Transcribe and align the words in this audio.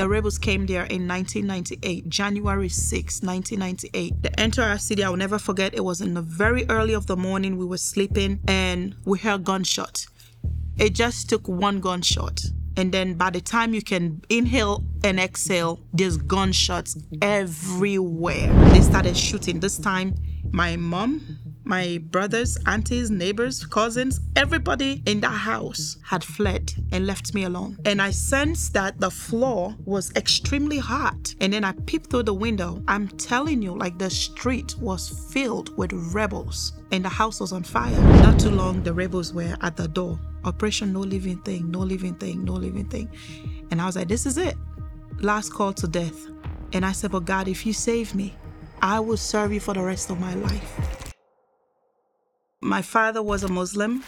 The 0.00 0.08
rebels 0.08 0.38
came 0.38 0.64
there 0.64 0.84
in 0.84 1.06
1998, 1.06 2.08
January 2.08 2.70
6, 2.70 3.20
1998. 3.20 4.22
They 4.22 4.30
entered 4.38 4.62
our 4.62 4.78
city. 4.78 5.04
I 5.04 5.10
will 5.10 5.18
never 5.18 5.38
forget. 5.38 5.74
It 5.74 5.84
was 5.84 6.00
in 6.00 6.14
the 6.14 6.22
very 6.22 6.64
early 6.70 6.94
of 6.94 7.06
the 7.06 7.18
morning. 7.18 7.58
We 7.58 7.66
were 7.66 7.76
sleeping 7.76 8.40
and 8.48 8.94
we 9.04 9.18
heard 9.18 9.44
gunshots. 9.44 10.08
It 10.78 10.94
just 10.94 11.28
took 11.28 11.46
one 11.46 11.80
gunshot. 11.80 12.40
And 12.78 12.92
then 12.92 13.12
by 13.12 13.28
the 13.28 13.42
time 13.42 13.74
you 13.74 13.82
can 13.82 14.22
inhale 14.30 14.82
and 15.04 15.20
exhale, 15.20 15.80
there's 15.92 16.16
gunshots 16.16 16.96
everywhere. 17.20 18.50
They 18.70 18.80
started 18.80 19.18
shooting. 19.18 19.60
This 19.60 19.76
time, 19.76 20.14
my 20.50 20.76
mom, 20.76 21.20
my 21.70 21.98
brothers, 22.10 22.58
aunties, 22.66 23.12
neighbors, 23.12 23.64
cousins, 23.64 24.18
everybody 24.34 25.02
in 25.06 25.20
that 25.20 25.28
house 25.28 25.96
had 26.04 26.24
fled 26.24 26.72
and 26.90 27.06
left 27.06 27.32
me 27.32 27.44
alone. 27.44 27.78
And 27.84 28.02
I 28.02 28.10
sensed 28.10 28.74
that 28.74 28.98
the 28.98 29.10
floor 29.10 29.76
was 29.84 30.12
extremely 30.16 30.78
hot. 30.78 31.32
And 31.40 31.52
then 31.52 31.62
I 31.62 31.72
peeped 31.86 32.10
through 32.10 32.24
the 32.24 32.34
window. 32.34 32.82
I'm 32.88 33.06
telling 33.06 33.62
you, 33.62 33.72
like 33.72 33.98
the 33.98 34.10
street 34.10 34.74
was 34.80 35.30
filled 35.32 35.76
with 35.78 35.92
rebels 36.12 36.72
and 36.90 37.04
the 37.04 37.08
house 37.08 37.38
was 37.38 37.52
on 37.52 37.62
fire. 37.62 38.00
Not 38.20 38.40
too 38.40 38.50
long, 38.50 38.82
the 38.82 38.92
rebels 38.92 39.32
were 39.32 39.56
at 39.60 39.76
the 39.76 39.86
door. 39.86 40.18
Operation 40.42 40.92
No 40.92 41.00
Living 41.00 41.38
Thing, 41.42 41.70
No 41.70 41.78
Living 41.78 42.16
Thing, 42.16 42.44
No 42.44 42.54
Living 42.54 42.88
Thing. 42.88 43.08
And 43.70 43.80
I 43.80 43.86
was 43.86 43.94
like, 43.94 44.08
this 44.08 44.26
is 44.26 44.38
it. 44.38 44.56
Last 45.20 45.52
call 45.52 45.72
to 45.74 45.86
death. 45.86 46.26
And 46.72 46.84
I 46.84 46.90
said, 46.90 47.12
but 47.12 47.26
God, 47.26 47.46
if 47.46 47.64
you 47.64 47.72
save 47.72 48.12
me, 48.12 48.34
I 48.82 48.98
will 48.98 49.16
serve 49.16 49.52
you 49.52 49.60
for 49.60 49.74
the 49.74 49.82
rest 49.82 50.10
of 50.10 50.18
my 50.18 50.34
life. 50.34 50.99
My 52.60 52.82
father 52.82 53.22
was 53.22 53.42
a 53.42 53.48
Muslim 53.48 54.04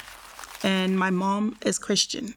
and 0.63 0.99
my 0.99 1.11
mom 1.11 1.57
is 1.65 1.79
Christian. 1.79 2.35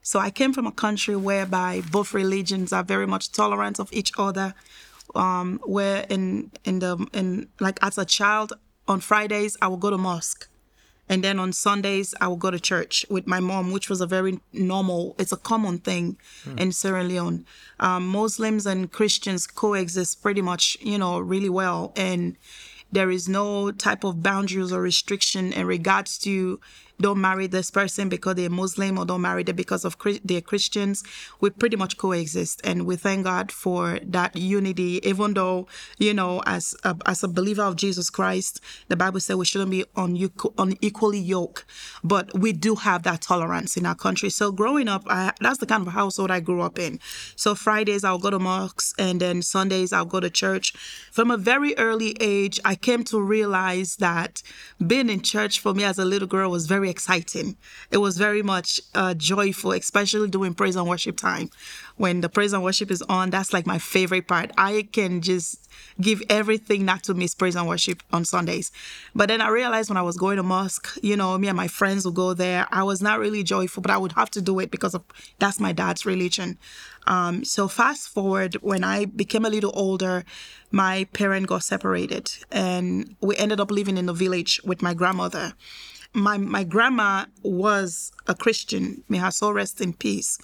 So 0.00 0.20
I 0.20 0.30
came 0.30 0.52
from 0.52 0.66
a 0.66 0.72
country 0.72 1.16
whereby 1.16 1.82
both 1.90 2.14
religions 2.14 2.72
are 2.72 2.84
very 2.84 3.06
much 3.06 3.32
tolerant 3.32 3.80
of 3.80 3.92
each 3.92 4.12
other. 4.16 4.54
Um, 5.14 5.60
where 5.64 6.04
in 6.08 6.50
in 6.64 6.80
the 6.80 7.06
in 7.12 7.48
like 7.60 7.78
as 7.80 7.96
a 7.96 8.04
child 8.04 8.52
on 8.86 9.00
Fridays 9.00 9.56
I 9.62 9.68
would 9.68 9.80
go 9.80 9.90
to 9.90 9.96
mosque, 9.96 10.48
and 11.08 11.22
then 11.22 11.38
on 11.38 11.52
Sundays 11.52 12.12
I 12.20 12.26
would 12.26 12.40
go 12.40 12.50
to 12.50 12.58
church 12.58 13.06
with 13.08 13.26
my 13.26 13.38
mom, 13.38 13.70
which 13.70 13.88
was 13.88 14.00
a 14.00 14.06
very 14.06 14.40
normal. 14.52 15.14
It's 15.18 15.32
a 15.32 15.36
common 15.36 15.78
thing 15.78 16.18
in 16.58 16.72
Sierra 16.72 17.04
Leone. 17.04 17.46
Um, 17.78 18.08
Muslims 18.08 18.66
and 18.66 18.90
Christians 18.90 19.46
coexist 19.46 20.22
pretty 20.22 20.42
much, 20.42 20.76
you 20.80 20.98
know, 20.98 21.20
really 21.20 21.48
well, 21.48 21.92
and 21.96 22.36
there 22.92 23.10
is 23.10 23.28
no 23.28 23.70
type 23.72 24.04
of 24.04 24.22
boundaries 24.22 24.72
or 24.72 24.80
restriction 24.80 25.52
in 25.52 25.66
regards 25.66 26.18
to 26.18 26.60
don't 27.00 27.20
marry 27.20 27.46
this 27.46 27.70
person 27.70 28.08
because 28.08 28.36
they're 28.36 28.50
Muslim 28.50 28.98
or 28.98 29.04
don't 29.04 29.22
marry 29.22 29.42
them 29.42 29.56
because 29.56 29.84
of 29.84 29.96
they're 30.24 30.40
Christians. 30.40 31.04
We 31.40 31.50
pretty 31.50 31.76
much 31.76 31.96
coexist, 31.96 32.60
and 32.64 32.86
we 32.86 32.96
thank 32.96 33.24
God 33.24 33.52
for 33.52 33.98
that 34.02 34.36
unity. 34.36 35.00
Even 35.06 35.34
though 35.34 35.66
you 35.98 36.14
know, 36.14 36.42
as 36.46 36.74
a, 36.84 36.96
as 37.06 37.22
a 37.22 37.28
believer 37.28 37.62
of 37.62 37.76
Jesus 37.76 38.10
Christ, 38.10 38.60
the 38.88 38.96
Bible 38.96 39.20
says 39.20 39.36
we 39.36 39.44
shouldn't 39.44 39.70
be 39.70 39.84
unequal, 39.96 40.54
unequally 40.58 41.18
yoked, 41.18 41.64
but 42.02 42.32
we 42.38 42.52
do 42.52 42.74
have 42.74 43.02
that 43.04 43.22
tolerance 43.22 43.76
in 43.76 43.86
our 43.86 43.94
country. 43.94 44.30
So 44.30 44.52
growing 44.52 44.88
up, 44.88 45.04
I, 45.06 45.32
that's 45.40 45.58
the 45.58 45.66
kind 45.66 45.86
of 45.86 45.92
household 45.92 46.30
I 46.30 46.40
grew 46.40 46.62
up 46.62 46.78
in. 46.78 46.98
So 47.36 47.54
Fridays 47.54 48.04
I'll 48.04 48.18
go 48.18 48.30
to 48.30 48.38
mosques, 48.38 48.94
and 48.98 49.20
then 49.20 49.42
Sundays 49.42 49.92
I'll 49.92 50.04
go 50.04 50.20
to 50.20 50.30
church. 50.30 50.72
From 51.12 51.30
a 51.30 51.36
very 51.36 51.76
early 51.78 52.16
age, 52.20 52.60
I 52.64 52.74
came 52.74 53.04
to 53.04 53.20
realize 53.20 53.96
that 53.96 54.42
being 54.84 55.08
in 55.08 55.22
church 55.22 55.60
for 55.60 55.74
me 55.74 55.84
as 55.84 55.98
a 55.98 56.04
little 56.04 56.28
girl 56.28 56.50
was 56.50 56.66
very 56.66 56.85
exciting. 56.88 57.56
It 57.90 57.98
was 57.98 58.18
very 58.18 58.42
much 58.42 58.80
uh, 58.94 59.14
joyful, 59.14 59.72
especially 59.72 60.28
during 60.28 60.54
praise 60.54 60.76
and 60.76 60.88
worship 60.88 61.16
time. 61.16 61.50
When 61.96 62.20
the 62.20 62.28
praise 62.28 62.52
and 62.52 62.62
worship 62.62 62.90
is 62.90 63.02
on, 63.02 63.30
that's 63.30 63.52
like 63.52 63.66
my 63.66 63.78
favorite 63.78 64.28
part. 64.28 64.50
I 64.58 64.88
can 64.92 65.20
just 65.20 65.68
give 66.00 66.22
everything 66.28 66.84
not 66.84 67.02
to 67.04 67.14
miss 67.14 67.34
praise 67.34 67.56
and 67.56 67.66
worship 67.68 68.02
on 68.12 68.24
Sundays. 68.24 68.70
But 69.14 69.28
then 69.28 69.40
I 69.40 69.48
realized 69.48 69.88
when 69.88 69.96
I 69.96 70.02
was 70.02 70.16
going 70.16 70.36
to 70.36 70.42
mosque, 70.42 70.98
you 71.02 71.16
know, 71.16 71.36
me 71.38 71.48
and 71.48 71.56
my 71.56 71.68
friends 71.68 72.04
would 72.04 72.14
go 72.14 72.34
there. 72.34 72.66
I 72.70 72.82
was 72.82 73.00
not 73.00 73.18
really 73.18 73.42
joyful, 73.42 73.82
but 73.82 73.90
I 73.90 73.98
would 73.98 74.12
have 74.12 74.30
to 74.30 74.42
do 74.42 74.58
it 74.58 74.70
because 74.70 74.94
of 74.94 75.04
that's 75.38 75.60
my 75.60 75.72
dad's 75.72 76.04
religion. 76.04 76.58
Um, 77.06 77.44
so 77.44 77.68
fast 77.68 78.08
forward, 78.08 78.54
when 78.62 78.82
I 78.82 79.04
became 79.04 79.44
a 79.44 79.50
little 79.50 79.70
older, 79.74 80.24
my 80.72 81.04
parent 81.12 81.46
got 81.46 81.62
separated, 81.62 82.30
and 82.50 83.14
we 83.20 83.36
ended 83.36 83.60
up 83.60 83.70
living 83.70 83.96
in 83.96 84.06
the 84.06 84.12
village 84.12 84.60
with 84.64 84.82
my 84.82 84.92
grandmother. 84.92 85.54
My 86.12 86.38
my 86.38 86.64
grandma 86.64 87.26
was 87.42 88.12
a 88.26 88.34
Christian. 88.34 89.02
May 89.08 89.18
her 89.18 89.30
soul 89.30 89.52
rest 89.52 89.80
in 89.80 89.92
peace. 89.92 90.38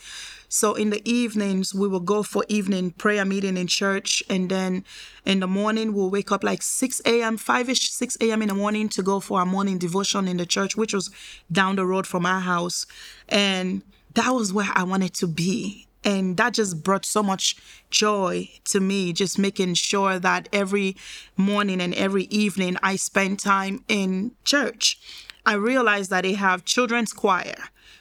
So 0.49 0.75
in 0.75 0.91
the 0.91 1.01
evenings, 1.09 1.75
we 1.75 1.89
will 1.89 2.01
go 2.01 2.23
for 2.23 2.45
evening 2.49 2.91
prayer 2.91 3.25
meeting 3.25 3.57
in 3.57 3.67
church, 3.67 4.23
and 4.29 4.51
then 4.51 4.85
in 5.25 5.41
the 5.41 5.47
morning 5.47 5.95
we'll 5.95 6.11
wake 6.11 6.31
up 6.31 6.45
like 6.45 6.61
6 6.61 7.01
a.m., 7.07 7.39
5ish, 7.39 7.89
6 7.89 8.19
a.m. 8.21 8.43
in 8.43 8.49
the 8.49 8.55
morning 8.55 8.91
to 8.91 9.03
go 9.03 9.19
for 9.19 9.39
our 9.39 9.47
morning 9.47 9.79
devotion 9.79 10.29
in 10.29 10.37
the 10.37 10.45
church, 10.45 10.77
which 10.77 10.93
was 10.93 11.11
down 11.51 11.77
the 11.77 11.87
road 11.87 12.07
from 12.07 12.27
our 12.27 12.41
house, 12.41 12.85
and 13.31 13.83
that 14.13 14.31
was 14.31 14.53
where 14.53 14.69
I 14.75 14.83
wanted 14.83 15.15
to 15.15 15.27
be 15.27 15.89
and 16.05 16.37
that 16.37 16.55
just 16.55 16.83
brought 16.83 17.05
so 17.05 17.23
much 17.23 17.57
joy 17.91 18.49
to 18.65 18.81
me 18.81 19.13
just 19.13 19.39
making 19.39 19.75
sure 19.75 20.19
that 20.19 20.49
every 20.53 20.97
morning 21.37 21.81
and 21.81 21.95
every 21.95 22.25
evening 22.25 22.77
i 22.83 22.97
spend 22.97 23.39
time 23.39 23.85
in 23.89 24.33
church 24.45 24.99
i 25.47 25.55
realized 25.55 26.11
that 26.11 26.23
they 26.23 26.35
have 26.35 26.65
children's 26.65 27.13
choir 27.13 27.57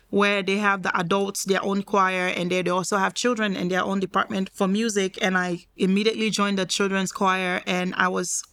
where 0.10 0.44
they 0.44 0.58
have 0.58 0.84
the 0.84 0.96
adults 0.98 1.46
their 1.46 1.64
own 1.64 1.82
choir 1.82 2.28
and 2.28 2.52
they, 2.52 2.62
they 2.62 2.70
also 2.70 2.98
have 2.98 3.14
children 3.14 3.56
in 3.56 3.70
their 3.70 3.84
own 3.84 4.00
department 4.00 4.50
for 4.54 4.68
music 4.68 5.18
and 5.22 5.38
i 5.38 5.60
immediately 5.78 6.30
joined 6.30 6.58
the 6.58 6.66
children's 6.66 7.12
choir 7.12 7.62
and 7.66 7.94
i 7.96 8.08
was 8.08 8.44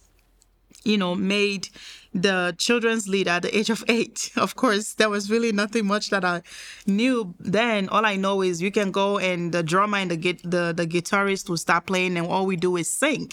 you 0.83 0.97
know, 0.97 1.15
made 1.15 1.69
the 2.13 2.55
children's 2.57 3.07
leader 3.07 3.31
at 3.31 3.43
the 3.43 3.57
age 3.57 3.69
of 3.69 3.83
eight. 3.87 4.31
Of 4.37 4.55
course, 4.55 4.93
there 4.93 5.09
was 5.09 5.29
really 5.29 5.51
nothing 5.51 5.85
much 5.85 6.09
that 6.09 6.23
I 6.23 6.41
knew 6.85 7.35
then. 7.39 7.89
All 7.89 8.05
I 8.05 8.15
know 8.15 8.41
is 8.41 8.61
you 8.61 8.71
can 8.71 8.91
go 8.91 9.19
and 9.19 9.51
the 9.51 9.63
drummer 9.63 9.97
and 9.97 10.11
the 10.11 10.17
the, 10.43 10.73
the 10.75 10.87
guitarist 10.87 11.49
will 11.49 11.57
start 11.57 11.85
playing, 11.85 12.17
and 12.17 12.27
all 12.27 12.45
we 12.45 12.55
do 12.55 12.75
is 12.77 12.89
sing. 12.89 13.31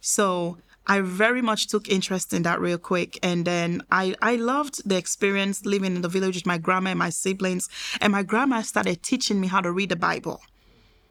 So 0.00 0.58
I 0.88 1.00
very 1.02 1.42
much 1.42 1.66
took 1.66 1.88
interest 1.88 2.32
in 2.32 2.42
that 2.44 2.60
real 2.60 2.78
quick. 2.78 3.18
And 3.22 3.44
then 3.44 3.82
I, 3.90 4.14
I 4.22 4.36
loved 4.36 4.88
the 4.88 4.96
experience 4.96 5.66
living 5.66 5.94
in 5.94 6.02
the 6.02 6.08
village 6.08 6.36
with 6.36 6.46
my 6.46 6.58
grandma 6.58 6.90
and 6.90 6.98
my 6.98 7.10
siblings. 7.10 7.68
And 8.00 8.12
my 8.12 8.22
grandma 8.22 8.62
started 8.62 9.02
teaching 9.02 9.40
me 9.40 9.48
how 9.48 9.60
to 9.60 9.70
read 9.70 9.90
the 9.90 9.96
Bible 9.96 10.40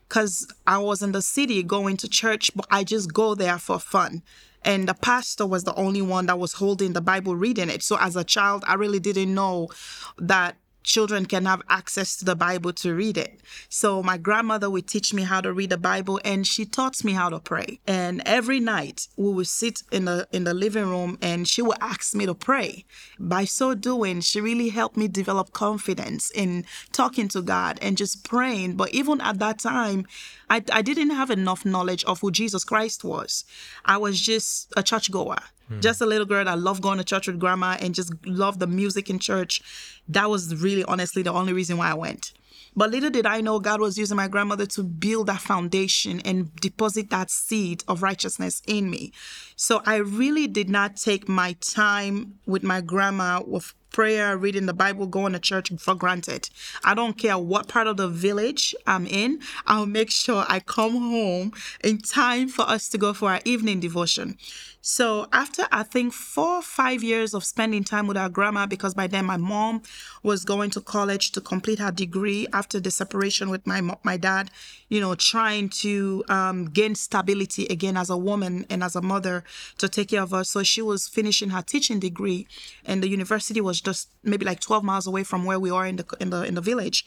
because 0.10 0.52
I 0.66 0.80
was 0.80 1.02
in 1.02 1.12
the 1.12 1.22
city 1.22 1.62
going 1.64 1.98
to 1.98 2.10
church, 2.10 2.52
but 2.56 2.66
I 2.72 2.84
just 2.84 3.14
go 3.14 3.36
there 3.36 3.60
for 3.60 3.78
fun. 3.78 4.24
And 4.64 4.88
the 4.88 4.94
pastor 4.94 5.46
was 5.46 5.64
the 5.64 5.76
only 5.76 6.02
one 6.02 6.26
that 6.26 6.40
was 6.40 6.54
holding 6.54 6.94
the 6.94 7.02
Bible, 7.02 7.36
reading 7.36 7.70
it. 7.70 7.84
So 7.84 7.98
as 8.00 8.16
a 8.16 8.24
child, 8.24 8.64
I 8.68 8.74
really 8.74 9.00
didn't 9.00 9.34
know 9.34 9.70
that 10.18 10.58
children 10.88 11.26
can 11.26 11.46
have 11.46 11.62
access 11.70 12.16
to 12.16 12.26
the 12.26 12.36
Bible 12.36 12.72
to 12.72 12.96
read 12.96 13.18
it. 13.18 13.42
So 13.70 14.02
my 14.02 14.18
grandmother 14.18 14.70
would 14.70 14.88
teach 14.88 15.14
me 15.14 15.24
how 15.24 15.42
to 15.42 15.52
read 15.52 15.70
the 15.70 15.78
Bible 15.78 16.20
and 16.24 16.48
she 16.48 16.66
taught 16.66 17.04
me 17.04 17.12
how 17.12 17.30
to 17.30 17.40
pray. 17.40 17.80
And 17.86 18.24
every 18.26 18.62
night 18.62 19.08
we 19.18 19.32
would 19.34 19.48
sit 19.48 19.84
in 19.92 20.06
the 20.06 20.28
in 20.32 20.46
the 20.46 20.54
living 20.54 20.90
room 20.90 21.18
and 21.22 21.48
she 21.48 21.62
would 21.62 21.78
ask 21.82 22.16
me 22.16 22.26
to 22.26 22.34
pray. 22.34 22.86
By 23.20 23.44
so 23.44 23.76
doing, 23.76 24.22
she 24.22 24.40
really 24.40 24.70
helped 24.70 24.96
me 24.96 25.10
develop 25.10 25.52
confidence 25.52 26.32
in 26.32 26.66
talking 26.94 27.28
to 27.30 27.42
God 27.42 27.78
and 27.82 27.98
just 27.98 28.24
praying. 28.24 28.78
But 28.78 28.92
even 28.94 29.20
at 29.20 29.40
that 29.40 29.60
time, 29.60 30.08
I, 30.50 30.64
I 30.72 30.82
didn't 30.82 31.10
have 31.10 31.30
enough 31.30 31.66
knowledge 31.66 32.06
of 32.06 32.22
who 32.22 32.32
Jesus 32.32 32.64
Christ 32.64 33.04
was. 33.04 33.44
I 33.84 33.98
was 33.98 34.22
just 34.22 34.74
a 34.78 34.84
churchgoer. 34.84 35.40
Hmm. 35.68 35.80
Just 35.82 36.02
a 36.02 36.06
little 36.06 36.26
girl 36.26 36.46
that 36.46 36.60
loved 36.60 36.82
going 36.82 36.98
to 36.98 37.04
church 37.04 37.28
with 37.28 37.40
grandma 37.40 37.78
and 37.80 37.94
just 37.94 38.14
loved 38.26 38.60
the 38.60 38.68
music 38.68 39.10
in 39.10 39.20
church. 39.20 39.62
That 40.08 40.30
was 40.30 40.56
really 40.56 40.84
honestly 40.84 41.24
the 41.24 41.34
only 41.34 41.54
reason 41.54 41.78
why 41.78 41.92
I 41.92 41.94
went. 41.94 42.34
But 42.76 42.92
little 42.92 43.10
did 43.10 43.26
I 43.26 43.42
know 43.42 43.60
God 43.60 43.82
was 43.82 43.98
using 43.98 44.18
my 44.18 44.28
grandmother 44.28 44.68
to 44.68 44.84
build 44.84 45.28
that 45.28 45.42
foundation 45.42 46.20
and 46.20 46.56
deposit 46.58 47.10
that 47.10 47.32
seed 47.32 47.84
of 47.88 48.04
righteousness 48.04 48.62
in 48.68 48.92
me. 48.92 49.12
So 49.56 49.82
I 49.84 49.96
really 49.96 50.46
did 50.46 50.70
not 50.70 50.96
take 50.96 51.28
my 51.28 51.54
time 51.54 52.36
with 52.46 52.62
my 52.62 52.82
grandma 52.82 53.42
with 53.46 53.74
prayer, 53.92 54.38
reading 54.38 54.68
the 54.68 54.76
Bible, 54.76 55.08
going 55.08 55.34
to 55.34 55.40
church 55.40 55.72
for 55.80 55.96
granted. 55.96 56.52
I 56.84 56.94
don't 56.94 57.18
care 57.18 57.40
what 57.40 57.68
part 57.68 57.88
of 57.88 57.98
the 57.98 58.08
village 58.08 58.76
I'm 58.86 59.08
in, 59.08 59.40
I'll 59.66 59.88
make 59.88 60.12
sure 60.12 60.46
I 60.48 60.60
come 60.60 60.94
home 60.94 61.54
in 61.84 61.98
time 61.98 62.48
for 62.48 62.62
us 62.70 62.90
to 62.90 63.00
go 63.00 63.12
for 63.14 63.32
our 63.32 63.42
evening 63.44 63.80
devotion. 63.80 64.38
So 64.90 65.28
after 65.34 65.68
I 65.70 65.84
think 65.84 66.14
four 66.14 66.60
or 66.60 66.62
five 66.62 67.04
years 67.04 67.34
of 67.34 67.44
spending 67.44 67.84
time 67.84 68.08
with 68.08 68.16
our 68.16 68.30
grandma, 68.30 68.68
because 68.68 68.94
by 68.94 69.08
then 69.08 69.26
my 69.26 69.36
mom 69.36 69.82
was 70.24 70.46
going 70.46 70.70
to 70.72 70.80
college 70.80 71.34
to 71.34 71.42
complete 71.42 71.80
her 71.80 71.92
degree 71.92 72.48
after 72.54 72.80
the 72.80 72.90
separation 72.90 73.50
with 73.50 73.68
my 73.68 73.82
my 74.04 74.16
dad, 74.16 74.50
you 74.88 75.02
know, 75.02 75.14
trying 75.14 75.68
to 75.84 76.24
um, 76.30 76.70
gain 76.70 76.96
stability 76.96 77.66
again 77.66 77.98
as 77.98 78.10
a 78.10 78.16
woman 78.16 78.66
and 78.70 78.82
as 78.82 78.96
a 78.96 79.02
mother 79.02 79.44
to 79.78 79.90
take 79.90 80.08
care 80.08 80.22
of 80.22 80.34
us. 80.34 80.50
So 80.52 80.64
she 80.64 80.82
was 80.82 81.10
finishing 81.10 81.50
her 81.50 81.62
teaching 81.62 82.00
degree, 82.00 82.48
and 82.86 83.04
the 83.04 83.10
university 83.10 83.60
was 83.60 83.82
just 83.82 84.08
maybe 84.24 84.46
like 84.46 84.62
12 84.62 84.86
miles 84.86 85.06
away 85.06 85.26
from 85.26 85.44
where 85.44 85.60
we 85.60 85.70
are 85.70 85.86
in 85.86 85.98
the 85.98 86.06
in 86.22 86.30
the 86.30 86.44
in 86.44 86.56
the 86.56 86.62
village. 86.62 87.04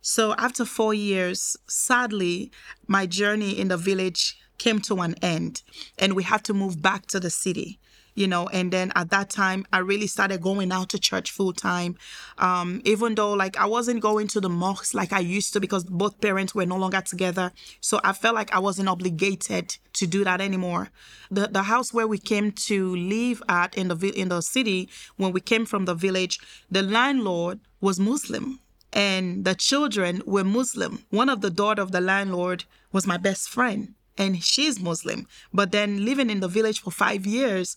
So 0.00 0.34
after 0.38 0.64
four 0.64 0.94
years, 0.94 1.58
sadly, 1.66 2.50
my 2.86 3.04
journey 3.04 3.58
in 3.58 3.68
the 3.68 3.76
village 3.76 4.38
came 4.58 4.80
to 4.80 5.00
an 5.00 5.14
end 5.22 5.62
and 5.98 6.14
we 6.14 6.22
had 6.22 6.44
to 6.44 6.54
move 6.54 6.82
back 6.82 7.06
to 7.06 7.20
the 7.20 7.30
city 7.30 7.78
you 8.18 8.26
know 8.26 8.48
and 8.48 8.72
then 8.72 8.92
at 8.96 9.10
that 9.10 9.30
time 9.30 9.64
i 9.72 9.78
really 9.78 10.08
started 10.08 10.42
going 10.42 10.72
out 10.72 10.88
to 10.88 10.98
church 10.98 11.30
full 11.30 11.52
time 11.52 11.96
um, 12.38 12.82
even 12.84 13.14
though 13.14 13.32
like 13.32 13.56
i 13.56 13.64
wasn't 13.64 14.00
going 14.00 14.26
to 14.26 14.40
the 14.40 14.48
mosque 14.48 14.92
like 14.92 15.12
i 15.12 15.20
used 15.20 15.52
to 15.52 15.60
because 15.60 15.84
both 15.84 16.20
parents 16.20 16.54
were 16.54 16.66
no 16.66 16.76
longer 16.76 17.00
together. 17.00 17.52
So 17.80 18.00
i 18.02 18.12
felt 18.12 18.34
like 18.34 18.52
i 18.52 18.58
wasn't 18.58 18.88
obligated 18.88 19.76
to 19.94 20.06
do 20.06 20.24
that 20.24 20.40
anymore. 20.40 20.90
The 21.30 21.46
the 21.46 21.62
house 21.62 21.94
where 21.94 22.08
we 22.08 22.18
came 22.18 22.50
to 22.68 22.96
live 22.96 23.42
at 23.48 23.76
in 23.76 23.88
the 23.88 24.12
in 24.20 24.28
the 24.28 24.40
city 24.40 24.88
when 25.16 25.32
we 25.32 25.40
came 25.40 25.64
from 25.64 25.84
the 25.84 25.94
village 25.94 26.40
the 26.70 26.82
landlord 26.82 27.60
was 27.80 28.00
muslim 28.00 28.60
and 28.92 29.44
the 29.44 29.54
children 29.54 30.22
were 30.26 30.44
muslim. 30.44 31.04
One 31.10 31.28
of 31.28 31.40
the 31.40 31.50
daughter 31.50 31.82
of 31.82 31.92
the 31.92 32.00
landlord 32.00 32.64
was 32.90 33.06
my 33.06 33.16
best 33.16 33.48
friend 33.48 33.94
and 34.18 34.42
she's 34.42 34.80
Muslim. 34.80 35.26
But 35.54 35.72
then 35.72 36.04
living 36.04 36.28
in 36.28 36.40
the 36.40 36.48
village 36.48 36.80
for 36.82 36.90
five 36.90 37.24
years, 37.24 37.76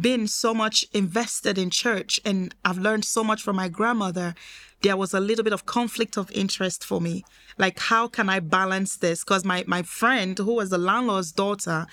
been 0.00 0.26
so 0.26 0.52
much 0.52 0.84
invested 0.92 1.56
in 1.56 1.70
church, 1.70 2.18
and 2.24 2.52
I've 2.64 2.78
learned 2.78 3.04
so 3.04 3.22
much 3.22 3.42
from 3.42 3.56
my 3.56 3.68
grandmother. 3.68 4.34
There 4.82 4.96
was 4.96 5.14
a 5.14 5.20
little 5.20 5.44
bit 5.44 5.52
of 5.52 5.66
conflict 5.66 6.18
of 6.18 6.30
interest 6.32 6.84
for 6.84 7.00
me. 7.00 7.24
Like, 7.58 7.78
how 7.78 8.08
can 8.08 8.28
I 8.28 8.40
balance 8.40 8.96
this? 8.96 9.22
Because 9.22 9.44
my, 9.44 9.62
my 9.66 9.82
friend, 9.82 10.36
who 10.36 10.54
was 10.54 10.70
the 10.70 10.78
landlord's 10.78 11.30
daughter, 11.30 11.86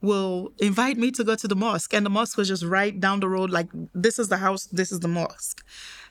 will 0.00 0.52
invite 0.58 0.96
me 0.96 1.10
to 1.10 1.24
go 1.24 1.34
to 1.34 1.48
the 1.48 1.56
mosque, 1.56 1.92
and 1.92 2.06
the 2.06 2.10
mosque 2.10 2.36
was 2.36 2.46
just 2.46 2.64
right 2.64 2.98
down 3.00 3.20
the 3.20 3.28
road. 3.28 3.50
Like, 3.50 3.68
this 3.92 4.18
is 4.18 4.28
the 4.28 4.36
house, 4.36 4.66
this 4.66 4.92
is 4.92 5.00
the 5.00 5.08
mosque. 5.08 5.64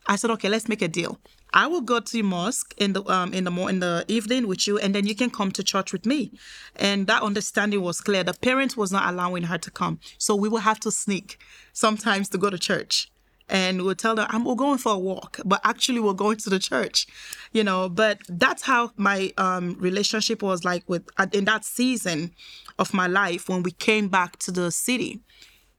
I 0.05 0.17
said, 0.17 0.31
okay, 0.31 0.49
let's 0.49 0.67
make 0.67 0.81
a 0.81 0.87
deal. 0.89 1.19
I 1.53 1.67
will 1.67 1.81
go 1.81 1.99
to 1.99 2.23
mosque 2.23 2.73
in 2.77 2.93
the 2.93 3.03
um 3.11 3.33
in 3.33 3.43
the 3.43 3.51
mo- 3.51 3.67
in 3.67 3.79
the 3.79 4.05
evening 4.07 4.47
with 4.47 4.67
you, 4.67 4.77
and 4.77 4.93
then 4.93 5.07
you 5.07 5.15
can 5.15 5.29
come 5.29 5.51
to 5.51 5.63
church 5.63 5.93
with 5.93 6.05
me. 6.05 6.31
And 6.75 7.07
that 7.07 7.21
understanding 7.23 7.81
was 7.81 8.01
clear. 8.01 8.23
The 8.23 8.33
parents 8.33 8.75
was 8.75 8.91
not 8.91 9.11
allowing 9.11 9.43
her 9.43 9.57
to 9.57 9.71
come, 9.71 9.99
so 10.17 10.35
we 10.35 10.49
will 10.49 10.59
have 10.59 10.79
to 10.81 10.91
sneak 10.91 11.39
sometimes 11.73 12.29
to 12.29 12.37
go 12.37 12.49
to 12.49 12.57
church. 12.57 13.11
And 13.49 13.83
we'll 13.83 13.95
tell 13.95 14.17
her, 14.17 14.27
I'm 14.29 14.43
we're 14.43 14.55
going 14.55 14.77
for 14.77 14.93
a 14.93 14.99
walk, 14.99 15.39
but 15.45 15.61
actually 15.63 16.01
we're 16.01 16.11
going 16.13 16.35
to 16.37 16.49
the 16.49 16.59
church, 16.59 17.07
you 17.53 17.63
know. 17.63 17.87
But 17.87 18.19
that's 18.27 18.63
how 18.63 18.91
my 18.97 19.31
um, 19.37 19.77
relationship 19.79 20.43
was 20.43 20.65
like 20.65 20.83
with 20.89 21.07
in 21.31 21.45
that 21.45 21.63
season 21.63 22.31
of 22.77 22.93
my 22.93 23.07
life 23.07 23.47
when 23.47 23.63
we 23.63 23.71
came 23.71 24.09
back 24.09 24.37
to 24.39 24.51
the 24.51 24.69
city 24.69 25.21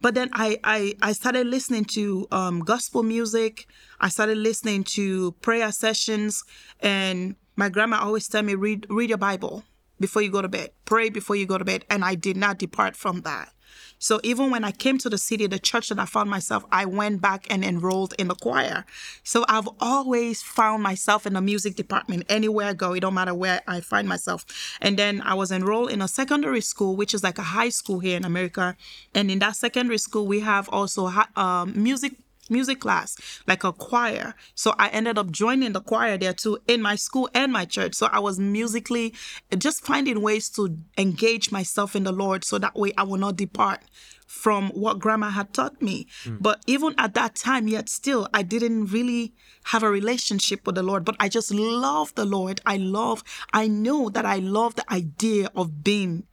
but 0.01 0.15
then 0.15 0.31
I, 0.33 0.59
I, 0.63 0.95
I 1.03 1.13
started 1.13 1.47
listening 1.47 1.85
to 1.87 2.27
um, 2.31 2.61
gospel 2.61 3.03
music. 3.03 3.67
I 4.01 4.09
started 4.09 4.39
listening 4.39 4.85
to 4.85 5.33
prayer 5.33 5.73
sessions. 5.73 6.45
And 6.81 7.35
my 7.57 7.69
grandma 7.69 8.01
always 8.01 8.29
tell 8.29 8.43
me, 8.43 8.55
read, 8.55 8.87
read 8.89 9.09
your 9.09 9.19
Bible 9.19 9.65
before 9.99 10.23
you 10.23 10.31
go 10.31 10.41
to 10.41 10.49
bed. 10.49 10.71
Pray 10.85 11.09
before 11.09 11.35
you 11.35 11.47
go 11.47 11.59
to 11.59 11.65
bed. 11.65 11.85
And 11.91 12.05
I 12.05 12.15
did 12.15 12.37
not 12.37 12.59
depart 12.59 12.95
from 12.95 13.23
that. 13.23 13.53
So 13.99 14.21
even 14.23 14.51
when 14.51 14.65
I 14.65 14.71
came 14.71 14.99
to 14.99 15.09
the 15.09 15.19
city, 15.19 15.47
the 15.47 15.59
church 15.59 15.89
that 15.89 15.99
I 15.99 16.07
found 16.07 16.31
myself, 16.31 16.65
I 16.71 16.85
went 16.85 17.21
back 17.21 17.47
and 17.51 17.65
enrolled 17.65 18.15
in 18.19 18.29
the 18.29 18.35
choir. 18.35 18.85
So 19.23 19.45
I've 19.49 19.69
always 19.81 20.43
found 20.43 20.83
myself 20.83 21.27
in 21.27 21.35
the 21.35 21.41
music 21.41 21.77
department 21.77 22.25
anywhere 22.29 22.69
I 22.69 22.73
go. 22.75 22.93
It 22.93 23.01
don't 23.01 23.15
matter 23.15 23.35
where 23.35 23.61
I 23.67 23.81
find 23.81 24.09
myself. 24.09 24.45
And 24.81 24.97
then 24.97 25.21
I 25.23 25.35
was 25.35 25.51
enrolled 25.51 25.91
in 25.91 26.03
a 26.03 26.09
secondary 26.09 26.61
school, 26.61 26.97
which 26.97 27.15
is 27.15 27.23
like 27.23 27.39
a 27.39 27.43
high 27.43 27.71
school 27.71 27.99
here 27.99 28.17
in 28.17 28.25
America. 28.25 28.77
And 29.15 29.31
in 29.31 29.39
that 29.41 29.57
secondary 29.57 29.99
school, 29.99 30.27
we 30.27 30.41
have 30.41 30.69
also 30.71 31.11
um, 31.37 31.73
music 31.81 32.13
music 32.51 32.81
class, 32.81 33.17
like 33.47 33.65
a 33.65 33.73
choir. 33.73 34.35
So 34.55 34.75
I 34.79 34.89
ended 34.89 35.19
up 35.19 35.31
joining 35.31 35.73
the 35.73 35.81
choir 35.81 36.17
there 36.17 36.33
too 36.33 36.59
in 36.67 36.83
my 36.83 36.97
school 36.97 37.29
and 37.35 37.53
my 37.53 37.65
church. 37.65 37.95
So 37.95 38.09
I 38.11 38.19
was 38.19 38.39
musically 38.39 39.15
just 39.57 39.85
finding 39.85 40.23
ways 40.23 40.49
to 40.51 40.77
engage 40.97 41.51
myself 41.51 41.97
in 41.97 42.05
the 42.05 42.13
Lord 42.13 42.45
so 42.45 42.59
that 42.59 42.75
way 42.75 42.93
I 42.97 43.03
will 43.03 43.19
not 43.19 43.37
depart 43.37 43.81
from 44.27 44.69
what 44.71 44.99
grandma 44.99 45.31
had 45.31 45.55
taught 45.55 45.81
me. 45.81 46.07
Mm. 46.25 46.39
But 46.41 46.63
even 46.67 46.95
at 46.99 47.15
that 47.15 47.35
time, 47.35 47.67
yet 47.67 47.89
still, 47.89 48.29
I 48.35 48.43
didn't 48.43 48.87
really 48.87 49.33
have 49.65 49.83
a 49.83 49.91
relationship 49.91 50.67
with 50.67 50.75
the 50.75 50.83
Lord. 50.83 51.05
But 51.05 51.17
I 51.19 51.29
just 51.31 51.51
love 51.53 52.15
the 52.15 52.27
Lord. 52.27 52.61
I 52.67 52.77
love, 52.77 53.25
I 53.55 53.69
know 53.69 54.11
that 54.11 54.27
I 54.27 54.37
love 54.37 54.75
the 54.75 54.93
idea 54.93 55.51
of 55.57 55.83
being 55.83 56.25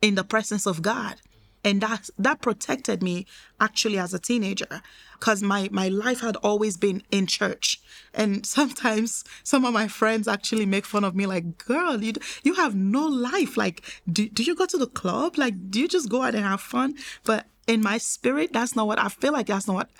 in 0.00 0.14
the 0.14 0.24
presence 0.24 0.66
of 0.66 0.80
God 0.80 1.20
and 1.64 1.80
that 1.80 2.10
that 2.18 2.40
protected 2.40 3.02
me 3.02 3.26
actually 3.60 3.98
as 3.98 4.12
a 4.12 4.18
teenager 4.18 4.82
because 5.14 5.42
my 5.42 5.68
my 5.70 5.88
life 5.88 6.20
had 6.20 6.36
always 6.36 6.76
been 6.76 7.02
in 7.10 7.26
church. 7.26 7.80
And 8.14 8.44
sometimes 8.58 9.24
some 9.44 9.64
of 9.64 9.72
my 9.72 9.88
friends 9.88 10.28
actually 10.28 10.66
make 10.66 10.84
fun 10.84 11.04
of 11.04 11.14
me 11.14 11.26
like 11.26 11.58
girl 11.58 12.02
you 12.02 12.14
you 12.42 12.54
have 12.54 12.74
no 12.74 13.06
life. 13.06 13.56
Like 13.56 13.82
do, 14.10 14.28
do 14.28 14.42
you 14.42 14.54
go 14.54 14.66
to 14.66 14.78
the 14.78 14.86
club? 14.86 15.38
Like 15.38 15.70
do 15.70 15.80
you 15.80 15.88
just 15.88 16.08
go 16.08 16.22
out 16.22 16.34
and 16.34 16.44
have 16.44 16.60
fun? 16.60 16.94
But 17.24 17.46
in 17.68 17.80
my 17.80 17.96
spirit 17.96 18.52
that's 18.52 18.74
not 18.74 18.88
what 18.88 18.98
i 18.98 19.08
feel 19.08 19.32
like 19.32 19.46
that's 19.46 19.68
not 19.68 19.74
what 19.76 19.90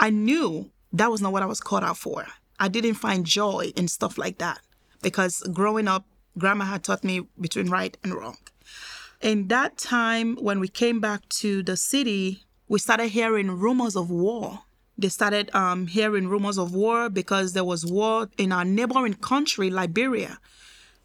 i 0.00 0.10
knew 0.10 0.68
that 0.92 1.08
was 1.08 1.20
not 1.20 1.32
what 1.32 1.40
i 1.40 1.46
was 1.46 1.60
called 1.60 1.84
out 1.84 1.96
for. 1.96 2.26
I 2.58 2.66
didn't 2.66 2.94
find 2.94 3.24
joy 3.24 3.72
in 3.76 3.86
stuff 3.86 4.18
like 4.18 4.38
that 4.38 4.60
because 5.02 5.40
growing 5.52 5.86
up 5.86 6.04
grandma 6.36 6.64
had 6.64 6.82
taught 6.82 7.04
me 7.04 7.26
between 7.40 7.68
right 7.68 7.96
and 8.02 8.12
wrong 8.12 8.36
in 9.22 9.48
that 9.48 9.78
time, 9.78 10.36
when 10.36 10.60
we 10.60 10.68
came 10.68 11.00
back 11.00 11.28
to 11.40 11.62
the 11.62 11.76
city, 11.76 12.42
we 12.68 12.78
started 12.78 13.08
hearing 13.08 13.50
rumors 13.50 13.96
of 13.96 14.10
war. 14.10 14.60
They 14.98 15.08
started 15.08 15.54
um, 15.54 15.86
hearing 15.86 16.28
rumors 16.28 16.58
of 16.58 16.74
war 16.74 17.08
because 17.08 17.52
there 17.52 17.64
was 17.64 17.86
war 17.86 18.28
in 18.36 18.52
our 18.52 18.64
neighboring 18.64 19.14
country, 19.14 19.70
Liberia. 19.70 20.38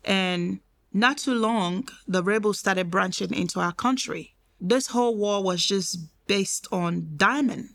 And 0.04 0.60
not 0.94 1.20
too 1.20 1.36
long, 1.36 1.88
the 2.08 2.24
rebels 2.24 2.60
started 2.60 2.90
branching 2.90 3.34
into 3.34 3.60
our 3.60 3.74
country. 3.74 4.36
This 4.60 4.88
whole 4.88 5.16
war 5.16 5.44
was 5.44 5.64
just 5.64 6.00
based 6.26 6.68
on 6.72 7.14
diamond 7.16 7.70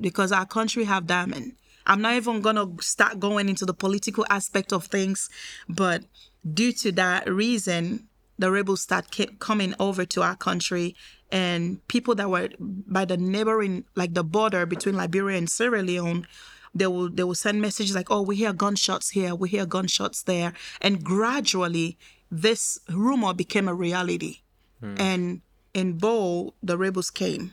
because 0.00 0.32
our 0.32 0.46
country 0.46 0.84
have 0.84 1.06
diamond. 1.06 1.54
I'm 1.86 2.02
not 2.02 2.14
even 2.14 2.42
gonna 2.42 2.66
start 2.80 3.18
going 3.18 3.48
into 3.48 3.64
the 3.64 3.72
political 3.72 4.26
aspect 4.28 4.72
of 4.72 4.84
things, 4.84 5.30
but 5.68 6.04
due 6.54 6.72
to 6.72 6.92
that 6.92 7.28
reason, 7.32 8.07
the 8.38 8.50
rebels 8.50 8.80
start 8.82 9.10
kept 9.10 9.38
coming 9.38 9.74
over 9.78 10.04
to 10.04 10.22
our 10.22 10.36
country 10.36 10.94
and 11.30 11.86
people 11.88 12.14
that 12.14 12.30
were 12.30 12.48
by 12.58 13.04
the 13.04 13.16
neighboring 13.16 13.84
like 13.94 14.14
the 14.14 14.24
border 14.24 14.64
between 14.64 14.96
Liberia 14.96 15.36
and 15.38 15.50
Sierra 15.50 15.82
Leone 15.82 16.26
they 16.74 16.86
will 16.86 17.10
they 17.10 17.24
will 17.24 17.34
send 17.34 17.60
messages 17.60 17.94
like 17.94 18.10
oh 18.10 18.22
we 18.22 18.36
hear 18.36 18.52
gunshots 18.52 19.10
here 19.10 19.34
we 19.34 19.48
hear 19.48 19.66
gunshots 19.66 20.22
there 20.22 20.52
and 20.80 21.02
gradually 21.02 21.98
this 22.30 22.78
rumor 22.90 23.32
became 23.32 23.68
a 23.68 23.74
reality. 23.74 24.40
Hmm. 24.80 24.94
and 24.98 25.40
in 25.74 25.98
Bo 25.98 26.54
the 26.62 26.78
rebels 26.78 27.10
came. 27.10 27.52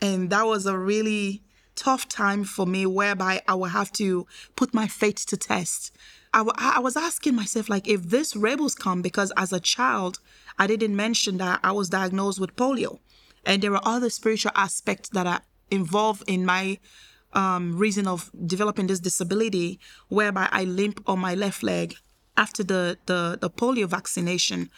And 0.00 0.30
that 0.30 0.46
was 0.46 0.66
a 0.66 0.78
really 0.78 1.42
tough 1.74 2.08
time 2.08 2.44
for 2.44 2.66
me 2.66 2.86
whereby 2.86 3.42
I 3.48 3.54
would 3.54 3.70
have 3.70 3.92
to 3.92 4.26
put 4.56 4.74
my 4.74 4.86
faith 4.86 5.26
to 5.26 5.36
test 5.36 5.92
I, 6.34 6.38
w- 6.38 6.54
I 6.58 6.80
was 6.80 6.96
asking 6.96 7.34
myself, 7.34 7.68
like, 7.68 7.86
if 7.86 8.04
this 8.04 8.34
rebels 8.34 8.74
come, 8.74 9.02
because 9.02 9.32
as 9.36 9.52
a 9.52 9.60
child, 9.60 10.18
I 10.58 10.66
didn't 10.66 10.96
mention 10.96 11.36
that 11.38 11.60
I 11.62 11.72
was 11.72 11.90
diagnosed 11.90 12.40
with 12.40 12.56
polio. 12.56 12.98
And 13.44 13.60
there 13.60 13.74
are 13.74 13.82
other 13.84 14.08
spiritual 14.08 14.52
aspects 14.54 15.08
that 15.10 15.26
are 15.26 15.42
involved 15.70 16.24
in 16.26 16.46
my 16.46 16.78
um, 17.34 17.76
reason 17.76 18.06
of 18.06 18.30
developing 18.46 18.86
this 18.86 19.00
disability, 19.00 19.78
whereby 20.08 20.48
I 20.50 20.64
limp 20.64 21.02
on 21.06 21.18
my 21.18 21.34
left 21.34 21.62
leg 21.62 21.96
after 22.36 22.62
the, 22.62 22.98
the, 23.06 23.38
the 23.40 23.50
polio 23.50 23.86
vaccination. 23.86 24.70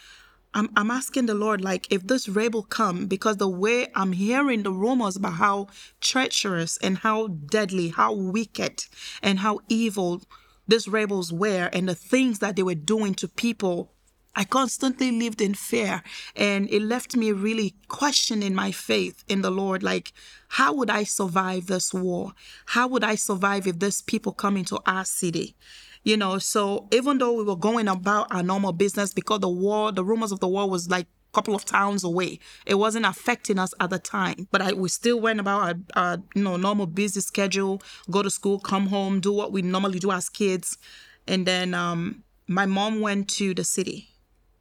I'm, 0.55 0.71
I'm 0.77 0.91
asking 0.91 1.27
the 1.27 1.35
Lord, 1.35 1.61
like, 1.61 1.93
if 1.93 2.07
this 2.07 2.29
rebel 2.29 2.63
come, 2.63 3.07
because 3.07 3.37
the 3.37 3.49
way 3.49 3.89
I'm 3.95 4.13
hearing 4.13 4.63
the 4.63 4.73
rumors 4.73 5.17
about 5.17 5.35
how 5.35 5.69
treacherous 6.01 6.79
and 6.79 6.99
how 6.99 7.27
deadly, 7.27 7.89
how 7.89 8.13
wicked, 8.15 8.87
and 9.23 9.41
how 9.41 9.61
evil 9.69 10.23
these 10.67 10.89
rebels 10.89 11.33
were 11.33 11.69
and 11.73 11.89
the 11.89 11.95
things 11.95 12.39
that 12.39 12.57
they 12.57 12.63
were 12.63 12.75
doing 12.75 13.15
to 13.15 13.29
people 13.29 13.95
I 14.37 14.45
constantly 14.45 15.13
lived 15.13 15.41
in 15.41 15.55
fear 15.55 16.03
and 16.35 16.69
it 16.69 16.83
left 16.83 17.17
me 17.17 17.31
really 17.31 17.77
questioning 17.89 18.55
my 18.55 18.73
faith 18.73 19.23
in 19.29 19.43
the 19.43 19.51
Lord. 19.51 19.83
Like, 19.83 20.13
how 20.49 20.75
would 20.75 20.91
I 20.91 21.05
survive 21.05 21.67
this 21.67 21.95
war? 21.95 22.33
How 22.67 22.89
would 22.89 23.05
I 23.05 23.15
survive 23.15 23.67
if 23.67 23.79
these 23.79 24.03
people 24.03 24.33
come 24.33 24.57
into 24.57 24.81
our 24.87 25.05
city? 25.05 25.55
You 26.03 26.17
know, 26.17 26.39
so 26.39 26.89
even 26.93 27.19
though 27.19 27.33
we 27.33 27.45
were 27.45 27.57
going 27.57 27.89
about 27.89 28.27
our 28.35 28.43
normal 28.43 28.73
business 28.73 29.15
because 29.15 29.41
the 29.41 29.49
war, 29.49 29.93
the 29.93 30.05
rumors 30.05 30.33
of 30.33 30.41
the 30.41 30.49
war 30.49 30.69
was 30.69 30.91
like 30.91 31.07
couple 31.35 31.55
of 31.55 31.65
towns 31.65 32.05
away. 32.05 32.39
It 32.67 32.77
wasn't 32.77 33.07
affecting 33.07 33.59
us 33.59 33.75
at 33.81 33.91
the 33.91 33.99
time, 33.99 34.49
but 34.51 34.63
I, 34.63 34.73
we 34.73 34.89
still 34.89 35.21
went 35.21 35.41
about 35.41 35.63
our, 35.63 35.75
our 35.95 36.19
you 36.35 36.43
know 36.43 36.57
normal 36.57 36.87
busy 36.87 37.21
schedule, 37.21 37.83
go 38.11 38.23
to 38.23 38.31
school, 38.31 38.59
come 38.59 38.87
home, 38.87 39.21
do 39.21 39.33
what 39.33 39.53
we 39.53 39.63
normally 39.63 39.99
do 39.99 40.11
as 40.11 40.29
kids, 40.29 40.79
and 41.27 41.47
then 41.47 41.75
um, 41.75 42.23
my 42.47 42.67
mom 42.67 43.01
went 43.01 43.29
to 43.31 43.55
the 43.55 43.65
city 43.65 44.09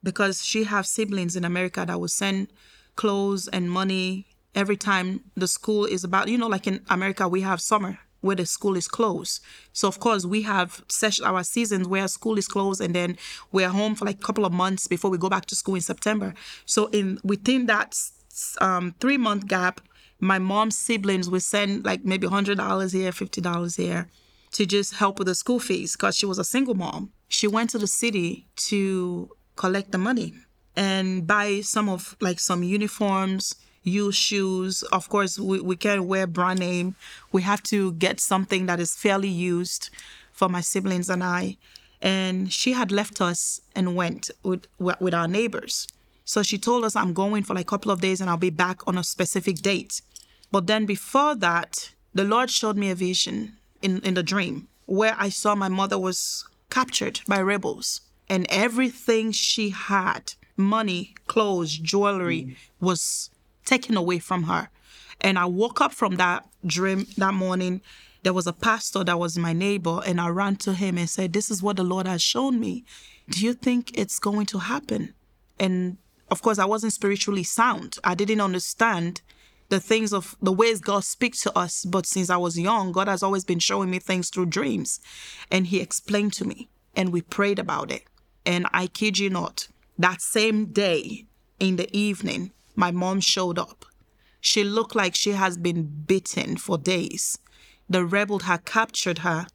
because 0.01 0.43
she 0.43 0.63
have 0.65 0.85
siblings 0.85 1.35
in 1.35 1.45
America 1.45 1.85
that 1.87 1.99
would 1.99 2.11
send 2.11 2.47
clothes 2.95 3.47
and 3.47 3.71
money 3.71 4.27
every 4.55 4.77
time 4.77 5.21
the 5.35 5.47
school 5.47 5.85
is 5.85 6.03
about 6.03 6.27
you 6.27 6.37
know 6.37 6.47
like 6.47 6.67
in 6.67 6.79
America 6.89 7.27
we 7.27 7.41
have 7.41 7.59
summer 7.59 7.99
where 8.23 8.35
the 8.35 8.45
school 8.45 8.77
is 8.77 8.87
closed. 8.87 9.41
So 9.73 9.87
of 9.87 9.99
course 9.99 10.25
we 10.25 10.41
have 10.43 10.83
session 10.87 11.25
our 11.25 11.43
seasons 11.43 11.87
where 11.87 12.07
school 12.07 12.37
is 12.37 12.47
closed 12.47 12.81
and 12.81 12.95
then 12.95 13.17
we're 13.51 13.69
home 13.69 13.95
for 13.95 14.05
like 14.05 14.19
a 14.19 14.23
couple 14.23 14.45
of 14.45 14.53
months 14.53 14.87
before 14.87 15.11
we 15.11 15.17
go 15.17 15.29
back 15.29 15.45
to 15.47 15.55
school 15.55 15.75
in 15.75 15.81
September. 15.81 16.33
So 16.65 16.87
in 16.87 17.19
within 17.23 17.65
that 17.67 17.95
um, 18.61 18.95
three 18.99 19.17
month 19.17 19.47
gap, 19.47 19.81
my 20.19 20.39
mom's 20.39 20.77
siblings 20.77 21.29
would 21.29 21.43
send 21.43 21.85
like 21.85 22.05
maybe 22.05 22.27
hundred 22.27 22.57
dollars 22.57 22.93
here, 22.93 23.11
fifty 23.11 23.41
dollars 23.41 23.75
here, 23.75 24.07
to 24.53 24.65
just 24.65 24.95
help 24.95 25.19
with 25.19 25.27
the 25.27 25.35
school 25.35 25.59
fees 25.59 25.93
because 25.93 26.15
she 26.15 26.25
was 26.25 26.39
a 26.39 26.43
single 26.43 26.75
mom. 26.75 27.11
She 27.27 27.47
went 27.47 27.71
to 27.71 27.77
the 27.77 27.87
city 27.87 28.47
to 28.69 29.29
collect 29.55 29.91
the 29.91 29.97
money 29.97 30.33
and 30.75 31.27
buy 31.27 31.61
some 31.61 31.89
of 31.89 32.15
like 32.21 32.39
some 32.39 32.63
uniforms 32.63 33.55
use 33.83 34.15
shoes. 34.15 34.83
Of 34.83 35.09
course, 35.09 35.37
we, 35.37 35.59
we 35.59 35.75
can't 35.75 36.05
wear 36.05 36.27
brand 36.27 36.59
name. 36.59 36.95
We 37.31 37.41
have 37.43 37.63
to 37.63 37.93
get 37.93 38.19
something 38.19 38.65
that 38.65 38.79
is 38.79 38.95
fairly 38.95 39.29
used 39.29 39.89
for 40.31 40.49
my 40.49 40.61
siblings 40.61 41.09
and 41.09 41.23
I. 41.23 41.57
And 42.01 42.51
she 42.51 42.73
had 42.73 42.91
left 42.91 43.21
us 43.21 43.61
and 43.75 43.95
went 43.95 44.29
with, 44.43 44.67
with 44.77 45.13
our 45.13 45.27
neighbors. 45.27 45.87
So 46.25 46.43
she 46.43 46.57
told 46.57 46.85
us, 46.85 46.95
I'm 46.95 47.13
going 47.13 47.43
for 47.43 47.53
like 47.53 47.65
a 47.65 47.69
couple 47.69 47.91
of 47.91 48.01
days 48.01 48.21
and 48.21 48.29
I'll 48.29 48.37
be 48.37 48.49
back 48.49 48.85
on 48.87 48.97
a 48.97 49.03
specific 49.03 49.57
date. 49.57 50.01
But 50.51 50.67
then 50.67 50.85
before 50.85 51.35
that, 51.35 51.91
the 52.13 52.23
Lord 52.23 52.49
showed 52.49 52.77
me 52.77 52.89
a 52.89 52.95
vision 52.95 53.57
in, 53.81 53.99
in 54.01 54.13
the 54.13 54.23
dream 54.23 54.67
where 54.85 55.15
I 55.17 55.29
saw 55.29 55.55
my 55.55 55.69
mother 55.69 55.97
was 55.97 56.47
captured 56.69 57.21
by 57.27 57.41
rebels 57.41 58.01
and 58.29 58.45
everything 58.49 59.31
she 59.31 59.69
had 59.69 60.33
money, 60.57 61.15
clothes, 61.27 61.77
jewelry 61.77 62.41
mm. 62.43 62.55
was 62.79 63.29
taken 63.65 63.97
away 63.97 64.19
from 64.19 64.43
her. 64.43 64.69
And 65.21 65.37
I 65.37 65.45
woke 65.45 65.81
up 65.81 65.93
from 65.93 66.15
that 66.15 66.45
dream 66.65 67.07
that 67.17 67.33
morning. 67.33 67.81
There 68.23 68.33
was 68.33 68.47
a 68.47 68.53
pastor 68.53 69.03
that 69.03 69.19
was 69.19 69.37
my 69.37 69.53
neighbor, 69.53 70.01
and 70.05 70.19
I 70.19 70.29
ran 70.29 70.55
to 70.57 70.73
him 70.73 70.97
and 70.97 71.09
said, 71.09 71.33
This 71.33 71.51
is 71.51 71.61
what 71.61 71.77
the 71.77 71.83
Lord 71.83 72.07
has 72.07 72.21
shown 72.21 72.59
me. 72.59 72.85
Do 73.29 73.43
you 73.43 73.53
think 73.53 73.97
it's 73.97 74.19
going 74.19 74.45
to 74.47 74.59
happen? 74.59 75.13
And 75.59 75.97
of 76.29 76.41
course, 76.41 76.57
I 76.57 76.65
wasn't 76.65 76.93
spiritually 76.93 77.43
sound. 77.43 77.97
I 78.03 78.15
didn't 78.15 78.41
understand 78.41 79.21
the 79.69 79.79
things 79.79 80.13
of 80.13 80.35
the 80.41 80.51
ways 80.51 80.79
God 80.79 81.03
speaks 81.03 81.41
to 81.43 81.57
us. 81.57 81.85
But 81.85 82.05
since 82.05 82.29
I 82.29 82.37
was 82.37 82.59
young, 82.59 82.91
God 82.91 83.07
has 83.07 83.23
always 83.23 83.45
been 83.45 83.59
showing 83.59 83.89
me 83.89 83.99
things 83.99 84.29
through 84.29 84.47
dreams. 84.47 84.99
And 85.51 85.67
He 85.67 85.79
explained 85.79 86.33
to 86.33 86.45
me, 86.45 86.69
and 86.95 87.11
we 87.11 87.21
prayed 87.21 87.59
about 87.59 87.91
it. 87.91 88.03
And 88.45 88.67
I 88.73 88.87
kid 88.87 89.19
you 89.19 89.29
not, 89.29 89.67
that 89.97 90.21
same 90.21 90.65
day 90.65 91.27
in 91.59 91.77
the 91.77 91.95
evening, 91.95 92.51
my 92.75 92.91
mom 92.91 93.19
showed 93.19 93.59
up. 93.59 93.85
She 94.41 94.63
looked 94.63 94.95
like 94.95 95.15
she 95.15 95.31
has 95.31 95.57
been 95.57 95.83
beaten 96.05 96.57
for 96.57 96.77
days. 96.77 97.37
The 97.89 98.05
rebel 98.05 98.39
had 98.39 98.65
captured 98.65 99.19
her, 99.19 99.47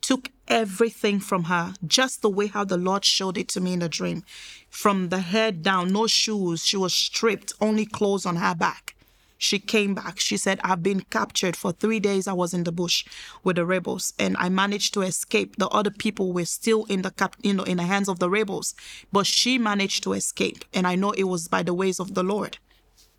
took 0.00 0.30
everything 0.48 1.18
from 1.18 1.44
her, 1.44 1.74
just 1.84 2.22
the 2.22 2.30
way 2.30 2.46
how 2.46 2.64
the 2.64 2.76
Lord 2.76 3.04
showed 3.04 3.36
it 3.36 3.48
to 3.48 3.60
me 3.60 3.72
in 3.72 3.82
a 3.82 3.88
dream. 3.88 4.22
From 4.70 5.08
the 5.08 5.20
head 5.20 5.62
down, 5.62 5.92
no 5.92 6.06
shoes. 6.06 6.64
She 6.64 6.76
was 6.76 6.94
stripped, 6.94 7.52
only 7.60 7.86
clothes 7.86 8.26
on 8.26 8.36
her 8.36 8.54
back. 8.54 8.94
She 9.38 9.58
came 9.58 9.94
back. 9.94 10.18
She 10.18 10.36
said, 10.36 10.60
I've 10.64 10.82
been 10.82 11.00
captured 11.00 11.56
for 11.56 11.72
three 11.72 12.00
days. 12.00 12.26
I 12.26 12.32
was 12.32 12.54
in 12.54 12.64
the 12.64 12.72
bush 12.72 13.04
with 13.44 13.56
the 13.56 13.66
rebels 13.66 14.14
and 14.18 14.36
I 14.38 14.48
managed 14.48 14.94
to 14.94 15.02
escape. 15.02 15.56
The 15.56 15.68
other 15.68 15.90
people 15.90 16.32
were 16.32 16.46
still 16.46 16.84
in 16.86 17.02
the 17.02 17.10
cap, 17.10 17.36
you 17.42 17.52
know, 17.52 17.64
in 17.64 17.76
the 17.76 17.82
hands 17.82 18.08
of 18.08 18.18
the 18.18 18.30
rebels, 18.30 18.74
but 19.12 19.26
she 19.26 19.58
managed 19.58 20.02
to 20.04 20.14
escape. 20.14 20.64
And 20.72 20.86
I 20.86 20.94
know 20.94 21.10
it 21.10 21.24
was 21.24 21.48
by 21.48 21.62
the 21.62 21.74
ways 21.74 22.00
of 22.00 22.14
the 22.14 22.22
Lord. 22.22 22.58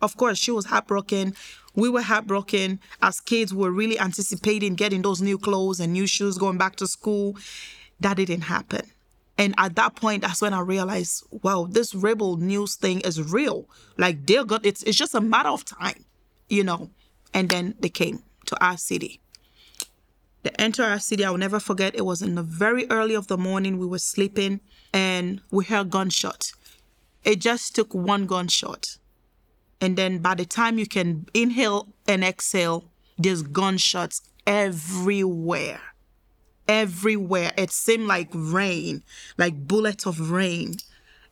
Of 0.00 0.16
course, 0.16 0.38
she 0.38 0.50
was 0.50 0.66
heartbroken. 0.66 1.34
We 1.74 1.88
were 1.88 2.02
heartbroken. 2.02 2.80
As 3.02 3.20
kids, 3.20 3.52
we 3.52 3.62
were 3.62 3.70
really 3.70 3.98
anticipating 3.98 4.74
getting 4.74 5.02
those 5.02 5.20
new 5.20 5.38
clothes 5.38 5.80
and 5.80 5.92
new 5.92 6.06
shoes, 6.06 6.38
going 6.38 6.58
back 6.58 6.76
to 6.76 6.86
school. 6.86 7.36
That 8.00 8.16
didn't 8.16 8.42
happen. 8.42 8.82
And 9.36 9.54
at 9.56 9.76
that 9.76 9.94
point, 9.94 10.22
that's 10.22 10.42
when 10.42 10.52
I 10.52 10.60
realized, 10.60 11.24
wow, 11.30 11.68
this 11.70 11.94
rebel 11.94 12.36
news 12.36 12.74
thing 12.74 13.00
is 13.00 13.22
real. 13.22 13.68
Like 13.96 14.26
they're 14.26 14.44
good. 14.44 14.66
It's 14.66 14.82
it's 14.82 14.98
just 14.98 15.14
a 15.14 15.20
matter 15.20 15.48
of 15.48 15.64
time, 15.64 16.04
you 16.48 16.64
know. 16.64 16.90
And 17.32 17.48
then 17.48 17.74
they 17.78 17.88
came 17.88 18.22
to 18.46 18.64
our 18.64 18.76
city. 18.76 19.20
They 20.42 20.50
entered 20.58 20.86
our 20.86 20.98
city. 20.98 21.24
I 21.24 21.30
will 21.30 21.38
never 21.38 21.60
forget. 21.60 21.94
It 21.94 22.04
was 22.04 22.22
in 22.22 22.34
the 22.34 22.42
very 22.42 22.90
early 22.90 23.14
of 23.14 23.28
the 23.28 23.38
morning. 23.38 23.78
We 23.78 23.86
were 23.86 23.98
sleeping 23.98 24.60
and 24.92 25.40
we 25.50 25.64
heard 25.64 25.90
gunshot. 25.90 26.52
It 27.24 27.40
just 27.40 27.74
took 27.74 27.94
one 27.94 28.26
gunshot 28.26 28.98
and 29.80 29.96
then 29.96 30.18
by 30.18 30.34
the 30.34 30.44
time 30.44 30.78
you 30.78 30.86
can 30.86 31.26
inhale 31.34 31.88
and 32.06 32.24
exhale, 32.24 32.84
there's 33.16 33.42
gunshots 33.42 34.22
everywhere. 34.46 35.80
Everywhere. 36.66 37.52
It 37.56 37.70
seemed 37.70 38.06
like 38.06 38.28
rain, 38.32 39.02
like 39.36 39.66
bullets 39.66 40.06
of 40.06 40.30
rain. 40.30 40.76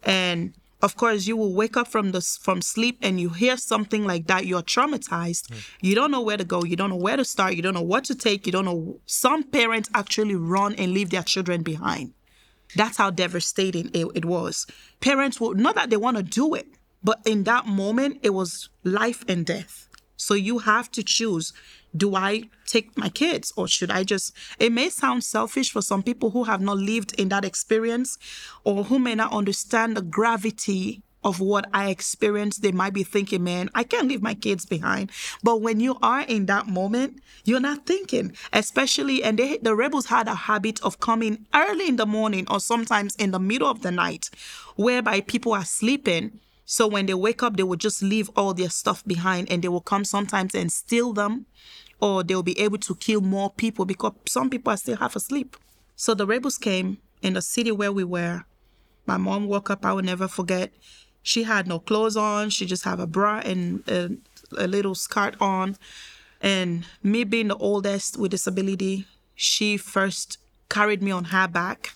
And 0.02 0.54
of 0.82 0.96
course, 0.96 1.26
you 1.26 1.36
will 1.36 1.54
wake 1.54 1.76
up 1.76 1.88
from 1.88 2.12
the 2.12 2.20
from 2.20 2.62
sleep 2.62 2.98
and 3.02 3.20
you 3.20 3.30
hear 3.30 3.56
something 3.56 4.04
like 4.04 4.26
that. 4.28 4.46
You're 4.46 4.62
traumatized. 4.62 5.48
Mm. 5.48 5.68
You 5.80 5.94
don't 5.94 6.10
know 6.10 6.20
where 6.20 6.36
to 6.36 6.44
go. 6.44 6.64
You 6.64 6.76
don't 6.76 6.90
know 6.90 6.96
where 6.96 7.16
to 7.16 7.24
start. 7.24 7.54
You 7.54 7.62
don't 7.62 7.74
know 7.74 7.82
what 7.82 8.04
to 8.04 8.14
take. 8.14 8.46
You 8.46 8.52
don't 8.52 8.64
know. 8.64 9.00
Some 9.06 9.42
parents 9.42 9.90
actually 9.94 10.36
run 10.36 10.74
and 10.74 10.92
leave 10.92 11.10
their 11.10 11.22
children 11.22 11.62
behind. 11.62 12.12
That's 12.74 12.98
how 12.98 13.10
devastating 13.10 13.90
it, 13.94 14.06
it 14.14 14.24
was. 14.24 14.66
Parents 15.00 15.40
will 15.40 15.54
not 15.54 15.76
that 15.76 15.90
they 15.90 15.96
want 15.96 16.16
to 16.18 16.22
do 16.22 16.54
it, 16.54 16.66
but 17.02 17.20
in 17.24 17.44
that 17.44 17.66
moment, 17.66 18.18
it 18.22 18.30
was 18.30 18.68
life 18.84 19.24
and 19.28 19.46
death. 19.46 19.88
So 20.16 20.34
you 20.34 20.58
have 20.58 20.90
to 20.92 21.02
choose 21.02 21.52
do 21.96 22.14
I 22.14 22.42
take 22.66 22.96
my 22.98 23.08
kids 23.08 23.52
or 23.56 23.66
should 23.68 23.90
I 23.90 24.02
just? 24.04 24.34
It 24.58 24.72
may 24.72 24.90
sound 24.90 25.24
selfish 25.24 25.70
for 25.70 25.80
some 25.80 26.02
people 26.02 26.30
who 26.30 26.44
have 26.44 26.60
not 26.60 26.76
lived 26.76 27.14
in 27.18 27.30
that 27.30 27.44
experience 27.44 28.18
or 28.64 28.84
who 28.84 28.98
may 28.98 29.14
not 29.14 29.32
understand 29.32 29.96
the 29.96 30.02
gravity 30.02 31.02
of 31.26 31.40
what 31.40 31.68
I 31.74 31.90
experienced, 31.90 32.62
they 32.62 32.70
might 32.70 32.92
be 32.92 33.02
thinking, 33.02 33.42
man, 33.42 33.68
I 33.74 33.82
can't 33.82 34.06
leave 34.06 34.22
my 34.22 34.34
kids 34.34 34.64
behind. 34.64 35.10
But 35.42 35.60
when 35.60 35.80
you 35.80 35.98
are 36.00 36.20
in 36.20 36.46
that 36.46 36.68
moment, 36.68 37.20
you're 37.44 37.58
not 37.58 37.84
thinking, 37.84 38.32
especially, 38.52 39.24
and 39.24 39.36
they, 39.36 39.58
the 39.58 39.74
rebels 39.74 40.06
had 40.06 40.28
a 40.28 40.36
habit 40.36 40.80
of 40.84 41.00
coming 41.00 41.46
early 41.52 41.88
in 41.88 41.96
the 41.96 42.06
morning 42.06 42.46
or 42.48 42.60
sometimes 42.60 43.16
in 43.16 43.32
the 43.32 43.40
middle 43.40 43.68
of 43.68 43.82
the 43.82 43.90
night, 43.90 44.30
whereby 44.76 45.20
people 45.20 45.52
are 45.52 45.64
sleeping 45.64 46.38
so 46.66 46.88
when 46.88 47.06
they 47.06 47.14
wake 47.14 47.44
up, 47.44 47.56
they 47.56 47.62
will 47.62 47.76
just 47.76 48.02
leave 48.02 48.28
all 48.34 48.52
their 48.52 48.68
stuff 48.68 49.04
behind 49.04 49.50
and 49.50 49.62
they 49.62 49.68
will 49.68 49.80
come 49.80 50.04
sometimes 50.04 50.52
and 50.54 50.70
steal 50.70 51.12
them 51.12 51.46
or 52.00 52.24
they'll 52.24 52.42
be 52.42 52.58
able 52.60 52.78
to 52.78 52.94
kill 52.96 53.20
more 53.20 53.50
people 53.50 53.84
because 53.84 54.12
some 54.26 54.50
people 54.50 54.72
are 54.72 54.76
still 54.76 54.96
half 54.96 55.14
asleep. 55.14 55.56
So 55.94 56.12
the 56.12 56.26
rebels 56.26 56.58
came 56.58 56.98
in 57.22 57.34
the 57.34 57.40
city 57.40 57.70
where 57.70 57.92
we 57.92 58.02
were. 58.02 58.44
My 59.06 59.16
mom 59.16 59.46
woke 59.46 59.70
up, 59.70 59.86
I 59.86 59.92
will 59.92 60.02
never 60.02 60.26
forget. 60.26 60.72
She 61.22 61.44
had 61.44 61.68
no 61.68 61.78
clothes 61.78 62.16
on. 62.16 62.50
She 62.50 62.66
just 62.66 62.84
had 62.84 62.98
a 62.98 63.06
bra 63.06 63.38
and 63.44 63.88
a, 63.88 64.10
a 64.58 64.66
little 64.66 64.96
skirt 64.96 65.36
on. 65.40 65.76
And 66.40 66.84
me 67.00 67.22
being 67.22 67.48
the 67.48 67.56
oldest 67.56 68.18
with 68.18 68.32
disability, 68.32 69.06
she 69.36 69.76
first 69.76 70.38
carried 70.68 71.02
me 71.02 71.12
on 71.12 71.26
her 71.26 71.46
back 71.46 71.92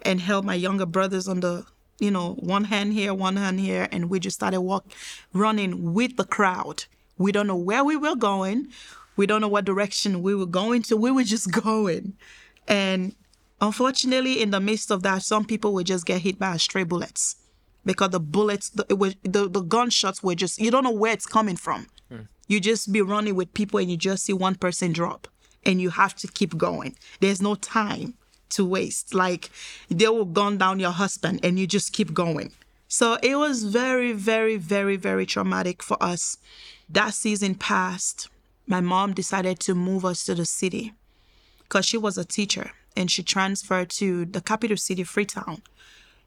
and 0.00 0.20
held 0.20 0.46
my 0.46 0.54
younger 0.54 0.86
brothers 0.86 1.28
on 1.28 1.40
the 1.40 1.66
you 2.04 2.10
know, 2.10 2.34
one 2.34 2.64
hand 2.64 2.92
here, 2.92 3.14
one 3.14 3.36
hand 3.36 3.58
here, 3.58 3.88
and 3.90 4.10
we 4.10 4.20
just 4.20 4.36
started 4.36 4.60
walk, 4.60 4.84
running 5.32 5.94
with 5.94 6.16
the 6.18 6.24
crowd. 6.24 6.84
We 7.16 7.32
don't 7.32 7.46
know 7.46 7.56
where 7.56 7.82
we 7.82 7.96
were 7.96 8.14
going. 8.14 8.68
We 9.16 9.26
don't 9.26 9.40
know 9.40 9.48
what 9.48 9.64
direction 9.64 10.22
we 10.22 10.34
were 10.34 10.46
going 10.46 10.82
to. 10.82 10.96
We 10.98 11.10
were 11.10 11.24
just 11.24 11.50
going. 11.64 12.12
And 12.68 13.14
unfortunately, 13.60 14.42
in 14.42 14.50
the 14.50 14.60
midst 14.60 14.90
of 14.90 15.02
that, 15.02 15.22
some 15.22 15.46
people 15.46 15.72
would 15.74 15.86
just 15.86 16.04
get 16.04 16.20
hit 16.20 16.38
by 16.38 16.58
stray 16.58 16.84
bullets 16.84 17.36
because 17.86 18.10
the 18.10 18.20
bullets, 18.20 18.68
the, 18.68 18.84
the, 19.22 19.48
the 19.48 19.62
gunshots 19.62 20.22
were 20.22 20.34
just, 20.34 20.60
you 20.60 20.70
don't 20.70 20.84
know 20.84 20.90
where 20.90 21.12
it's 21.12 21.26
coming 21.26 21.56
from. 21.56 21.86
Mm. 22.12 22.28
You 22.48 22.60
just 22.60 22.92
be 22.92 23.00
running 23.00 23.34
with 23.34 23.54
people 23.54 23.80
and 23.80 23.90
you 23.90 23.96
just 23.96 24.24
see 24.24 24.34
one 24.34 24.56
person 24.56 24.92
drop 24.92 25.26
and 25.64 25.80
you 25.80 25.88
have 25.90 26.14
to 26.16 26.28
keep 26.28 26.58
going. 26.58 26.96
There's 27.20 27.40
no 27.40 27.54
time 27.54 28.14
to 28.50 28.64
waste. 28.64 29.14
Like 29.14 29.50
they 29.88 30.08
will 30.08 30.24
gun 30.24 30.58
down 30.58 30.80
your 30.80 30.92
husband 30.92 31.40
and 31.42 31.58
you 31.58 31.66
just 31.66 31.92
keep 31.92 32.12
going. 32.14 32.52
So 32.88 33.18
it 33.22 33.36
was 33.36 33.64
very, 33.64 34.12
very, 34.12 34.56
very, 34.56 34.96
very 34.96 35.26
traumatic 35.26 35.82
for 35.82 36.00
us. 36.02 36.36
That 36.88 37.14
season 37.14 37.54
passed. 37.56 38.28
My 38.66 38.80
mom 38.80 39.14
decided 39.14 39.58
to 39.60 39.74
move 39.74 40.04
us 40.04 40.24
to 40.24 40.34
the 40.34 40.44
city 40.44 40.92
because 41.64 41.84
she 41.84 41.96
was 41.96 42.16
a 42.16 42.24
teacher 42.24 42.70
and 42.96 43.10
she 43.10 43.22
transferred 43.22 43.90
to 43.90 44.24
the 44.24 44.40
capital 44.40 44.76
city, 44.76 45.02
Freetown. 45.02 45.62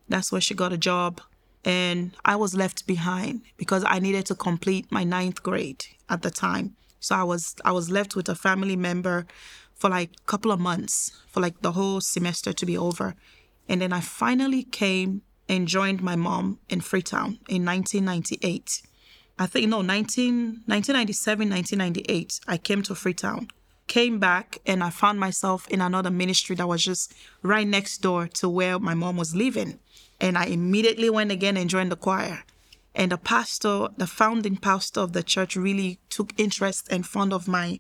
That's 0.10 0.32
where 0.32 0.42
she 0.42 0.54
got 0.54 0.74
a 0.74 0.78
job. 0.78 1.22
And 1.64 2.12
I 2.24 2.36
was 2.36 2.54
left 2.54 2.86
behind 2.86 3.42
because 3.58 3.84
I 3.88 4.00
needed 4.00 4.26
to 4.28 4.36
complete 4.36 4.92
my 4.92 5.04
ninth 5.04 5.44
grade 5.44 5.86
at 6.10 6.22
the 6.22 6.30
time. 6.32 6.76
So 7.00 7.16
I 7.16 7.24
was 7.24 7.56
I 7.64 7.72
was 7.72 7.90
left 7.90 8.16
with 8.16 8.28
a 8.30 8.36
family 8.36 8.76
member 8.76 9.26
for 9.78 9.90
like 9.90 10.12
a 10.12 10.26
couple 10.26 10.52
of 10.52 10.60
months, 10.60 11.12
for 11.28 11.40
like 11.40 11.62
the 11.62 11.74
whole 11.74 12.02
semester 12.02 12.54
to 12.54 12.66
be 12.66 12.78
over. 12.78 13.16
And 13.70 13.82
then 13.82 13.94
I 13.94 14.02
finally 14.02 14.64
came 14.64 15.22
and 15.48 15.68
joined 15.68 16.02
my 16.02 16.16
mom 16.16 16.60
in 16.70 16.82
Freetown 16.82 17.40
in 17.48 17.66
1998. 17.66 18.82
I 19.40 19.46
think, 19.46 19.70
no, 19.70 19.82
19, 19.82 20.64
1997, 20.66 21.50
1998, 21.50 22.40
I 22.48 22.58
came 22.58 22.82
to 22.84 22.96
Freetown 22.96 23.48
came 23.88 24.20
back 24.20 24.60
and 24.66 24.84
I 24.84 24.90
found 24.90 25.20
myself 25.20 25.68
in 25.70 25.82
another 25.82 26.12
ministry 26.12 26.56
that 26.58 26.68
was 26.68 26.84
just 26.84 27.14
right 27.42 27.68
next 27.68 28.00
door 28.00 28.28
to 28.36 28.50
where 28.50 28.80
my 28.80 28.94
mom 28.94 29.18
was 29.18 29.36
living. 29.36 29.80
And 30.20 30.38
I 30.38 30.46
immediately 30.46 31.10
went 31.10 31.32
again 31.32 31.58
and 31.58 31.70
joined 31.70 31.92
the 31.92 31.96
choir. 31.96 32.44
And 32.94 33.12
the 33.12 33.18
pastor, 33.18 33.88
the 33.98 34.08
founding 34.08 34.58
pastor 34.58 35.02
of 35.02 35.14
the 35.14 35.24
church, 35.24 35.56
really 35.56 36.00
took 36.10 36.34
interest 36.38 36.88
and 36.92 37.06
fond 37.06 37.34
of 37.34 37.48
my 37.48 37.80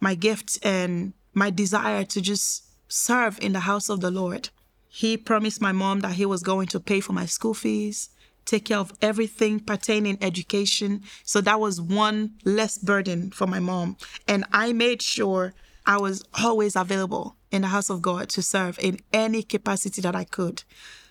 my 0.00 0.14
gift 0.14 0.58
and 0.62 1.12
my 1.34 1.50
desire 1.50 2.04
to 2.04 2.20
just 2.20 2.64
serve 2.88 3.38
in 3.42 3.52
the 3.52 3.60
house 3.60 3.88
of 3.88 4.00
the 4.00 4.10
Lord. 4.10 4.50
He 4.88 5.16
promised 5.16 5.60
my 5.60 5.72
mom 5.72 6.00
that 6.00 6.12
he 6.12 6.26
was 6.26 6.42
going 6.42 6.68
to 6.68 6.80
pay 6.80 7.00
for 7.00 7.12
my 7.12 7.26
school 7.26 7.54
fees, 7.54 8.10
take 8.44 8.66
care 8.66 8.78
of 8.78 8.92
everything 9.02 9.58
pertaining 9.60 10.18
education. 10.20 11.02
So 11.24 11.40
that 11.40 11.60
was 11.60 11.80
one 11.80 12.34
less 12.44 12.78
burden 12.78 13.30
for 13.30 13.46
my 13.46 13.58
mom. 13.58 13.96
And 14.28 14.44
I 14.52 14.72
made 14.72 15.02
sure 15.02 15.54
I 15.86 15.98
was 15.98 16.24
always 16.40 16.76
available 16.76 17.36
in 17.50 17.62
the 17.62 17.68
house 17.68 17.90
of 17.90 18.02
God 18.02 18.28
to 18.30 18.42
serve 18.42 18.78
in 18.78 19.00
any 19.12 19.42
capacity 19.42 20.00
that 20.02 20.16
I 20.16 20.24
could. 20.24 20.62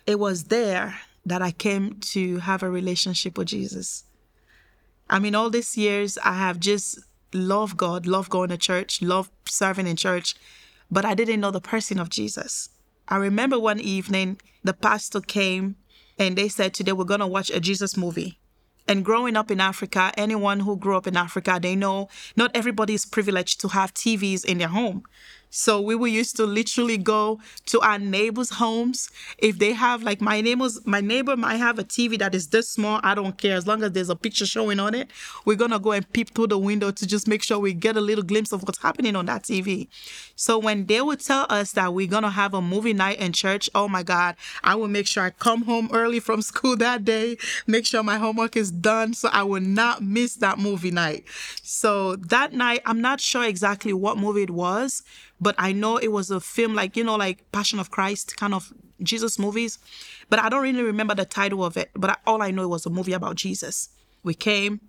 It 0.05 0.19
was 0.19 0.45
there 0.45 0.99
that 1.25 1.41
I 1.41 1.51
came 1.51 1.99
to 1.99 2.39
have 2.39 2.63
a 2.63 2.69
relationship 2.69 3.37
with 3.37 3.47
Jesus. 3.47 4.03
I 5.09 5.19
mean, 5.19 5.35
all 5.35 5.49
these 5.49 5.77
years 5.77 6.17
I 6.23 6.33
have 6.33 6.59
just 6.59 6.99
loved 7.33 7.77
God, 7.77 8.05
love 8.05 8.29
going 8.29 8.49
to 8.49 8.57
church, 8.57 9.01
love 9.01 9.29
serving 9.45 9.87
in 9.87 9.95
church, 9.95 10.35
but 10.91 11.05
I 11.05 11.13
didn't 11.13 11.39
know 11.39 11.51
the 11.51 11.61
person 11.61 11.99
of 11.99 12.09
Jesus. 12.09 12.69
I 13.07 13.17
remember 13.17 13.59
one 13.59 13.79
evening 13.79 14.39
the 14.63 14.73
pastor 14.73 15.21
came 15.21 15.75
and 16.17 16.37
they 16.37 16.47
said 16.47 16.73
today 16.73 16.93
we're 16.93 17.03
going 17.03 17.19
to 17.19 17.27
watch 17.27 17.49
a 17.49 17.59
Jesus 17.59 17.97
movie. 17.97 18.39
And 18.87 19.05
growing 19.05 19.37
up 19.37 19.49
in 19.49 19.61
Africa, 19.61 20.11
anyone 20.17 20.61
who 20.61 20.75
grew 20.75 20.97
up 20.97 21.07
in 21.07 21.15
Africa, 21.15 21.57
they 21.61 21.75
know 21.75 22.09
not 22.35 22.51
everybody 22.53 22.93
is 22.93 23.05
privileged 23.05 23.61
to 23.61 23.69
have 23.69 23.93
TVs 23.93 24.43
in 24.43 24.57
their 24.57 24.67
home. 24.67 25.03
So 25.55 25.79
we 25.79 25.93
were 25.93 26.07
used 26.07 26.35
to 26.37 26.47
literally 26.47 26.97
go 26.97 27.39
to 27.67 27.79
our 27.81 27.99
neighbors' 27.99 28.49
homes. 28.49 29.11
If 29.37 29.59
they 29.59 29.73
have 29.73 30.01
like 30.01 30.19
my 30.19 30.41
neighbors, 30.41 30.79
my 30.83 30.99
neighbor 30.99 31.37
might 31.37 31.57
have 31.57 31.77
a 31.77 31.83
TV 31.83 32.17
that 32.17 32.33
is 32.33 32.47
this 32.47 32.67
small. 32.67 32.99
I 33.03 33.13
don't 33.13 33.37
care 33.37 33.55
as 33.55 33.67
long 33.67 33.83
as 33.83 33.91
there's 33.91 34.09
a 34.09 34.15
picture 34.15 34.47
showing 34.47 34.79
on 34.79 34.95
it. 34.95 35.11
We're 35.45 35.55
gonna 35.55 35.77
go 35.77 35.91
and 35.91 36.11
peep 36.11 36.33
through 36.33 36.47
the 36.47 36.57
window 36.57 36.89
to 36.89 37.05
just 37.05 37.27
make 37.27 37.43
sure 37.43 37.59
we 37.59 37.73
get 37.73 37.95
a 37.95 38.01
little 38.01 38.23
glimpse 38.23 38.51
of 38.51 38.63
what's 38.63 38.79
happening 38.79 39.15
on 39.15 39.27
that 39.27 39.43
TV. 39.43 39.89
So 40.35 40.57
when 40.57 40.87
they 40.87 41.01
would 41.01 41.19
tell 41.19 41.45
us 41.51 41.73
that 41.73 41.93
we're 41.93 42.07
gonna 42.07 42.31
have 42.31 42.55
a 42.55 42.61
movie 42.61 42.93
night 42.93 43.19
in 43.19 43.31
church, 43.31 43.69
oh 43.75 43.87
my 43.87 44.01
God, 44.01 44.35
I 44.63 44.73
will 44.73 44.87
make 44.87 45.05
sure 45.05 45.21
I 45.21 45.29
come 45.29 45.65
home 45.65 45.87
early 45.93 46.19
from 46.19 46.41
school 46.51 46.75
that 46.77 47.05
day, 47.05 47.37
make 47.67 47.85
sure 47.85 48.01
my 48.01 48.17
homework 48.17 48.57
is 48.57 48.71
done 48.71 49.13
so 49.13 49.29
I 49.31 49.43
will 49.43 49.61
not 49.61 50.01
miss 50.01 50.33
that 50.37 50.57
movie 50.57 50.89
night. 50.89 51.25
So 51.61 52.15
that 52.15 52.53
night, 52.53 52.81
I'm 52.87 53.01
not 53.01 53.21
sure 53.21 53.43
exactly 53.43 53.93
what 53.93 54.17
movie 54.17 54.41
it 54.41 54.49
was 54.49 55.03
but 55.43 55.55
I 55.57 55.73
know 55.73 55.97
it 55.97 56.11
was 56.11 56.31
a 56.31 56.39
film 56.39 56.73
like, 56.73 56.95
you 56.95 57.03
know, 57.03 57.15
like 57.17 57.51
Passion 57.51 57.77
of 57.77 57.91
Christ 57.91 58.37
kind 58.37 58.53
of 58.53 58.71
Jesus 59.01 59.37
movies. 59.37 59.77
But 60.29 60.39
I 60.39 60.47
don't 60.47 60.63
really 60.63 60.83
remember 60.83 61.13
the 61.13 61.25
title 61.25 61.65
of 61.65 61.75
it. 61.75 61.91
But 61.93 62.11
I, 62.11 62.15
all 62.25 62.41
I 62.41 62.49
know 62.51 62.63
it 62.63 62.69
was 62.69 62.85
a 62.85 62.89
movie 62.89 63.11
about 63.11 63.35
Jesus. 63.35 63.89
We 64.23 64.33
came 64.33 64.79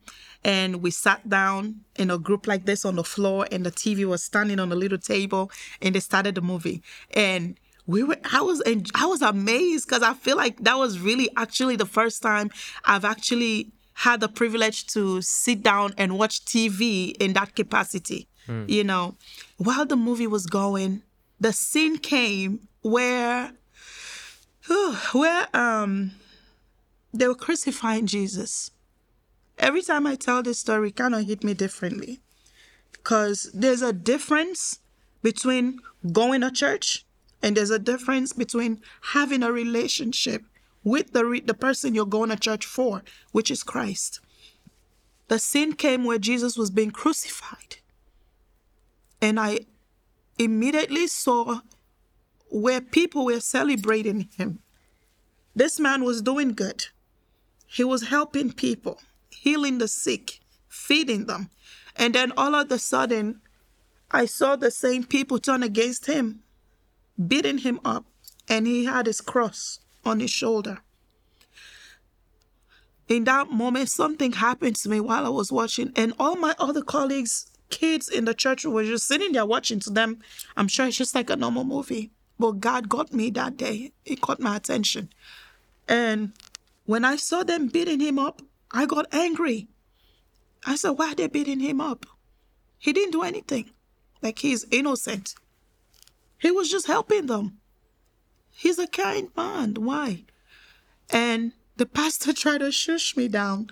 and 0.44 0.76
we 0.76 0.92
sat 0.92 1.28
down 1.28 1.80
in 1.96 2.08
a 2.08 2.18
group 2.18 2.46
like 2.46 2.66
this 2.66 2.84
on 2.84 2.94
the 2.94 3.02
floor, 3.02 3.48
and 3.50 3.66
the 3.66 3.72
TV 3.72 4.04
was 4.04 4.22
standing 4.22 4.60
on 4.60 4.70
a 4.70 4.76
little 4.76 4.98
table, 4.98 5.50
and 5.82 5.94
they 5.94 6.00
started 6.00 6.36
the 6.36 6.42
movie. 6.42 6.82
And 7.12 7.58
we 7.86 8.02
were 8.02 8.16
i 8.32 8.40
was 8.40 8.62
and 8.62 8.90
i 8.94 9.04
was 9.04 9.20
amazed 9.20 9.86
because 9.86 10.02
i 10.02 10.14
feel 10.14 10.38
like 10.38 10.58
that 10.64 10.78
was 10.78 10.98
really 11.00 11.28
actually 11.36 11.76
the 11.76 11.84
first 11.84 12.22
time 12.22 12.50
i've 12.86 13.04
actually 13.04 13.70
had 13.92 14.20
the 14.20 14.28
privilege 14.28 14.86
to 14.86 15.20
sit 15.20 15.62
down 15.62 15.92
and 15.98 16.18
watch 16.18 16.42
tv 16.46 17.14
in 17.20 17.34
that 17.34 17.54
capacity 17.54 18.26
Mm. 18.48 18.68
You 18.68 18.84
know, 18.84 19.16
while 19.56 19.86
the 19.86 19.96
movie 19.96 20.26
was 20.26 20.46
going, 20.46 21.02
the 21.40 21.52
scene 21.52 21.98
came 21.98 22.68
where 22.82 23.52
where 25.12 25.48
um 25.56 26.12
they 27.12 27.28
were 27.28 27.34
crucifying 27.34 28.06
Jesus. 28.06 28.70
Every 29.58 29.82
time 29.82 30.06
I 30.06 30.16
tell 30.16 30.42
this 30.42 30.58
story, 30.58 30.88
it 30.88 30.96
kind 30.96 31.14
of 31.14 31.26
hit 31.26 31.44
me 31.44 31.54
differently. 31.54 32.20
Because 32.90 33.50
there's 33.54 33.82
a 33.82 33.92
difference 33.92 34.80
between 35.22 35.78
going 36.12 36.40
to 36.40 36.50
church 36.50 37.06
and 37.42 37.56
there's 37.56 37.70
a 37.70 37.78
difference 37.78 38.32
between 38.32 38.80
having 39.12 39.42
a 39.42 39.52
relationship 39.52 40.42
with 40.82 41.12
the, 41.12 41.24
re- 41.24 41.40
the 41.40 41.54
person 41.54 41.94
you're 41.94 42.04
going 42.04 42.30
to 42.30 42.36
church 42.36 42.66
for, 42.66 43.02
which 43.32 43.50
is 43.50 43.62
Christ. 43.62 44.20
The 45.28 45.38
scene 45.38 45.74
came 45.74 46.04
where 46.04 46.18
Jesus 46.18 46.56
was 46.56 46.70
being 46.70 46.90
crucified. 46.90 47.76
And 49.24 49.40
I 49.40 49.60
immediately 50.38 51.06
saw 51.06 51.60
where 52.50 52.82
people 52.82 53.24
were 53.24 53.40
celebrating 53.40 54.28
him. 54.36 54.58
This 55.56 55.80
man 55.80 56.04
was 56.04 56.20
doing 56.20 56.52
good. 56.52 56.88
He 57.66 57.84
was 57.84 58.08
helping 58.08 58.52
people, 58.52 59.00
healing 59.30 59.78
the 59.78 59.88
sick, 59.88 60.40
feeding 60.68 61.24
them. 61.24 61.48
And 61.96 62.14
then 62.14 62.34
all 62.36 62.54
of 62.54 62.70
a 62.70 62.78
sudden, 62.78 63.40
I 64.10 64.26
saw 64.26 64.56
the 64.56 64.70
same 64.70 65.04
people 65.04 65.38
turn 65.38 65.62
against 65.62 66.04
him, 66.04 66.42
beating 67.16 67.58
him 67.58 67.80
up, 67.82 68.04
and 68.46 68.66
he 68.66 68.84
had 68.84 69.06
his 69.06 69.22
cross 69.22 69.80
on 70.04 70.20
his 70.20 70.30
shoulder. 70.30 70.80
In 73.08 73.24
that 73.24 73.50
moment, 73.50 73.88
something 73.88 74.32
happened 74.32 74.76
to 74.76 74.90
me 74.90 75.00
while 75.00 75.24
I 75.24 75.30
was 75.30 75.50
watching, 75.50 75.94
and 75.96 76.12
all 76.18 76.36
my 76.36 76.54
other 76.58 76.82
colleagues 76.82 77.46
kids 77.74 78.08
in 78.08 78.24
the 78.24 78.34
church 78.34 78.64
were 78.64 78.84
just 78.84 79.08
sitting 79.08 79.32
there 79.32 79.44
watching 79.44 79.80
to 79.80 79.90
them. 79.90 80.20
I'm 80.56 80.68
sure 80.68 80.86
it's 80.86 80.96
just 80.96 81.14
like 81.14 81.28
a 81.28 81.34
normal 81.34 81.64
movie. 81.64 82.12
But 82.38 82.60
God 82.60 82.88
got 82.88 83.12
me 83.12 83.30
that 83.30 83.56
day. 83.56 83.92
It 84.04 84.20
caught 84.20 84.38
my 84.38 84.54
attention. 84.54 85.10
And 85.88 86.32
when 86.86 87.04
I 87.04 87.16
saw 87.16 87.42
them 87.42 87.66
beating 87.66 87.98
him 87.98 88.18
up, 88.18 88.42
I 88.70 88.86
got 88.86 89.12
angry. 89.12 89.66
I 90.64 90.76
said, 90.76 90.90
why 90.90 91.12
are 91.12 91.14
they 91.16 91.26
beating 91.26 91.58
him 91.58 91.80
up? 91.80 92.06
He 92.78 92.92
didn't 92.92 93.10
do 93.12 93.22
anything. 93.22 93.70
Like 94.22 94.38
he's 94.38 94.64
innocent. 94.70 95.34
He 96.38 96.52
was 96.52 96.70
just 96.70 96.86
helping 96.86 97.26
them. 97.26 97.58
He's 98.52 98.78
a 98.78 98.86
kind 98.86 99.30
man. 99.36 99.74
Why? 99.74 100.24
And 101.10 101.52
the 101.76 101.86
pastor 101.86 102.32
tried 102.42 102.58
to 102.58 102.70
shush 102.70 103.16
me 103.16 103.26
down 103.26 103.70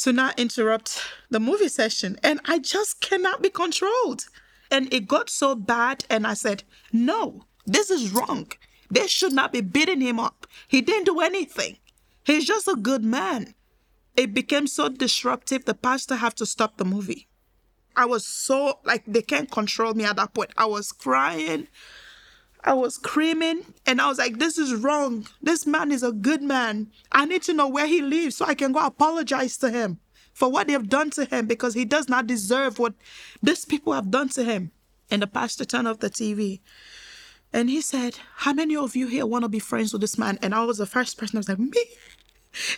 to 0.00 0.12
not 0.12 0.38
interrupt 0.38 1.02
the 1.30 1.40
movie 1.40 1.68
session. 1.68 2.18
And 2.22 2.40
I 2.46 2.58
just 2.58 3.00
cannot 3.00 3.42
be 3.42 3.50
controlled. 3.50 4.26
And 4.70 4.92
it 4.92 5.06
got 5.06 5.30
so 5.30 5.54
bad. 5.54 6.04
And 6.08 6.26
I 6.26 6.34
said, 6.34 6.64
no, 6.92 7.44
this 7.66 7.90
is 7.90 8.12
wrong. 8.12 8.50
They 8.90 9.06
should 9.06 9.32
not 9.32 9.52
be 9.52 9.60
beating 9.60 10.00
him 10.00 10.18
up. 10.18 10.46
He 10.66 10.80
didn't 10.80 11.04
do 11.04 11.20
anything. 11.20 11.76
He's 12.24 12.46
just 12.46 12.66
a 12.66 12.76
good 12.76 13.04
man. 13.04 13.54
It 14.16 14.34
became 14.34 14.66
so 14.66 14.88
disruptive, 14.88 15.64
the 15.64 15.74
pastor 15.74 16.16
had 16.16 16.36
to 16.36 16.46
stop 16.46 16.76
the 16.76 16.84
movie. 16.84 17.28
I 17.96 18.06
was 18.06 18.26
so 18.26 18.80
like 18.84 19.04
they 19.06 19.22
can't 19.22 19.50
control 19.50 19.94
me 19.94 20.04
at 20.04 20.16
that 20.16 20.34
point. 20.34 20.50
I 20.56 20.66
was 20.66 20.92
crying. 20.92 21.68
I 22.62 22.74
was 22.74 22.96
screaming 22.96 23.64
and 23.86 24.00
I 24.00 24.08
was 24.08 24.18
like, 24.18 24.38
this 24.38 24.58
is 24.58 24.74
wrong. 24.74 25.26
This 25.40 25.66
man 25.66 25.90
is 25.90 26.02
a 26.02 26.12
good 26.12 26.42
man. 26.42 26.90
I 27.10 27.24
need 27.24 27.42
to 27.42 27.54
know 27.54 27.68
where 27.68 27.86
he 27.86 28.02
lives 28.02 28.36
so 28.36 28.44
I 28.44 28.54
can 28.54 28.72
go 28.72 28.80
apologize 28.84 29.56
to 29.58 29.70
him 29.70 29.98
for 30.34 30.50
what 30.50 30.66
they 30.66 30.74
have 30.74 30.88
done 30.88 31.10
to 31.10 31.24
him 31.24 31.46
because 31.46 31.74
he 31.74 31.84
does 31.84 32.08
not 32.08 32.26
deserve 32.26 32.78
what 32.78 32.94
these 33.42 33.64
people 33.64 33.92
have 33.92 34.10
done 34.10 34.28
to 34.30 34.44
him. 34.44 34.72
And 35.10 35.22
the 35.22 35.26
pastor 35.26 35.64
turned 35.64 35.88
off 35.88 35.98
the 35.98 36.10
TV 36.10 36.60
and 37.52 37.68
he 37.68 37.80
said, 37.80 38.18
How 38.36 38.52
many 38.52 38.76
of 38.76 38.94
you 38.94 39.08
here 39.08 39.26
want 39.26 39.44
to 39.44 39.48
be 39.48 39.58
friends 39.58 39.92
with 39.92 40.02
this 40.02 40.18
man? 40.18 40.38
And 40.42 40.54
I 40.54 40.64
was 40.64 40.78
the 40.78 40.86
first 40.86 41.18
person, 41.18 41.36
I 41.36 41.40
was 41.40 41.48
like, 41.48 41.58
Me. 41.58 41.84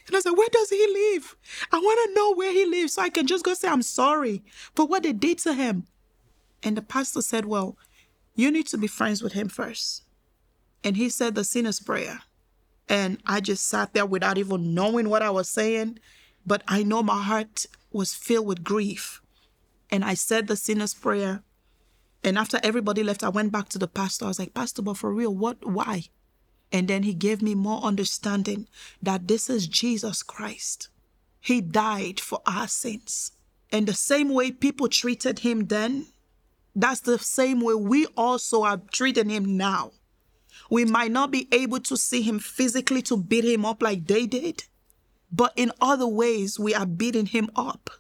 And 0.06 0.16
I 0.16 0.20
said, 0.20 0.32
Where 0.36 0.48
does 0.50 0.70
he 0.70 0.86
live? 0.86 1.36
I 1.70 1.78
want 1.78 2.08
to 2.08 2.14
know 2.14 2.34
where 2.34 2.52
he 2.52 2.64
lives 2.66 2.94
so 2.94 3.02
I 3.02 3.10
can 3.10 3.26
just 3.26 3.44
go 3.44 3.54
say, 3.54 3.68
I'm 3.68 3.82
sorry 3.82 4.42
for 4.74 4.86
what 4.86 5.02
they 5.02 5.12
did 5.12 5.38
to 5.38 5.54
him. 5.54 5.86
And 6.62 6.76
the 6.76 6.82
pastor 6.82 7.22
said, 7.22 7.44
Well, 7.44 7.76
you 8.34 8.50
need 8.50 8.66
to 8.68 8.78
be 8.78 8.86
friends 8.86 9.22
with 9.22 9.32
him 9.32 9.48
first. 9.48 10.02
And 10.84 10.96
he 10.96 11.08
said 11.08 11.34
the 11.34 11.44
sinner's 11.44 11.80
prayer. 11.80 12.20
And 12.88 13.18
I 13.26 13.40
just 13.40 13.66
sat 13.66 13.94
there 13.94 14.06
without 14.06 14.38
even 14.38 14.74
knowing 14.74 15.08
what 15.08 15.22
I 15.22 15.30
was 15.30 15.48
saying. 15.48 15.98
But 16.44 16.62
I 16.66 16.82
know 16.82 17.02
my 17.02 17.22
heart 17.22 17.66
was 17.92 18.14
filled 18.14 18.46
with 18.46 18.64
grief. 18.64 19.20
And 19.90 20.04
I 20.04 20.14
said 20.14 20.46
the 20.46 20.56
sinner's 20.56 20.94
prayer. 20.94 21.42
And 22.24 22.38
after 22.38 22.58
everybody 22.62 23.02
left, 23.02 23.22
I 23.22 23.28
went 23.28 23.52
back 23.52 23.68
to 23.70 23.78
the 23.78 23.88
pastor. 23.88 24.24
I 24.24 24.28
was 24.28 24.38
like, 24.38 24.54
Pastor, 24.54 24.82
but 24.82 24.96
for 24.96 25.12
real, 25.12 25.34
what, 25.34 25.64
why? 25.66 26.04
And 26.70 26.88
then 26.88 27.02
he 27.02 27.14
gave 27.14 27.42
me 27.42 27.54
more 27.54 27.82
understanding 27.82 28.68
that 29.02 29.28
this 29.28 29.50
is 29.50 29.66
Jesus 29.66 30.22
Christ. 30.22 30.88
He 31.40 31.60
died 31.60 32.20
for 32.20 32.40
our 32.46 32.68
sins. 32.68 33.32
And 33.70 33.86
the 33.86 33.94
same 33.94 34.28
way 34.30 34.52
people 34.52 34.88
treated 34.88 35.40
him 35.40 35.66
then, 35.66 36.06
that's 36.74 37.00
the 37.00 37.18
same 37.18 37.60
way 37.60 37.74
we 37.74 38.06
also 38.16 38.62
are 38.62 38.80
treating 38.92 39.28
him 39.28 39.56
now. 39.56 39.92
We 40.70 40.84
might 40.84 41.10
not 41.10 41.30
be 41.30 41.48
able 41.52 41.80
to 41.80 41.96
see 41.96 42.22
him 42.22 42.38
physically 42.38 43.02
to 43.02 43.16
beat 43.16 43.44
him 43.44 43.64
up 43.64 43.82
like 43.82 44.06
they 44.06 44.26
did, 44.26 44.64
but 45.30 45.52
in 45.56 45.72
other 45.80 46.06
ways, 46.06 46.58
we 46.58 46.74
are 46.74 46.86
beating 46.86 47.26
him 47.26 47.50
up 47.56 47.90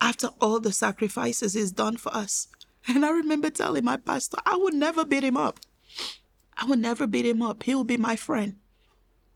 after 0.00 0.28
all 0.40 0.60
the 0.60 0.72
sacrifices 0.72 1.54
he's 1.54 1.72
done 1.72 1.96
for 1.96 2.14
us. 2.14 2.48
And 2.86 3.04
I 3.04 3.10
remember 3.10 3.50
telling 3.50 3.84
my 3.84 3.96
pastor, 3.96 4.38
I 4.46 4.56
would 4.56 4.74
never 4.74 5.04
beat 5.04 5.24
him 5.24 5.36
up. 5.36 5.60
I 6.56 6.64
would 6.64 6.78
never 6.78 7.06
beat 7.06 7.26
him 7.26 7.42
up. 7.42 7.62
He 7.62 7.74
will 7.74 7.84
be 7.84 7.96
my 7.96 8.16
friend. 8.16 8.56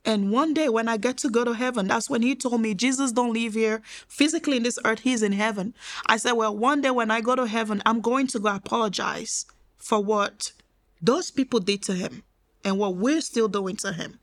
And 0.05 0.33
one 0.33 0.53
day 0.53 0.69
when 0.69 0.89
I 0.89 0.97
get 0.97 1.17
to 1.19 1.31
go 1.31 1.45
to 1.45 1.53
heaven, 1.53 1.87
that's 1.87 2.11
when 2.11 2.23
he 2.23 2.35
told 2.35 2.61
me, 2.61 2.75
Jesus 2.75 3.13
don't 3.13 3.33
live 3.33 3.55
here 3.55 3.83
physically 4.09 4.57
in 4.57 4.65
this 4.65 4.79
earth, 4.85 5.01
he's 5.01 5.23
in 5.23 5.33
heaven. 5.33 5.75
I 6.07 6.17
said, 6.17 6.33
Well, 6.33 6.57
one 6.57 6.81
day 6.81 6.91
when 6.91 7.11
I 7.11 7.21
go 7.21 7.37
to 7.37 7.47
heaven, 7.47 7.83
I'm 7.87 8.01
going 8.01 8.27
to 8.29 8.41
go 8.41 8.49
apologize 8.55 9.47
for 9.79 10.03
what 10.03 10.53
those 11.01 11.31
people 11.31 11.61
did 11.61 11.83
to 11.85 11.95
him 11.95 12.25
and 12.65 12.79
what 12.79 12.97
we're 12.97 13.21
still 13.21 13.49
doing 13.49 13.77
to 13.77 13.93
him. 13.93 14.19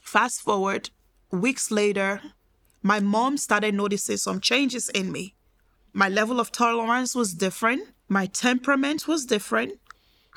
Fast 0.00 0.40
forward, 0.40 0.90
weeks 1.30 1.70
later, 1.70 2.22
my 2.82 3.00
mom 3.00 3.36
started 3.36 3.74
noticing 3.74 4.16
some 4.16 4.40
changes 4.40 4.88
in 4.90 5.12
me. 5.12 5.34
My 5.92 6.08
level 6.08 6.40
of 6.40 6.52
tolerance 6.52 7.14
was 7.14 7.34
different, 7.34 7.88
my 8.08 8.26
temperament 8.26 9.08
was 9.08 9.26
different. 9.26 9.78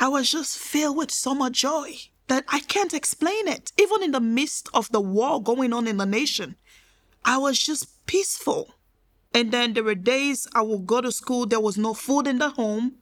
I 0.02 0.08
was 0.08 0.32
just 0.32 0.58
filled 0.58 0.98
with 0.98 1.12
so 1.12 1.36
much 1.36 1.62
joy 1.62 1.94
that 2.30 2.46
I 2.48 2.62
can't 2.62 2.94
explain 2.94 3.48
it. 3.48 3.72
Even 3.78 4.02
in 4.04 4.12
the 4.12 4.22
midst 4.22 4.70
of 4.74 4.90
the 4.92 5.02
war 5.02 5.42
going 5.44 5.74
on 5.74 5.88
in 5.88 5.98
the 5.98 6.06
nation, 6.06 6.56
I 7.26 7.38
was 7.38 7.60
just 7.60 8.06
peaceful. 8.06 8.76
And 9.34 9.52
then 9.52 9.74
there 9.74 9.84
were 9.84 9.96
days 9.96 10.48
I 10.56 10.62
would 10.62 10.88
go 10.88 11.02
to 11.02 11.12
school, 11.12 11.46
there 11.46 11.60
was 11.60 11.78
no 11.78 11.94
food 11.94 12.26
in 12.28 12.40
the 12.40 12.50
home. 12.50 12.96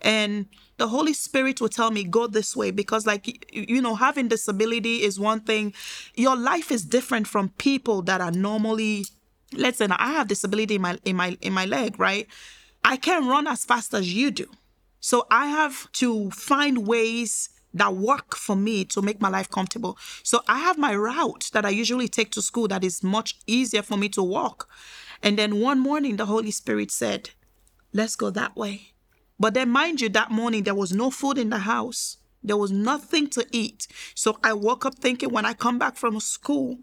And 0.00 0.46
the 0.76 0.88
Holy 0.88 1.12
Spirit 1.12 1.60
would 1.60 1.72
tell 1.72 1.90
me, 1.90 2.04
go 2.04 2.28
this 2.28 2.54
way. 2.54 2.70
Because, 2.70 3.04
like, 3.04 3.52
you 3.52 3.82
know, 3.82 3.96
having 3.96 4.28
disability 4.28 5.02
is 5.02 5.18
one 5.18 5.40
thing. 5.40 5.74
Your 6.14 6.36
life 6.36 6.70
is 6.70 6.84
different 6.84 7.26
from 7.26 7.48
people 7.50 8.02
that 8.02 8.20
are 8.20 8.30
normally, 8.30 9.06
let's 9.52 9.78
say, 9.78 9.88
I 9.90 10.12
have 10.12 10.28
disability 10.28 10.76
in 10.76 10.82
my 10.82 10.98
in 11.04 11.16
my 11.16 11.36
in 11.40 11.52
my 11.52 11.64
leg, 11.64 11.98
right? 11.98 12.28
I 12.84 12.96
can't 12.96 13.26
run 13.26 13.48
as 13.48 13.64
fast 13.64 13.92
as 13.92 14.14
you 14.14 14.30
do. 14.30 14.46
So 15.00 15.26
I 15.30 15.46
have 15.46 15.90
to 15.92 16.30
find 16.30 16.86
ways 16.86 17.50
that 17.74 17.94
work 17.94 18.34
for 18.36 18.56
me 18.56 18.84
to 18.86 19.02
make 19.02 19.20
my 19.20 19.28
life 19.28 19.50
comfortable. 19.50 19.98
So 20.22 20.40
I 20.48 20.58
have 20.58 20.78
my 20.78 20.94
route 20.94 21.50
that 21.52 21.64
I 21.64 21.70
usually 21.70 22.08
take 22.08 22.30
to 22.32 22.42
school 22.42 22.68
that 22.68 22.84
is 22.84 23.02
much 23.02 23.38
easier 23.46 23.82
for 23.82 23.96
me 23.96 24.08
to 24.10 24.22
walk. 24.22 24.68
And 25.22 25.38
then 25.38 25.60
one 25.60 25.80
morning, 25.80 26.16
the 26.16 26.26
Holy 26.26 26.50
Spirit 26.50 26.90
said, 26.90 27.30
Let's 27.92 28.16
go 28.16 28.30
that 28.30 28.56
way. 28.56 28.92
But 29.40 29.54
then, 29.54 29.70
mind 29.70 30.00
you, 30.00 30.08
that 30.10 30.30
morning 30.30 30.64
there 30.64 30.74
was 30.74 30.92
no 30.92 31.10
food 31.10 31.38
in 31.38 31.50
the 31.50 31.58
house, 31.58 32.18
there 32.42 32.56
was 32.56 32.70
nothing 32.70 33.28
to 33.30 33.46
eat. 33.52 33.86
So 34.14 34.38
I 34.42 34.52
woke 34.52 34.84
up 34.84 34.96
thinking, 34.96 35.30
when 35.30 35.46
I 35.46 35.54
come 35.54 35.78
back 35.78 35.96
from 35.96 36.20
school, 36.20 36.78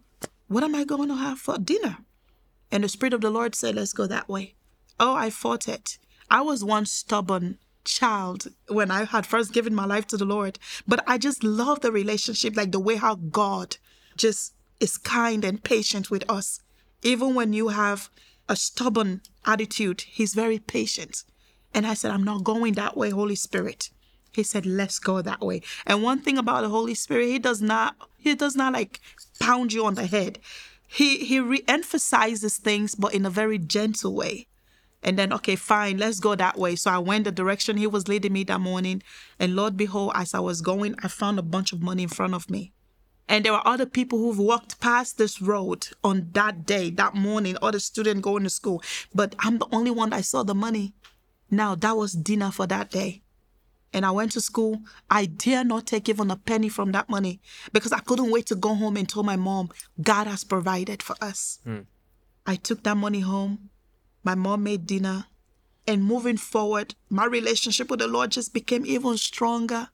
what 0.48 0.64
am 0.64 0.76
I 0.76 0.84
going 0.84 1.10
to 1.10 1.16
have 1.16 1.40
for 1.40 1.58
dinner? 1.58 1.98
And 2.72 2.84
the 2.84 2.90
Spirit 2.90 3.14
of 3.14 3.22
the 3.22 3.30
Lord 3.30 3.56
said, 3.56 3.76
Let's 3.76 3.94
go 3.94 4.08
that 4.08 4.30
way. 4.30 4.56
Oh, 5.00 5.16
I 5.16 5.30
fought 5.30 5.68
it. 5.68 5.98
I 6.30 6.42
was 6.42 6.64
one 6.64 6.86
stubborn 6.86 7.60
child 7.86 8.48
when 8.68 8.92
I 8.92 9.06
had 9.06 9.26
first 9.26 9.54
given 9.54 9.74
my 9.74 9.86
life 9.86 10.08
to 10.08 10.18
the 10.18 10.26
Lord. 10.26 10.60
But 10.88 11.04
I 11.08 11.18
just 11.18 11.44
love 11.44 11.82
the 11.82 11.92
relationship, 11.92 12.56
like 12.56 12.72
the 12.72 12.80
way 12.80 12.96
how 12.96 13.16
God 13.16 13.78
just 14.18 14.54
is 14.80 14.98
kind 14.98 15.46
and 15.46 15.64
patient 15.64 16.12
with 16.12 16.30
us. 16.30 16.60
Even 17.04 17.36
when 17.36 17.54
you 17.54 17.70
have 17.70 18.10
a 18.50 18.56
stubborn 18.56 19.22
attitude, 19.46 20.02
He's 20.02 20.34
very 20.34 20.60
patient. 20.60 21.24
And 21.74 21.86
I 21.86 21.94
said, 21.94 22.12
I'm 22.12 22.24
not 22.24 22.44
going 22.44 22.74
that 22.74 22.98
way, 22.98 23.10
Holy 23.10 23.36
Spirit. 23.36 23.90
He 24.32 24.44
said, 24.44 24.66
let's 24.66 25.00
go 25.00 25.22
that 25.22 25.42
way. 25.42 25.62
And 25.86 26.04
one 26.04 26.20
thing 26.20 26.38
about 26.38 26.62
the 26.62 26.70
Holy 26.70 26.96
Spirit, 26.96 27.28
He 27.28 27.40
does 27.40 27.62
not, 27.62 27.96
He 28.18 28.36
does 28.36 28.56
not 28.56 28.74
like 28.74 29.00
pound 29.40 29.72
you 29.72 29.86
on 29.86 29.96
the 29.96 30.08
head. 30.08 30.40
He 30.88 31.26
He 31.26 31.40
re-emphasizes 31.40 32.58
things, 32.58 32.96
but 32.96 33.14
in 33.14 33.26
a 33.26 33.30
very 33.30 33.58
gentle 33.58 34.14
way. 34.14 34.48
And 35.06 35.20
then, 35.20 35.32
okay, 35.34 35.56
fine, 35.56 36.00
let's 36.00 36.20
go 36.20 36.34
that 36.34 36.58
way. 36.58 36.76
So 36.76 36.90
I 36.90 36.98
went 36.98 37.26
the 37.26 37.32
direction 37.32 37.78
he 37.78 37.86
was 37.86 38.08
leading 38.08 38.34
me 38.34 38.44
that 38.46 38.60
morning. 38.60 39.04
And 39.40 39.56
Lord 39.56 39.78
behold, 39.78 40.14
as 40.16 40.34
I 40.34 40.40
was 40.40 40.62
going, 40.62 40.96
I 41.04 41.08
found 41.10 41.38
a 41.38 41.44
bunch 41.44 41.72
of 41.72 41.82
money 41.82 42.04
in 42.04 42.10
front 42.10 42.34
of 42.34 42.50
me. 42.50 42.74
And 43.30 43.46
there 43.46 43.54
were 43.54 43.68
other 43.68 43.86
people 43.86 44.18
who've 44.18 44.40
walked 44.40 44.80
past 44.82 45.20
this 45.20 45.40
road 45.40 45.90
on 46.04 46.30
that 46.34 46.66
day, 46.66 46.90
that 46.90 47.14
morning, 47.14 47.56
other 47.62 47.80
student 47.80 48.24
going 48.24 48.44
to 48.44 48.50
school. 48.50 48.82
But 49.14 49.36
I'm 49.40 49.60
the 49.60 49.68
only 49.72 49.92
one 49.92 50.10
that 50.10 50.26
saw 50.26 50.42
the 50.42 50.56
money. 50.56 50.96
Now 51.52 51.76
that 51.76 51.96
was 51.96 52.14
dinner 52.14 52.50
for 52.50 52.66
that 52.66 52.90
day. 52.90 53.22
And 53.94 54.08
I 54.08 54.12
went 54.12 54.32
to 54.32 54.42
school. 54.42 54.82
I 55.10 55.28
dare 55.28 55.64
not 55.64 55.86
take 55.86 56.10
even 56.10 56.32
a 56.32 56.36
penny 56.36 56.68
from 56.68 56.92
that 56.94 57.10
money 57.10 57.42
because 57.72 57.94
I 57.94 58.00
couldn't 58.00 58.32
wait 58.32 58.48
to 58.48 58.56
go 58.56 58.74
home 58.74 58.98
and 58.98 59.08
tell 59.08 59.24
my 59.24 59.36
mom, 59.36 59.70
God 60.02 60.26
has 60.26 60.44
provided 60.44 61.04
for 61.04 61.16
us. 61.22 61.60
Mm. 61.66 61.86
I 62.48 62.56
took 62.56 62.84
that 62.84 62.98
money 62.98 63.22
home. 63.22 63.70
My 64.26 64.34
mom 64.34 64.64
made 64.64 64.88
dinner. 64.88 65.28
And 65.88 66.04
moving 66.04 66.38
forward, 66.38 66.96
my 67.12 67.26
relationship 67.26 67.92
with 67.92 68.00
the 68.00 68.08
Lord 68.08 68.32
just 68.32 68.56
became 68.56 68.84
even 68.88 69.18
stronger 69.18 69.90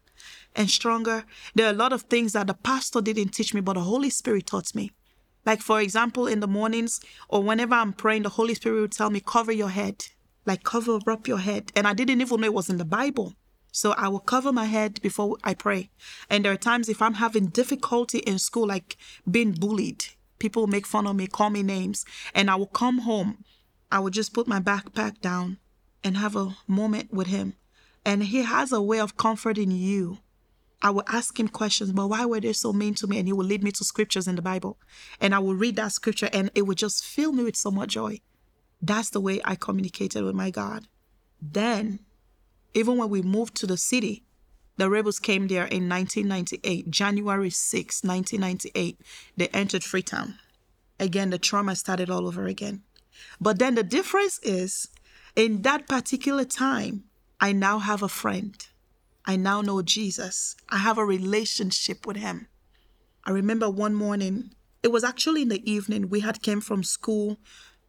and 0.55 0.69
stronger. 0.69 1.25
There 1.53 1.67
are 1.67 1.71
a 1.71 1.73
lot 1.83 1.91
of 1.91 2.03
things 2.03 2.31
that 2.31 2.47
the 2.47 2.53
pastor 2.53 3.01
didn't 3.01 3.33
teach 3.33 3.53
me, 3.53 3.59
but 3.59 3.73
the 3.73 3.81
Holy 3.81 4.09
Spirit 4.09 4.47
taught 4.47 4.73
me. 4.73 4.91
Like, 5.45 5.61
for 5.61 5.81
example, 5.81 6.27
in 6.27 6.39
the 6.39 6.47
mornings 6.47 7.01
or 7.27 7.43
whenever 7.43 7.75
I'm 7.75 7.91
praying, 7.91 8.23
the 8.23 8.29
Holy 8.29 8.53
Spirit 8.53 8.79
will 8.79 8.87
tell 8.87 9.09
me, 9.09 9.19
cover 9.19 9.51
your 9.51 9.69
head, 9.69 10.05
like 10.45 10.63
cover 10.63 10.99
up 11.07 11.27
your 11.27 11.39
head. 11.39 11.73
And 11.75 11.85
I 11.85 11.93
didn't 11.93 12.21
even 12.21 12.39
know 12.39 12.47
it 12.47 12.53
was 12.53 12.69
in 12.69 12.77
the 12.77 12.85
Bible. 12.85 13.35
So 13.73 13.91
I 13.91 14.07
will 14.07 14.19
cover 14.19 14.53
my 14.53 14.65
head 14.65 15.01
before 15.01 15.37
I 15.43 15.55
pray. 15.55 15.89
And 16.29 16.45
there 16.45 16.53
are 16.53 16.57
times 16.57 16.87
if 16.87 17.01
I'm 17.01 17.15
having 17.15 17.47
difficulty 17.47 18.19
in 18.19 18.39
school, 18.39 18.67
like 18.67 18.95
being 19.29 19.51
bullied, 19.51 20.05
people 20.39 20.67
make 20.67 20.87
fun 20.87 21.05
of 21.05 21.17
me, 21.17 21.27
call 21.27 21.49
me 21.49 21.63
names, 21.63 22.05
and 22.33 22.49
I 22.49 22.55
will 22.55 22.67
come 22.67 22.99
home 22.99 23.43
I 23.91 23.99
would 23.99 24.13
just 24.13 24.33
put 24.33 24.47
my 24.47 24.59
backpack 24.59 25.21
down 25.21 25.57
and 26.03 26.17
have 26.17 26.35
a 26.35 26.55
moment 26.67 27.13
with 27.13 27.27
him. 27.27 27.53
And 28.05 28.23
he 28.23 28.43
has 28.43 28.71
a 28.71 28.81
way 28.81 28.99
of 28.99 29.17
comforting 29.17 29.71
you. 29.71 30.19
I 30.81 30.89
would 30.89 31.05
ask 31.07 31.39
him 31.39 31.47
questions, 31.47 31.91
but 31.91 32.07
why 32.07 32.25
were 32.25 32.39
they 32.39 32.53
so 32.53 32.73
mean 32.73 32.95
to 32.95 33.07
me? 33.07 33.19
And 33.19 33.27
he 33.27 33.33
would 33.33 33.45
lead 33.45 33.63
me 33.63 33.71
to 33.73 33.83
scriptures 33.83 34.27
in 34.27 34.35
the 34.35 34.41
Bible. 34.41 34.79
And 35.19 35.35
I 35.35 35.39
would 35.39 35.59
read 35.59 35.75
that 35.75 35.91
scripture 35.91 36.29
and 36.33 36.49
it 36.55 36.63
would 36.63 36.77
just 36.77 37.03
fill 37.03 37.31
me 37.33 37.43
with 37.43 37.55
so 37.55 37.69
much 37.69 37.89
joy. 37.89 38.21
That's 38.81 39.11
the 39.11 39.21
way 39.21 39.41
I 39.45 39.55
communicated 39.55 40.23
with 40.23 40.33
my 40.33 40.49
God. 40.49 40.87
Then, 41.39 41.99
even 42.73 42.97
when 42.97 43.09
we 43.09 43.21
moved 43.21 43.55
to 43.55 43.67
the 43.67 43.77
city, 43.77 44.23
the 44.77 44.89
rebels 44.89 45.19
came 45.19 45.47
there 45.47 45.65
in 45.65 45.87
1998, 45.87 46.89
January 46.89 47.51
6, 47.51 48.03
1998. 48.03 48.99
They 49.37 49.47
entered 49.49 49.83
Freetown. 49.83 50.39
Again, 50.99 51.29
the 51.29 51.37
trauma 51.37 51.75
started 51.75 52.09
all 52.09 52.25
over 52.25 52.45
again. 52.47 52.81
But 53.39 53.59
then 53.59 53.75
the 53.75 53.83
difference 53.83 54.39
is 54.43 54.87
in 55.35 55.61
that 55.63 55.87
particular 55.87 56.45
time, 56.45 57.05
I 57.39 57.51
now 57.51 57.79
have 57.79 58.03
a 58.03 58.09
friend. 58.09 58.55
I 59.25 59.35
now 59.35 59.61
know 59.61 59.81
Jesus. 59.81 60.55
I 60.69 60.77
have 60.77 60.97
a 60.97 61.05
relationship 61.05 62.05
with 62.05 62.17
him. 62.17 62.47
I 63.23 63.31
remember 63.31 63.69
one 63.69 63.93
morning, 63.93 64.51
it 64.83 64.91
was 64.91 65.03
actually 65.03 65.43
in 65.43 65.49
the 65.49 65.71
evening, 65.71 66.09
we 66.09 66.21
had 66.21 66.41
came 66.41 66.61
from 66.61 66.83
school 66.83 67.37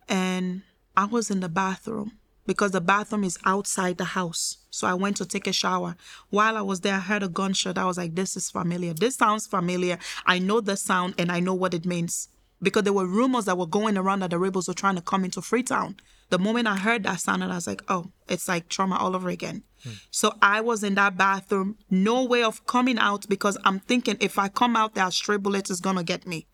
and 0.08 0.62
I 0.96 1.06
was 1.06 1.30
in 1.30 1.40
the 1.40 1.48
bathroom 1.48 2.12
because 2.46 2.72
the 2.72 2.80
bathroom 2.80 3.24
is 3.24 3.38
outside 3.44 3.96
the 3.96 4.04
house. 4.04 4.58
So 4.70 4.86
I 4.86 4.94
went 4.94 5.16
to 5.18 5.26
take 5.26 5.46
a 5.46 5.52
shower. 5.52 5.96
While 6.28 6.56
I 6.56 6.62
was 6.62 6.80
there, 6.80 6.94
I 6.94 6.98
heard 6.98 7.22
a 7.22 7.28
gunshot. 7.28 7.78
I 7.78 7.86
was 7.86 7.96
like, 7.96 8.14
this 8.14 8.36
is 8.36 8.50
familiar. 8.50 8.92
This 8.92 9.16
sounds 9.16 9.46
familiar. 9.46 9.98
I 10.26 10.38
know 10.38 10.60
the 10.60 10.76
sound 10.76 11.14
and 11.18 11.32
I 11.32 11.40
know 11.40 11.54
what 11.54 11.74
it 11.74 11.86
means 11.86 12.28
because 12.62 12.84
there 12.84 12.92
were 12.92 13.06
rumors 13.06 13.46
that 13.46 13.58
were 13.58 13.66
going 13.66 13.98
around 13.98 14.20
that 14.20 14.30
the 14.30 14.38
rebels 14.38 14.68
were 14.68 14.74
trying 14.74 14.94
to 14.94 15.02
come 15.02 15.24
into 15.24 15.42
Freetown. 15.42 15.96
The 16.30 16.38
moment 16.38 16.68
I 16.68 16.76
heard 16.76 17.02
that 17.02 17.20
sound, 17.20 17.42
and 17.42 17.52
I 17.52 17.56
was 17.56 17.66
like, 17.66 17.82
oh, 17.88 18.12
it's 18.28 18.48
like 18.48 18.68
trauma 18.68 18.96
all 18.96 19.14
over 19.14 19.28
again. 19.28 19.64
Hmm. 19.82 19.90
So 20.10 20.34
I 20.40 20.60
was 20.60 20.82
in 20.82 20.94
that 20.94 21.16
bathroom, 21.16 21.76
no 21.90 22.24
way 22.24 22.42
of 22.42 22.64
coming 22.66 22.98
out 22.98 23.28
because 23.28 23.58
I'm 23.64 23.80
thinking 23.80 24.16
if 24.20 24.38
I 24.38 24.48
come 24.48 24.76
out, 24.76 24.94
that 24.94 25.12
stray 25.12 25.36
bullet 25.36 25.68
is 25.68 25.80
gonna 25.80 26.04
get 26.04 26.26
me. 26.26 26.46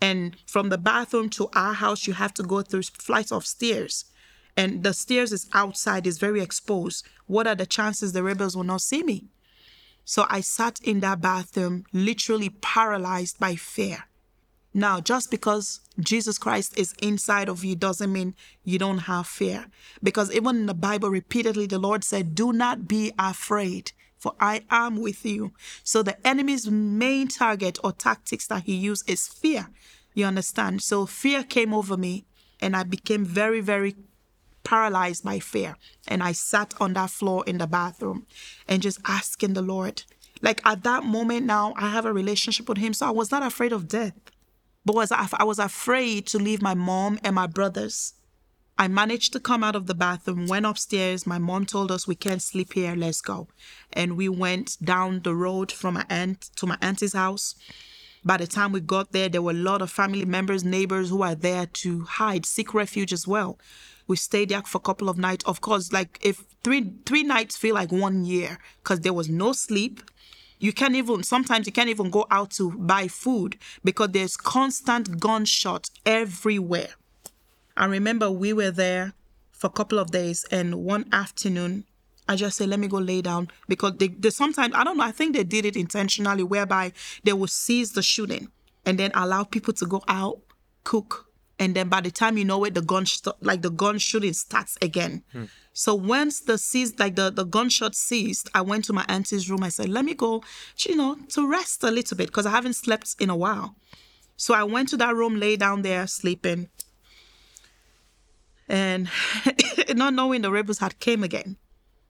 And 0.00 0.36
from 0.46 0.68
the 0.68 0.78
bathroom 0.78 1.28
to 1.30 1.48
our 1.54 1.74
house, 1.74 2.06
you 2.06 2.14
have 2.14 2.32
to 2.34 2.42
go 2.42 2.62
through 2.62 2.82
flights 2.82 3.32
of 3.32 3.44
stairs. 3.44 4.04
And 4.56 4.82
the 4.82 4.94
stairs 4.94 5.32
is 5.32 5.48
outside, 5.52 6.06
is 6.06 6.18
very 6.18 6.40
exposed. 6.40 7.06
What 7.26 7.46
are 7.46 7.54
the 7.54 7.66
chances 7.66 8.12
the 8.12 8.22
rebels 8.22 8.56
will 8.56 8.64
not 8.64 8.80
see 8.80 9.02
me? 9.02 9.26
So 10.04 10.24
I 10.30 10.40
sat 10.40 10.80
in 10.82 11.00
that 11.00 11.20
bathroom, 11.20 11.84
literally 11.92 12.48
paralyzed 12.48 13.38
by 13.38 13.56
fear. 13.56 14.04
Now, 14.74 15.00
just 15.00 15.30
because 15.30 15.80
Jesus 15.98 16.38
Christ 16.38 16.78
is 16.78 16.94
inside 17.02 17.48
of 17.48 17.64
you 17.64 17.74
doesn't 17.74 18.12
mean 18.12 18.34
you 18.64 18.78
don't 18.78 18.98
have 18.98 19.26
fear. 19.26 19.66
Because 20.02 20.32
even 20.32 20.56
in 20.56 20.66
the 20.66 20.74
Bible, 20.74 21.10
repeatedly, 21.10 21.66
the 21.66 21.78
Lord 21.78 22.04
said, 22.04 22.34
Do 22.34 22.52
not 22.52 22.86
be 22.86 23.12
afraid, 23.18 23.92
for 24.18 24.34
I 24.38 24.62
am 24.70 25.00
with 25.00 25.24
you. 25.24 25.52
So 25.82 26.02
the 26.02 26.24
enemy's 26.26 26.70
main 26.70 27.28
target 27.28 27.78
or 27.82 27.92
tactics 27.92 28.46
that 28.48 28.64
he 28.64 28.74
used 28.74 29.08
is 29.08 29.26
fear. 29.26 29.68
You 30.14 30.26
understand? 30.26 30.82
So 30.82 31.06
fear 31.06 31.42
came 31.42 31.72
over 31.72 31.96
me, 31.96 32.26
and 32.60 32.76
I 32.76 32.82
became 32.82 33.24
very, 33.24 33.60
very 33.60 33.96
paralyzed 34.64 35.24
by 35.24 35.38
fear. 35.38 35.76
And 36.06 36.22
I 36.22 36.32
sat 36.32 36.74
on 36.78 36.92
that 36.92 37.10
floor 37.10 37.42
in 37.46 37.58
the 37.58 37.66
bathroom 37.66 38.26
and 38.68 38.82
just 38.82 39.00
asking 39.06 39.54
the 39.54 39.62
Lord. 39.62 40.02
Like 40.42 40.64
at 40.66 40.82
that 40.84 41.04
moment 41.04 41.46
now, 41.46 41.72
I 41.76 41.88
have 41.88 42.04
a 42.04 42.12
relationship 42.12 42.68
with 42.68 42.78
Him, 42.78 42.92
so 42.92 43.06
I 43.06 43.10
was 43.10 43.30
not 43.30 43.42
afraid 43.42 43.72
of 43.72 43.88
death 43.88 44.12
but 44.88 44.94
was 44.96 45.12
I 45.12 45.44
was 45.44 45.58
afraid 45.58 46.26
to 46.28 46.38
leave 46.38 46.62
my 46.62 46.72
mom 46.72 47.18
and 47.22 47.34
my 47.34 47.46
brothers 47.46 48.14
I 48.78 48.88
managed 48.88 49.34
to 49.34 49.40
come 49.40 49.62
out 49.62 49.74
of 49.76 49.86
the 49.86 49.94
bathroom, 49.94 50.46
went 50.46 50.64
upstairs. 50.64 51.26
My 51.26 51.38
mom 51.38 51.66
told 51.66 51.90
us 51.90 52.06
we 52.06 52.14
can't 52.14 52.40
sleep 52.40 52.74
here, 52.74 52.94
let's 52.94 53.20
go. 53.20 53.48
And 53.92 54.16
we 54.16 54.28
went 54.28 54.76
down 54.82 55.22
the 55.24 55.34
road 55.34 55.72
from 55.72 55.94
my 55.94 56.06
aunt 56.08 56.42
to 56.56 56.66
my 56.66 56.78
auntie's 56.80 57.12
house. 57.12 57.56
By 58.24 58.36
the 58.36 58.46
time 58.46 58.70
we 58.70 58.80
got 58.80 59.10
there, 59.10 59.28
there 59.28 59.42
were 59.42 59.50
a 59.50 59.54
lot 59.54 59.82
of 59.82 59.90
family 59.90 60.24
members, 60.24 60.62
neighbors 60.62 61.10
who 61.10 61.22
are 61.22 61.34
there 61.34 61.66
to 61.66 62.04
hide, 62.04 62.46
seek 62.46 62.72
refuge 62.72 63.12
as 63.12 63.26
well. 63.26 63.58
We 64.06 64.16
stayed 64.16 64.50
there 64.50 64.62
for 64.62 64.78
a 64.78 64.80
couple 64.88 65.08
of 65.08 65.18
nights. 65.18 65.44
Of 65.44 65.60
course, 65.60 65.92
like 65.92 66.18
if 66.22 66.44
three 66.62 66.92
three 67.04 67.24
nights 67.24 67.56
feel 67.56 67.74
like 67.74 67.90
one 67.90 68.24
year 68.24 68.58
because 68.82 69.00
there 69.00 69.12
was 69.12 69.28
no 69.28 69.52
sleep. 69.52 70.00
You 70.58 70.72
can't 70.72 70.94
even 70.94 71.22
sometimes 71.22 71.66
you 71.66 71.72
can't 71.72 71.88
even 71.88 72.10
go 72.10 72.26
out 72.30 72.50
to 72.52 72.72
buy 72.72 73.08
food 73.08 73.58
because 73.84 74.10
there's 74.10 74.36
constant 74.36 75.20
gunshot 75.20 75.90
everywhere. 76.04 76.88
I 77.76 77.84
remember 77.86 78.30
we 78.30 78.52
were 78.52 78.72
there 78.72 79.12
for 79.52 79.68
a 79.68 79.70
couple 79.70 79.98
of 79.98 80.10
days, 80.10 80.44
and 80.50 80.76
one 80.84 81.06
afternoon, 81.12 81.84
I 82.28 82.36
just 82.36 82.56
said, 82.56 82.68
let 82.68 82.78
me 82.78 82.88
go 82.88 82.98
lay 82.98 83.22
down 83.22 83.48
because 83.68 83.94
they, 83.98 84.08
they 84.08 84.30
sometimes, 84.30 84.74
I 84.74 84.84
don't 84.84 84.96
know, 84.96 85.04
I 85.04 85.12
think 85.12 85.34
they 85.34 85.44
did 85.44 85.64
it 85.64 85.76
intentionally 85.76 86.42
whereby 86.42 86.92
they 87.24 87.32
would 87.32 87.50
cease 87.50 87.90
the 87.90 88.02
shooting 88.02 88.48
and 88.84 88.98
then 88.98 89.10
allow 89.14 89.44
people 89.44 89.72
to 89.74 89.86
go 89.86 90.02
out, 90.08 90.40
cook, 90.84 91.26
and 91.58 91.74
then 91.74 91.88
by 91.88 92.00
the 92.00 92.10
time 92.10 92.38
you 92.38 92.44
know 92.44 92.64
it, 92.64 92.74
the 92.74 92.82
gun 92.82 93.06
st- 93.06 93.34
like 93.40 93.62
the 93.62 93.70
gun 93.70 93.98
shooting 93.98 94.32
starts 94.32 94.76
again. 94.80 95.22
Hmm. 95.32 95.44
So 95.84 95.94
once 95.94 96.40
the 96.40 96.58
ceased, 96.58 96.98
like 96.98 97.14
the 97.14 97.30
the 97.30 97.44
gunshot 97.44 97.94
ceased, 97.94 98.48
I 98.52 98.62
went 98.62 98.84
to 98.86 98.92
my 98.92 99.04
auntie's 99.08 99.48
room. 99.48 99.62
I 99.62 99.68
said, 99.68 99.88
"Let 99.88 100.04
me 100.04 100.14
go, 100.14 100.42
you 100.84 100.96
know, 100.96 101.16
to 101.34 101.46
rest 101.46 101.84
a 101.84 101.90
little 101.90 102.16
bit 102.16 102.26
because 102.26 102.46
I 102.46 102.50
haven't 102.50 102.74
slept 102.84 103.14
in 103.20 103.30
a 103.30 103.36
while." 103.36 103.76
So 104.36 104.54
I 104.54 104.64
went 104.64 104.88
to 104.90 104.96
that 104.96 105.14
room, 105.14 105.36
lay 105.36 105.54
down 105.56 105.82
there, 105.82 106.06
sleeping 106.06 106.68
and 108.68 109.08
not 109.94 110.14
knowing 110.14 110.42
the 110.42 110.50
rebels 110.50 110.78
had 110.78 110.98
came 111.00 111.22
again 111.24 111.56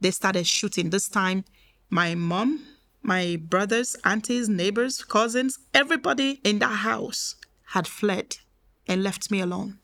they 0.01 0.11
started 0.11 0.47
shooting 0.47 0.91
this 0.91 1.09
time 1.09 1.45
my 1.89 2.15
mom 2.15 2.65
my 3.03 3.37
brothers 3.37 3.97
aunties 4.05 4.49
neighbors 4.49 5.05
cousins 5.05 5.59
everybody 5.73 6.41
in 6.45 6.59
that 6.59 6.79
house 6.89 7.37
had 7.75 7.87
fled 7.87 8.39
and 8.87 9.03
left 9.03 9.31
me 9.31 9.41
alone 9.41 9.79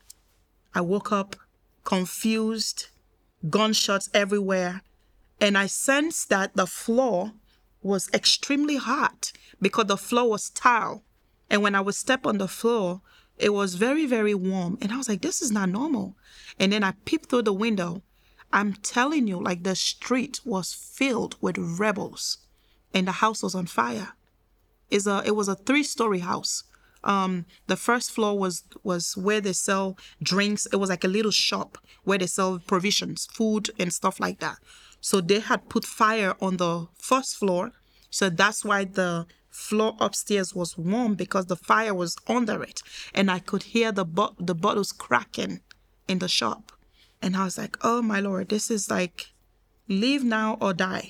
i 0.73 0.81
woke 0.81 1.11
up 1.11 1.35
confused 1.83 2.87
gunshots 3.49 4.09
everywhere 4.13 4.81
and 5.39 5.57
i 5.57 5.65
sensed 5.65 6.29
that 6.29 6.55
the 6.55 6.65
floor 6.65 7.31
was 7.81 8.09
extremely 8.13 8.77
hot 8.77 9.31
because 9.61 9.85
the 9.85 9.97
floor 9.97 10.29
was 10.29 10.49
tile 10.49 11.03
and 11.49 11.61
when 11.61 11.75
i 11.75 11.81
would 11.81 11.95
step 11.95 12.25
on 12.25 12.37
the 12.37 12.47
floor 12.47 13.01
it 13.37 13.53
was 13.53 13.75
very, 13.75 14.05
very 14.05 14.33
warm. 14.33 14.77
And 14.81 14.91
I 14.91 14.97
was 14.97 15.09
like, 15.09 15.21
this 15.21 15.41
is 15.41 15.51
not 15.51 15.69
normal. 15.69 16.15
And 16.59 16.71
then 16.71 16.83
I 16.83 16.93
peeped 17.03 17.29
through 17.29 17.43
the 17.43 17.53
window. 17.53 18.01
I'm 18.53 18.73
telling 18.73 19.27
you, 19.27 19.41
like 19.41 19.63
the 19.63 19.75
street 19.75 20.39
was 20.45 20.73
filled 20.73 21.35
with 21.41 21.57
rebels 21.57 22.37
and 22.93 23.07
the 23.07 23.13
house 23.13 23.43
was 23.43 23.55
on 23.55 23.65
fire. 23.65 24.13
A, 24.91 25.23
it 25.25 25.35
was 25.35 25.47
a 25.47 25.55
three 25.55 25.83
story 25.83 26.19
house. 26.19 26.63
Um, 27.05 27.45
the 27.67 27.77
first 27.77 28.11
floor 28.11 28.37
was 28.37 28.63
was 28.83 29.15
where 29.15 29.39
they 29.39 29.53
sell 29.53 29.97
drinks. 30.21 30.65
It 30.67 30.77
was 30.77 30.89
like 30.89 31.03
a 31.03 31.07
little 31.07 31.31
shop 31.31 31.77
where 32.03 32.17
they 32.17 32.27
sell 32.27 32.59
provisions, 32.59 33.27
food, 33.31 33.69
and 33.79 33.93
stuff 33.93 34.19
like 34.19 34.39
that. 34.39 34.57
So 35.01 35.21
they 35.21 35.39
had 35.39 35.69
put 35.69 35.85
fire 35.85 36.35
on 36.41 36.57
the 36.57 36.87
first 36.97 37.37
floor. 37.37 37.71
So 38.09 38.29
that's 38.29 38.65
why 38.65 38.85
the 38.85 39.27
floor 39.55 39.95
upstairs 40.01 40.53
was 40.53 40.77
warm 40.77 41.15
because 41.15 41.45
the 41.45 41.55
fire 41.55 41.93
was 41.93 42.17
under 42.27 42.61
it 42.61 42.81
and 43.13 43.31
i 43.31 43.39
could 43.39 43.63
hear 43.63 43.89
the 43.89 44.03
bo- 44.03 44.35
the 44.37 44.53
bottles 44.53 44.91
cracking 44.91 45.61
in 46.09 46.19
the 46.19 46.27
shop 46.27 46.73
and 47.21 47.37
i 47.37 47.45
was 47.45 47.57
like 47.57 47.77
oh 47.81 48.01
my 48.01 48.19
lord 48.19 48.49
this 48.49 48.69
is 48.69 48.91
like 48.91 49.27
leave 49.87 50.25
now 50.25 50.57
or 50.59 50.73
die 50.73 51.09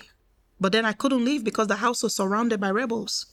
but 0.62 0.72
then 0.72 0.86
i 0.86 0.94
couldn't 0.94 1.26
leave 1.26 1.44
because 1.44 1.68
the 1.68 1.78
house 1.78 2.04
was 2.04 2.16
surrounded 2.16 2.62
by 2.62 2.70
rebels 2.70 3.26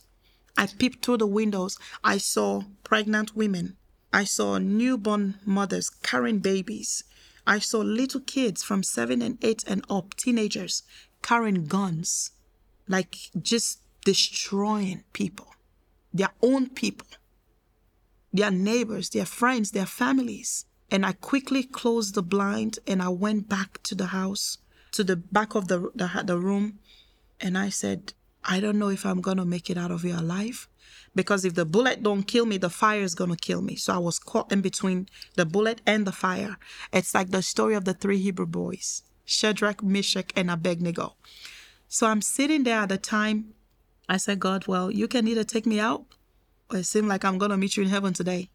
i 0.56 0.66
peeped 0.66 1.04
through 1.04 1.18
the 1.18 1.26
windows. 1.26 1.78
I 2.04 2.18
saw 2.18 2.62
pregnant 2.84 3.34
women. 3.34 3.76
I 4.12 4.24
saw 4.24 4.58
newborn 4.58 5.38
mothers 5.44 5.90
carrying 5.90 6.40
babies. 6.40 7.04
I 7.46 7.58
saw 7.58 7.78
little 7.80 8.20
kids 8.20 8.62
from 8.62 8.82
7 8.82 9.22
and 9.22 9.38
8 9.42 9.64
and 9.66 9.84
up 9.88 10.14
teenagers 10.14 10.82
carrying 11.22 11.66
guns 11.66 12.32
like 12.88 13.16
just 13.40 13.80
destroying 14.04 15.04
people, 15.12 15.54
their 16.12 16.32
own 16.42 16.68
people, 16.68 17.06
their 18.32 18.50
neighbors, 18.50 19.10
their 19.10 19.24
friends, 19.24 19.70
their 19.70 19.86
families. 19.86 20.66
And 20.90 21.06
I 21.06 21.12
quickly 21.12 21.62
closed 21.62 22.14
the 22.14 22.22
blind 22.22 22.78
and 22.86 23.00
I 23.02 23.08
went 23.08 23.48
back 23.48 23.82
to 23.84 23.94
the 23.94 24.06
house, 24.06 24.58
to 24.92 25.02
the 25.02 25.16
back 25.16 25.54
of 25.54 25.68
the, 25.68 25.90
the, 25.94 26.22
the 26.24 26.38
room. 26.38 26.78
And 27.40 27.56
I 27.56 27.70
said, 27.70 28.12
I 28.44 28.60
don't 28.60 28.78
know 28.78 28.88
if 28.88 29.06
I'm 29.06 29.20
going 29.20 29.36
to 29.36 29.44
make 29.44 29.70
it 29.70 29.78
out 29.78 29.90
of 29.90 30.02
here 30.02 30.16
alive 30.16 30.68
because 31.14 31.44
if 31.44 31.54
the 31.54 31.64
bullet 31.64 32.02
don't 32.02 32.24
kill 32.24 32.46
me 32.46 32.56
the 32.56 32.70
fire 32.70 33.02
is 33.02 33.14
going 33.14 33.30
to 33.30 33.36
kill 33.36 33.60
me 33.62 33.76
so 33.76 33.94
i 33.94 33.98
was 33.98 34.18
caught 34.18 34.50
in 34.50 34.60
between 34.60 35.06
the 35.36 35.44
bullet 35.44 35.80
and 35.86 36.06
the 36.06 36.12
fire 36.12 36.56
it's 36.92 37.14
like 37.14 37.30
the 37.30 37.42
story 37.42 37.74
of 37.74 37.84
the 37.84 37.94
three 37.94 38.18
hebrew 38.18 38.46
boys 38.46 39.02
shadrach 39.24 39.82
meshach 39.82 40.30
and 40.34 40.50
abednego 40.50 41.14
so 41.86 42.06
i'm 42.06 42.22
sitting 42.22 42.64
there 42.64 42.80
at 42.80 42.88
the 42.88 42.98
time 42.98 43.54
I 44.08 44.16
said, 44.18 44.40
God, 44.40 44.66
well, 44.66 44.90
you 44.90 45.08
can 45.08 45.26
either 45.26 45.44
take 45.44 45.66
me 45.66 45.80
out 45.80 46.04
or 46.70 46.78
it 46.78 46.84
seemed 46.84 47.08
like 47.08 47.24
I'm 47.24 47.38
going 47.38 47.50
to 47.50 47.56
meet 47.56 47.76
you 47.76 47.82
in 47.82 47.88
heaven 47.88 48.12
today, 48.12 48.50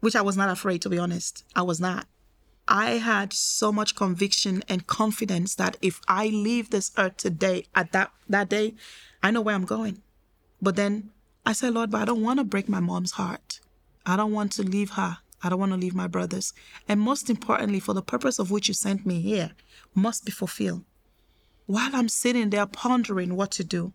which 0.00 0.16
I 0.16 0.22
was 0.22 0.36
not 0.36 0.50
afraid, 0.50 0.82
to 0.82 0.88
be 0.88 0.98
honest. 0.98 1.44
I 1.56 1.62
was 1.62 1.80
not. 1.80 2.06
I 2.68 2.92
had 2.92 3.32
so 3.32 3.72
much 3.72 3.96
conviction 3.96 4.62
and 4.68 4.86
confidence 4.86 5.56
that 5.56 5.76
if 5.82 6.00
I 6.06 6.26
leave 6.28 6.70
this 6.70 6.92
earth 6.96 7.16
today, 7.16 7.66
at 7.74 7.90
that, 7.90 8.12
that 8.28 8.48
day, 8.48 8.74
I 9.22 9.30
know 9.30 9.40
where 9.40 9.54
I'm 9.54 9.64
going. 9.64 10.02
But 10.62 10.76
then 10.76 11.10
I 11.44 11.52
said, 11.52 11.74
Lord, 11.74 11.90
but 11.90 12.02
I 12.02 12.04
don't 12.04 12.22
want 12.22 12.38
to 12.38 12.44
break 12.44 12.68
my 12.68 12.80
mom's 12.80 13.12
heart. 13.12 13.60
I 14.06 14.16
don't 14.16 14.32
want 14.32 14.52
to 14.52 14.62
leave 14.62 14.90
her. 14.90 15.18
I 15.42 15.48
don't 15.48 15.60
want 15.60 15.72
to 15.72 15.78
leave 15.78 15.94
my 15.94 16.06
brothers. 16.06 16.52
And 16.86 17.00
most 17.00 17.30
importantly, 17.30 17.80
for 17.80 17.94
the 17.94 18.02
purpose 18.02 18.38
of 18.38 18.50
which 18.50 18.68
you 18.68 18.74
sent 18.74 19.06
me 19.06 19.20
here, 19.20 19.52
must 19.94 20.24
be 20.24 20.32
fulfilled. 20.32 20.84
While 21.66 21.94
I'm 21.94 22.08
sitting 22.08 22.50
there 22.50 22.66
pondering 22.66 23.36
what 23.36 23.50
to 23.52 23.64
do, 23.64 23.92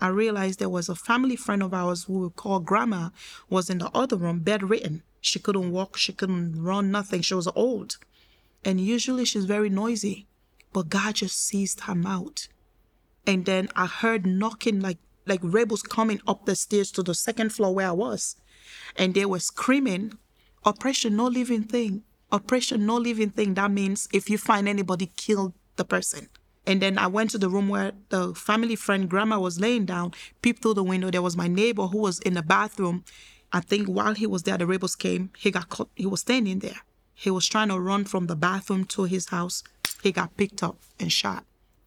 I 0.00 0.08
realized 0.08 0.58
there 0.58 0.68
was 0.68 0.88
a 0.88 0.96
family 0.96 1.36
friend 1.36 1.62
of 1.62 1.72
ours 1.72 2.04
who 2.04 2.18
we 2.18 2.30
call 2.30 2.58
Grandma 2.58 3.10
was 3.48 3.70
in 3.70 3.78
the 3.78 3.90
other 3.94 4.16
room, 4.16 4.40
bedridden. 4.40 5.02
She 5.20 5.38
couldn't 5.38 5.70
walk, 5.70 5.96
she 5.96 6.12
couldn't 6.12 6.60
run, 6.60 6.90
nothing. 6.90 7.22
She 7.22 7.34
was 7.34 7.46
old. 7.54 7.98
And 8.64 8.80
usually 8.80 9.24
she's 9.24 9.44
very 9.44 9.70
noisy. 9.70 10.26
But 10.72 10.88
God 10.88 11.14
just 11.16 11.38
seized 11.38 11.80
her 11.82 11.94
mouth. 11.94 12.48
And 13.26 13.44
then 13.44 13.68
I 13.76 13.86
heard 13.86 14.26
knocking 14.26 14.80
like 14.80 14.98
like 15.26 15.40
rebels 15.42 15.82
coming 15.82 16.20
up 16.26 16.46
the 16.46 16.56
stairs 16.56 16.90
to 16.92 17.02
the 17.02 17.14
second 17.14 17.52
floor 17.52 17.74
where 17.74 17.88
I 17.88 17.92
was. 17.92 18.36
And 18.96 19.14
they 19.14 19.24
were 19.24 19.38
screaming, 19.38 20.18
Operation, 20.64 21.16
no 21.16 21.26
living 21.26 21.64
thing. 21.64 22.02
Operation, 22.30 22.86
no 22.86 22.96
living 22.96 23.30
thing. 23.30 23.54
That 23.54 23.70
means 23.70 24.08
if 24.12 24.30
you 24.30 24.38
find 24.38 24.68
anybody, 24.68 25.12
kill 25.16 25.54
the 25.76 25.84
person. 25.84 26.28
And 26.66 26.80
then 26.80 26.96
I 26.96 27.08
went 27.08 27.30
to 27.30 27.38
the 27.38 27.48
room 27.48 27.68
where 27.68 27.92
the 28.10 28.34
family 28.34 28.76
friend 28.76 29.08
grandma 29.08 29.40
was 29.40 29.58
laying 29.58 29.84
down, 29.84 30.12
peeped 30.40 30.62
through 30.62 30.74
the 30.74 30.84
window. 30.84 31.10
There 31.10 31.22
was 31.22 31.36
my 31.36 31.48
neighbor 31.48 31.88
who 31.88 31.98
was 31.98 32.20
in 32.20 32.34
the 32.34 32.42
bathroom. 32.42 33.04
I 33.52 33.60
think 33.60 33.88
while 33.88 34.14
he 34.14 34.26
was 34.26 34.44
there, 34.44 34.56
the 34.56 34.66
rebels 34.66 34.94
came. 34.94 35.30
He 35.36 35.50
got 35.50 35.68
caught. 35.68 35.90
He 35.96 36.06
was 36.06 36.20
standing 36.20 36.60
there. 36.60 36.80
He 37.14 37.30
was 37.30 37.48
trying 37.48 37.68
to 37.68 37.78
run 37.78 38.04
from 38.04 38.28
the 38.28 38.36
bathroom 38.36 38.84
to 38.86 39.04
his 39.04 39.28
house. 39.28 39.64
He 40.02 40.12
got 40.12 40.36
picked 40.36 40.62
up 40.62 40.78
and 41.00 41.12
shot. 41.12 41.44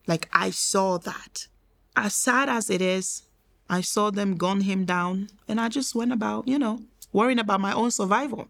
Like 0.07 0.29
I 0.33 0.49
saw 0.51 0.97
that. 0.99 1.47
As 1.95 2.13
sad 2.13 2.49
as 2.49 2.69
it 2.69 2.81
is, 2.81 3.23
I 3.69 3.81
saw 3.81 4.11
them 4.11 4.37
gun 4.37 4.61
him 4.61 4.85
down 4.85 5.29
and 5.47 5.59
I 5.59 5.69
just 5.69 5.95
went 5.95 6.11
about, 6.11 6.47
you 6.47 6.59
know, 6.59 6.81
worrying 7.11 7.39
about 7.39 7.61
my 7.61 7.73
own 7.73 7.91
survival. 7.91 8.47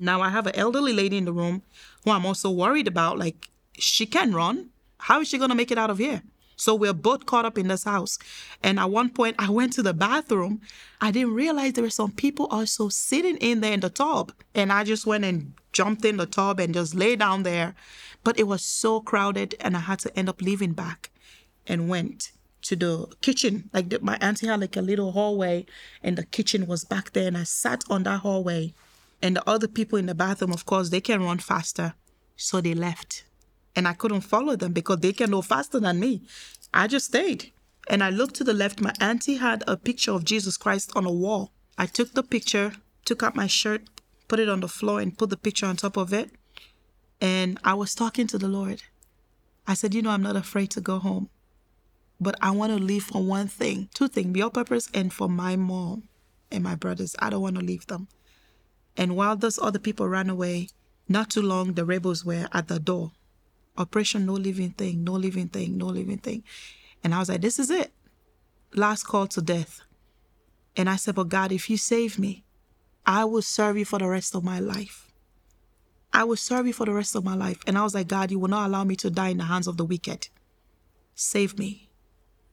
Now 0.00 0.20
I 0.20 0.30
have 0.30 0.46
an 0.46 0.56
elderly 0.56 0.92
lady 0.92 1.16
in 1.16 1.24
the 1.24 1.32
room 1.32 1.62
who 2.04 2.10
I'm 2.10 2.26
also 2.26 2.50
worried 2.50 2.88
about. 2.88 3.18
Like 3.18 3.48
she 3.78 4.06
can 4.06 4.34
run, 4.34 4.70
how 4.98 5.20
is 5.20 5.28
she 5.28 5.38
going 5.38 5.50
to 5.50 5.56
make 5.56 5.70
it 5.70 5.78
out 5.78 5.90
of 5.90 5.98
here? 5.98 6.22
So 6.58 6.74
we're 6.74 6.92
both 6.92 7.24
caught 7.24 7.44
up 7.44 7.56
in 7.56 7.68
this 7.68 7.84
house. 7.84 8.18
And 8.62 8.80
at 8.80 8.90
one 8.90 9.10
point, 9.10 9.36
I 9.38 9.48
went 9.48 9.72
to 9.74 9.82
the 9.82 9.94
bathroom. 9.94 10.60
I 11.00 11.12
didn't 11.12 11.34
realize 11.34 11.72
there 11.72 11.84
were 11.84 11.90
some 11.90 12.10
people 12.10 12.46
also 12.46 12.88
sitting 12.88 13.36
in 13.36 13.60
there 13.60 13.72
in 13.72 13.80
the 13.80 13.88
tub. 13.88 14.32
And 14.56 14.72
I 14.72 14.82
just 14.82 15.06
went 15.06 15.24
and 15.24 15.54
jumped 15.72 16.04
in 16.04 16.16
the 16.16 16.26
tub 16.26 16.58
and 16.58 16.74
just 16.74 16.96
lay 16.96 17.14
down 17.14 17.44
there. 17.44 17.76
But 18.24 18.40
it 18.40 18.48
was 18.48 18.62
so 18.62 19.00
crowded, 19.00 19.54
and 19.60 19.76
I 19.76 19.80
had 19.80 20.00
to 20.00 20.18
end 20.18 20.28
up 20.28 20.42
leaving 20.42 20.72
back 20.72 21.10
and 21.68 21.88
went 21.88 22.32
to 22.62 22.74
the 22.74 23.06
kitchen. 23.20 23.70
Like 23.72 23.90
the, 23.90 24.00
my 24.00 24.18
auntie 24.20 24.48
had 24.48 24.60
like 24.60 24.76
a 24.76 24.82
little 24.82 25.12
hallway, 25.12 25.64
and 26.02 26.18
the 26.18 26.26
kitchen 26.26 26.66
was 26.66 26.84
back 26.84 27.12
there. 27.12 27.28
And 27.28 27.38
I 27.38 27.44
sat 27.44 27.84
on 27.88 28.02
that 28.02 28.20
hallway. 28.20 28.74
And 29.22 29.36
the 29.36 29.48
other 29.48 29.68
people 29.68 29.96
in 29.96 30.06
the 30.06 30.14
bathroom, 30.14 30.52
of 30.52 30.66
course, 30.66 30.90
they 30.90 31.00
can 31.00 31.22
run 31.22 31.38
faster. 31.38 31.94
So 32.36 32.60
they 32.60 32.74
left 32.74 33.24
and 33.78 33.86
I 33.86 33.92
couldn't 33.92 34.22
follow 34.22 34.56
them 34.56 34.72
because 34.72 34.98
they 34.98 35.12
can 35.12 35.30
go 35.30 35.40
faster 35.40 35.78
than 35.78 36.00
me. 36.00 36.22
I 36.74 36.88
just 36.88 37.06
stayed. 37.06 37.52
And 37.88 38.02
I 38.02 38.10
looked 38.10 38.34
to 38.34 38.44
the 38.44 38.52
left. 38.52 38.80
My 38.80 38.92
auntie 39.00 39.36
had 39.36 39.62
a 39.68 39.76
picture 39.76 40.10
of 40.10 40.24
Jesus 40.24 40.56
Christ 40.56 40.90
on 40.96 41.06
a 41.06 41.12
wall. 41.12 41.52
I 41.78 41.86
took 41.86 42.12
the 42.12 42.24
picture, 42.24 42.72
took 43.04 43.22
out 43.22 43.36
my 43.36 43.46
shirt, 43.46 43.82
put 44.26 44.40
it 44.40 44.48
on 44.48 44.58
the 44.62 44.68
floor, 44.68 45.00
and 45.00 45.16
put 45.16 45.30
the 45.30 45.36
picture 45.36 45.66
on 45.66 45.76
top 45.76 45.96
of 45.96 46.12
it. 46.12 46.32
And 47.20 47.60
I 47.62 47.74
was 47.74 47.94
talking 47.94 48.26
to 48.26 48.36
the 48.36 48.48
Lord. 48.48 48.82
I 49.64 49.74
said, 49.74 49.94
You 49.94 50.02
know, 50.02 50.10
I'm 50.10 50.24
not 50.24 50.34
afraid 50.34 50.72
to 50.72 50.80
go 50.80 50.98
home, 50.98 51.30
but 52.20 52.34
I 52.42 52.50
want 52.50 52.76
to 52.76 52.84
leave 52.84 53.04
for 53.04 53.22
one 53.22 53.46
thing, 53.46 53.90
two 53.94 54.08
things, 54.08 54.36
your 54.36 54.50
purpose 54.50 54.88
and 54.92 55.12
for 55.12 55.28
my 55.28 55.54
mom 55.54 56.08
and 56.50 56.64
my 56.64 56.74
brothers. 56.74 57.14
I 57.20 57.30
don't 57.30 57.42
want 57.42 57.54
to 57.54 57.64
leave 57.64 57.86
them. 57.86 58.08
And 58.96 59.14
while 59.14 59.36
those 59.36 59.56
other 59.56 59.78
people 59.78 60.08
ran 60.08 60.28
away, 60.28 60.66
not 61.08 61.30
too 61.30 61.42
long, 61.42 61.74
the 61.74 61.84
rebels 61.84 62.24
were 62.24 62.48
at 62.50 62.66
the 62.66 62.80
door. 62.80 63.12
Operation 63.78 64.26
No 64.26 64.34
Living 64.34 64.70
Thing, 64.70 65.04
No 65.04 65.12
Living 65.12 65.48
Thing, 65.48 65.78
No 65.78 65.86
Living 65.86 66.18
Thing. 66.18 66.44
And 67.02 67.14
I 67.14 67.20
was 67.20 67.28
like, 67.28 67.40
This 67.40 67.58
is 67.58 67.70
it. 67.70 67.92
Last 68.74 69.04
call 69.04 69.26
to 69.28 69.40
death. 69.40 69.80
And 70.76 70.90
I 70.90 70.96
said, 70.96 71.14
But 71.14 71.28
God, 71.28 71.52
if 71.52 71.70
you 71.70 71.76
save 71.76 72.18
me, 72.18 72.44
I 73.06 73.24
will 73.24 73.42
serve 73.42 73.78
you 73.78 73.84
for 73.84 73.98
the 73.98 74.08
rest 74.08 74.34
of 74.34 74.44
my 74.44 74.58
life. 74.60 75.10
I 76.12 76.24
will 76.24 76.36
serve 76.36 76.66
you 76.66 76.72
for 76.72 76.86
the 76.86 76.92
rest 76.92 77.14
of 77.14 77.24
my 77.24 77.34
life. 77.34 77.58
And 77.66 77.78
I 77.78 77.82
was 77.82 77.94
like, 77.94 78.08
God, 78.08 78.30
you 78.30 78.38
will 78.38 78.48
not 78.48 78.66
allow 78.66 78.84
me 78.84 78.96
to 78.96 79.10
die 79.10 79.28
in 79.28 79.38
the 79.38 79.44
hands 79.44 79.66
of 79.66 79.76
the 79.76 79.84
wicked. 79.84 80.28
Save 81.14 81.58
me. 81.58 81.90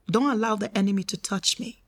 Don't 0.09 0.29
allow 0.29 0.55
the 0.55 0.75
enemy 0.77 1.03
to 1.03 1.17
touch 1.17 1.59
me. 1.59 1.83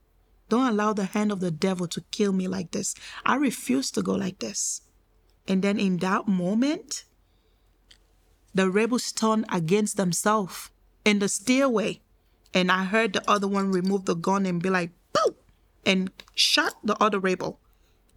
Don't 0.50 0.67
allow 0.67 0.93
the 0.93 1.06
hand 1.06 1.32
of 1.32 1.39
the 1.39 1.52
devil 1.52 1.88
to 1.88 2.02
kill 2.12 2.32
me 2.32 2.47
like 2.47 2.71
this. 2.71 2.95
I 3.26 3.36
refuse 3.36 3.91
to 3.91 4.02
go 4.02 4.13
like 4.13 4.39
this. 4.39 4.82
And 5.47 5.62
then 5.62 5.80
in 5.80 5.97
that 5.97 6.28
moment, 6.28 7.06
the 8.58 8.70
rebels 8.70 9.12
turned 9.12 9.46
against 9.52 9.98
themselves 9.98 10.72
in 11.06 11.20
the 11.20 11.30
stairway. 11.30 12.02
And 12.54 12.72
I 12.72 12.86
heard 12.86 13.13
the 13.13 13.30
other 13.30 13.48
one 13.48 13.72
remove 13.72 14.06
the 14.06 14.15
gun 14.15 14.46
and 14.46 14.62
be 14.62 14.70
like, 14.70 14.91
boom, 15.13 15.36
and 15.86 16.12
shot 16.34 16.76
the 16.84 17.02
other 17.02 17.20
rebel. 17.20 17.60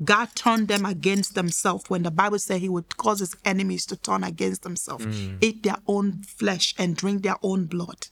God 0.02 0.34
turned 0.34 0.68
them 0.68 0.86
against 0.86 1.34
themselves 1.34 1.84
when 1.88 2.04
the 2.04 2.10
Bible 2.10 2.38
said 2.38 2.60
he 2.60 2.70
would 2.70 2.96
cause 2.96 3.20
his 3.20 3.36
enemies 3.44 3.84
to 3.86 3.96
turn 3.96 4.24
against 4.24 4.62
themselves, 4.62 5.04
mm. 5.04 5.36
eat 5.42 5.62
their 5.62 5.76
own 5.86 6.22
flesh 6.22 6.74
and 6.78 6.96
drink 6.96 7.22
their 7.22 7.36
own 7.42 7.66
blood. 7.66 8.06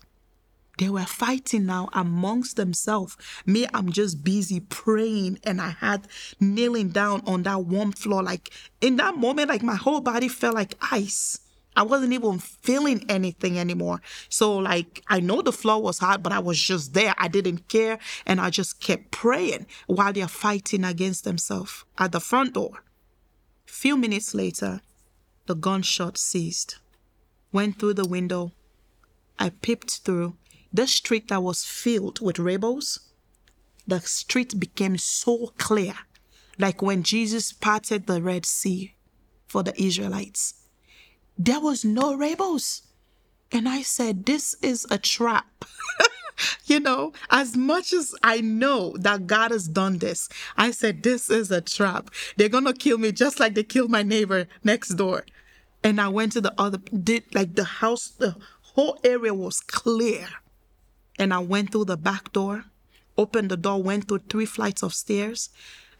They 0.79 0.91
were 0.91 1.07
fighting 1.07 1.67
now 1.67 1.89
amongst 1.93 2.57
themselves. 2.57 3.17
Me, 3.47 3.67
I'm 3.73 3.91
just 3.91 4.23
busy 4.23 4.61
praying 4.61 5.41
and 5.45 5.61
I 5.61 5.71
had 5.71 6.07
kneeling 6.39 6.91
down 6.91 7.23
on 7.27 7.43
that 7.45 7.65
warm 7.65 7.93
floor. 7.93 8.23
Like 8.23 8.51
in 8.81 8.97
that 8.97 9.17
moment, 9.17 9.49
like 9.49 9.63
my 9.63 9.75
whole 9.75 10.01
body 10.01 10.29
felt 10.29 10.55
like 10.55 10.75
ice. 10.93 11.41
I 11.79 11.83
wasn't 11.83 12.13
even 12.13 12.41
feeling 12.41 13.05
anything 13.09 13.57
anymore. 13.57 14.03
So, 14.29 14.57
like, 14.57 15.01
I 15.07 15.21
know 15.21 15.43
the 15.43 15.53
floor 15.53 15.81
was 15.81 16.01
hot, 16.01 16.25
but 16.25 16.33
I 16.33 16.41
was 16.41 16.61
just 16.61 16.93
there. 16.93 17.15
I 17.17 17.29
didn't 17.29 17.69
care. 17.69 18.01
And 18.27 18.41
I 18.41 18.51
just 18.51 18.81
kept 18.81 19.13
praying 19.13 19.67
while 19.87 20.13
they're 20.13 20.27
fighting 20.27 20.83
against 20.83 21.23
themselves 21.23 21.85
at 21.97 22.11
the 22.11 22.19
front 22.19 22.55
door. 22.55 22.83
Few 23.65 23.97
minutes 23.97 24.35
later, 24.35 24.81
the 25.47 25.55
gunshot 25.55 26.19
ceased. 26.19 26.81
Went 27.53 27.79
through 27.79 27.95
the 27.95 28.09
window. 28.09 28.51
I 29.39 29.51
peeped 29.51 30.01
through. 30.05 30.35
The 30.73 30.89
street 30.89 31.29
that 31.29 31.45
was 31.45 31.65
filled 31.65 32.21
with 32.21 32.41
rebels, 32.41 32.99
the 33.87 34.01
street 34.01 34.59
became 34.59 34.99
so 34.99 35.53
clear, 35.59 35.95
like 36.59 36.83
when 36.83 37.05
Jesus 37.05 37.53
parted 37.53 38.09
the 38.09 38.21
Red 38.21 38.47
Sea 38.47 38.97
for 39.47 39.63
the 39.63 39.81
Israelites 39.81 40.55
there 41.39 41.61
was 41.61 41.85
no 41.85 42.17
rebels. 42.17 42.83
And 43.53 43.69
I 43.69 43.83
said, 43.83 44.27
this 44.27 44.55
is 44.61 44.87
a 44.91 44.99
trap. 44.99 45.65
you 46.67 46.81
know, 46.81 47.13
as 47.31 47.57
much 47.57 47.93
as 47.93 48.15
I 48.23 48.41
know 48.41 48.95
that 48.99 49.27
God 49.27 49.53
has 49.53 49.69
done 49.69 49.99
this, 49.99 50.29
I 50.57 50.73
said, 50.73 51.03
this 51.03 51.31
is 51.31 51.51
a 51.51 51.61
trap. 51.61 52.11
They're 52.37 52.49
going 52.49 52.65
to 52.65 52.75
kill 52.75 52.99
me 52.99 53.13
just 53.13 53.41
like 53.41 53.55
they 53.55 53.63
killed 53.63 53.91
my 53.91 54.03
neighbor 54.03 54.47
next 54.65 54.91
door. 54.91 55.25
And 55.83 56.01
I 56.01 56.09
went 56.09 56.33
to 56.33 56.41
the 56.41 56.53
other, 56.59 56.79
did 56.79 57.35
like 57.35 57.55
the 57.55 57.65
house, 57.65 58.09
the 58.09 58.37
whole 58.75 58.99
area 59.05 59.33
was 59.33 59.61
clear. 59.61 60.27
And 61.19 61.33
I 61.33 61.39
went 61.39 61.73
through 61.73 61.87
the 61.87 61.97
back 61.97 62.33
door, 62.33 62.65
opened 63.17 63.51
the 63.51 63.57
door, 63.57 63.83
went 63.83 64.09
through 64.09 64.23
three 64.29 64.45
flights 64.45 64.83
of 64.83 64.93
stairs. 64.93 65.51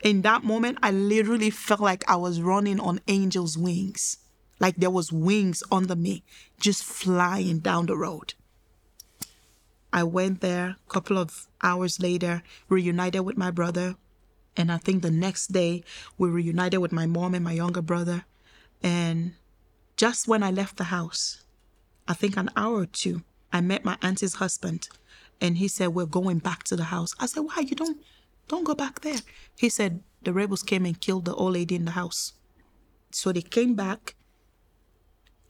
In 0.03 0.23
that 0.23 0.45
moment, 0.45 0.79
I 0.83 0.91
literally 0.91 1.51
felt 1.51 1.81
like 1.81 2.09
I 2.09 2.17
was 2.17 2.43
running 2.43 2.79
on 2.79 3.01
angel's 3.09 3.57
wings 3.57 4.19
like 4.61 4.77
there 4.77 4.91
was 4.91 5.13
wings 5.13 5.63
under 5.71 5.97
me 5.97 6.23
just 6.59 6.83
flying 6.85 7.59
down 7.59 7.87
the 7.87 7.97
road. 7.97 8.35
I 9.93 10.05
went 10.05 10.41
there 10.41 10.77
a 10.87 10.91
couple 10.91 11.19
of 11.19 11.47
hours 11.63 12.01
later, 12.01 12.43
reunited 12.69 13.23
with 13.23 13.37
my 13.37 13.51
brother. 13.51 13.97
And 14.57 14.71
I 14.73 14.79
think 14.79 15.03
the 15.03 15.11
next 15.11 15.49
day 15.49 15.85
we 16.19 16.29
reunited 16.29 16.81
with 16.81 16.93
my 16.93 17.07
mom 17.07 17.35
and 17.35 17.45
my 17.45 17.53
younger 17.53 17.83
brother. 17.83 18.25
And 18.83 19.35
just 19.97 20.29
when 20.29 20.43
I 20.43 20.51
left 20.51 20.77
the 20.77 20.85
house, 20.85 21.45
I 22.07 22.15
think 22.15 22.37
an 22.37 22.51
hour 22.57 22.81
or 22.81 22.87
two, 22.87 23.23
I 23.53 23.61
met 23.61 23.85
my 23.85 23.97
auntie's 24.03 24.35
husband. 24.35 24.89
And 25.41 25.59
he 25.59 25.69
said, 25.69 25.89
We're 25.89 26.07
going 26.07 26.39
back 26.39 26.65
to 26.65 26.77
the 26.77 26.85
house. 26.85 27.15
I 27.19 27.27
said, 27.27 27.41
Why? 27.41 27.61
You 27.61 27.77
don't 27.77 27.99
don't 28.49 28.65
go 28.65 28.75
back 28.75 29.01
there. 29.01 29.19
He 29.57 29.69
said, 29.69 30.03
The 30.23 30.33
rebels 30.33 30.63
came 30.63 30.85
and 30.85 31.01
killed 31.01 31.25
the 31.25 31.35
old 31.35 31.55
lady 31.55 31.77
in 31.77 31.85
the 31.85 31.93
house. 31.93 32.33
So 33.11 33.33
they 33.33 33.43
came 33.43 33.75
back 33.75 34.15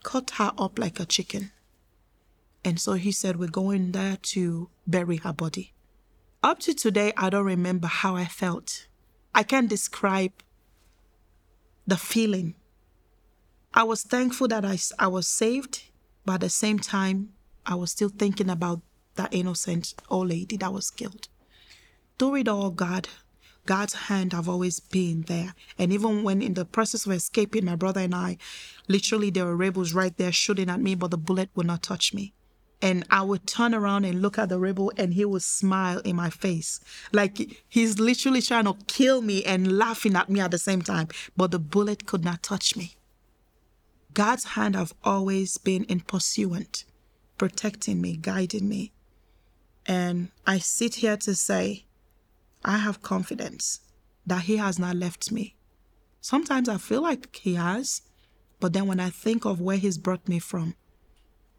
cut 0.08 0.30
her 0.38 0.52
up 0.56 0.78
like 0.78 0.98
a 0.98 1.04
chicken. 1.04 1.50
And 2.64 2.80
so 2.80 2.94
he 2.94 3.12
said, 3.12 3.36
We're 3.38 3.50
going 3.50 3.92
there 3.92 4.16
to 4.34 4.70
bury 4.86 5.18
her 5.18 5.34
body. 5.34 5.74
Up 6.42 6.60
to 6.60 6.72
today, 6.72 7.12
I 7.14 7.28
don't 7.28 7.44
remember 7.44 7.88
how 7.88 8.16
I 8.16 8.24
felt. 8.24 8.86
I 9.34 9.42
can't 9.42 9.68
describe 9.68 10.32
the 11.86 11.98
feeling. 11.98 12.54
I 13.74 13.82
was 13.82 14.02
thankful 14.02 14.48
that 14.48 14.64
I, 14.64 14.78
I 14.98 15.08
was 15.08 15.28
saved, 15.28 15.84
but 16.24 16.34
at 16.34 16.40
the 16.40 16.48
same 16.48 16.78
time, 16.78 17.34
I 17.66 17.74
was 17.74 17.90
still 17.90 18.08
thinking 18.08 18.48
about 18.48 18.80
that 19.16 19.34
innocent 19.34 19.92
old 20.08 20.28
lady 20.30 20.56
that 20.56 20.72
was 20.72 20.90
killed. 20.90 21.28
Through 22.18 22.36
it 22.36 22.48
all, 22.48 22.70
God 22.70 23.08
God's 23.68 23.92
hand 23.92 24.32
have 24.32 24.48
always 24.48 24.80
been 24.80 25.26
there. 25.28 25.54
And 25.78 25.92
even 25.92 26.22
when 26.22 26.40
in 26.40 26.54
the 26.54 26.64
process 26.64 27.04
of 27.04 27.12
escaping, 27.12 27.66
my 27.66 27.76
brother 27.76 28.00
and 28.00 28.14
I, 28.14 28.38
literally 28.88 29.28
there 29.28 29.44
were 29.44 29.54
rebels 29.54 29.92
right 29.92 30.16
there 30.16 30.32
shooting 30.32 30.70
at 30.70 30.80
me, 30.80 30.94
but 30.94 31.10
the 31.10 31.18
bullet 31.18 31.50
would 31.54 31.66
not 31.66 31.82
touch 31.82 32.14
me. 32.14 32.32
And 32.80 33.04
I 33.10 33.20
would 33.20 33.46
turn 33.46 33.74
around 33.74 34.06
and 34.06 34.22
look 34.22 34.38
at 34.38 34.48
the 34.48 34.58
rebel 34.58 34.90
and 34.96 35.12
he 35.12 35.26
would 35.26 35.42
smile 35.42 35.98
in 35.98 36.16
my 36.16 36.30
face. 36.30 36.80
Like 37.12 37.62
he's 37.68 37.98
literally 37.98 38.40
trying 38.40 38.64
to 38.64 38.74
kill 38.86 39.20
me 39.20 39.44
and 39.44 39.76
laughing 39.76 40.16
at 40.16 40.30
me 40.30 40.40
at 40.40 40.50
the 40.50 40.58
same 40.58 40.80
time, 40.80 41.08
but 41.36 41.50
the 41.50 41.58
bullet 41.58 42.06
could 42.06 42.24
not 42.24 42.42
touch 42.42 42.74
me. 42.74 42.96
God's 44.14 44.44
hand 44.44 44.76
have 44.76 44.94
always 45.04 45.58
been 45.58 45.84
in 45.84 46.00
pursuant, 46.00 46.86
protecting 47.36 48.00
me, 48.00 48.16
guiding 48.16 48.66
me. 48.66 48.92
And 49.84 50.30
I 50.46 50.56
sit 50.56 50.94
here 50.94 51.18
to 51.18 51.34
say, 51.34 51.84
I 52.68 52.76
have 52.76 53.00
confidence 53.00 53.80
that 54.26 54.42
He 54.42 54.58
has 54.58 54.78
not 54.78 54.94
left 54.94 55.32
me. 55.32 55.56
Sometimes 56.20 56.68
I 56.68 56.76
feel 56.76 57.00
like 57.00 57.34
He 57.34 57.54
has, 57.54 58.02
but 58.60 58.74
then 58.74 58.86
when 58.86 59.00
I 59.00 59.08
think 59.08 59.46
of 59.46 59.58
where 59.58 59.78
He's 59.78 59.96
brought 59.96 60.28
me 60.28 60.38
from 60.38 60.74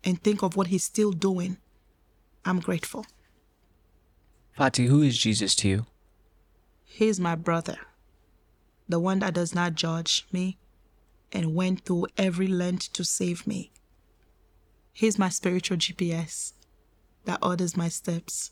and 0.04 0.22
think 0.22 0.44
of 0.44 0.56
what 0.56 0.68
He's 0.68 0.84
still 0.84 1.12
doing, 1.12 1.58
I'm 2.46 2.60
grateful. 2.60 3.08
Fati, 4.56 4.86
who 4.86 5.02
is 5.02 5.18
Jesus 5.18 5.56
to 5.56 5.68
you? 5.68 5.86
He's 6.84 7.20
my 7.20 7.34
brother, 7.34 7.78
the 8.88 9.00
one 9.00 9.18
that 9.20 9.34
does 9.34 9.56
not 9.56 9.74
judge 9.74 10.28
me 10.32 10.60
and 11.32 11.56
went 11.56 11.86
through 11.86 12.06
every 12.18 12.48
length 12.48 12.94
to 12.94 13.04
save 13.04 13.48
me. 13.48 13.72
He's 14.94 15.18
my 15.18 15.30
spiritual 15.30 15.78
GPS 15.78 16.54
that 17.26 17.40
orders 17.42 17.76
my 17.76 17.90
steps. 17.90 18.52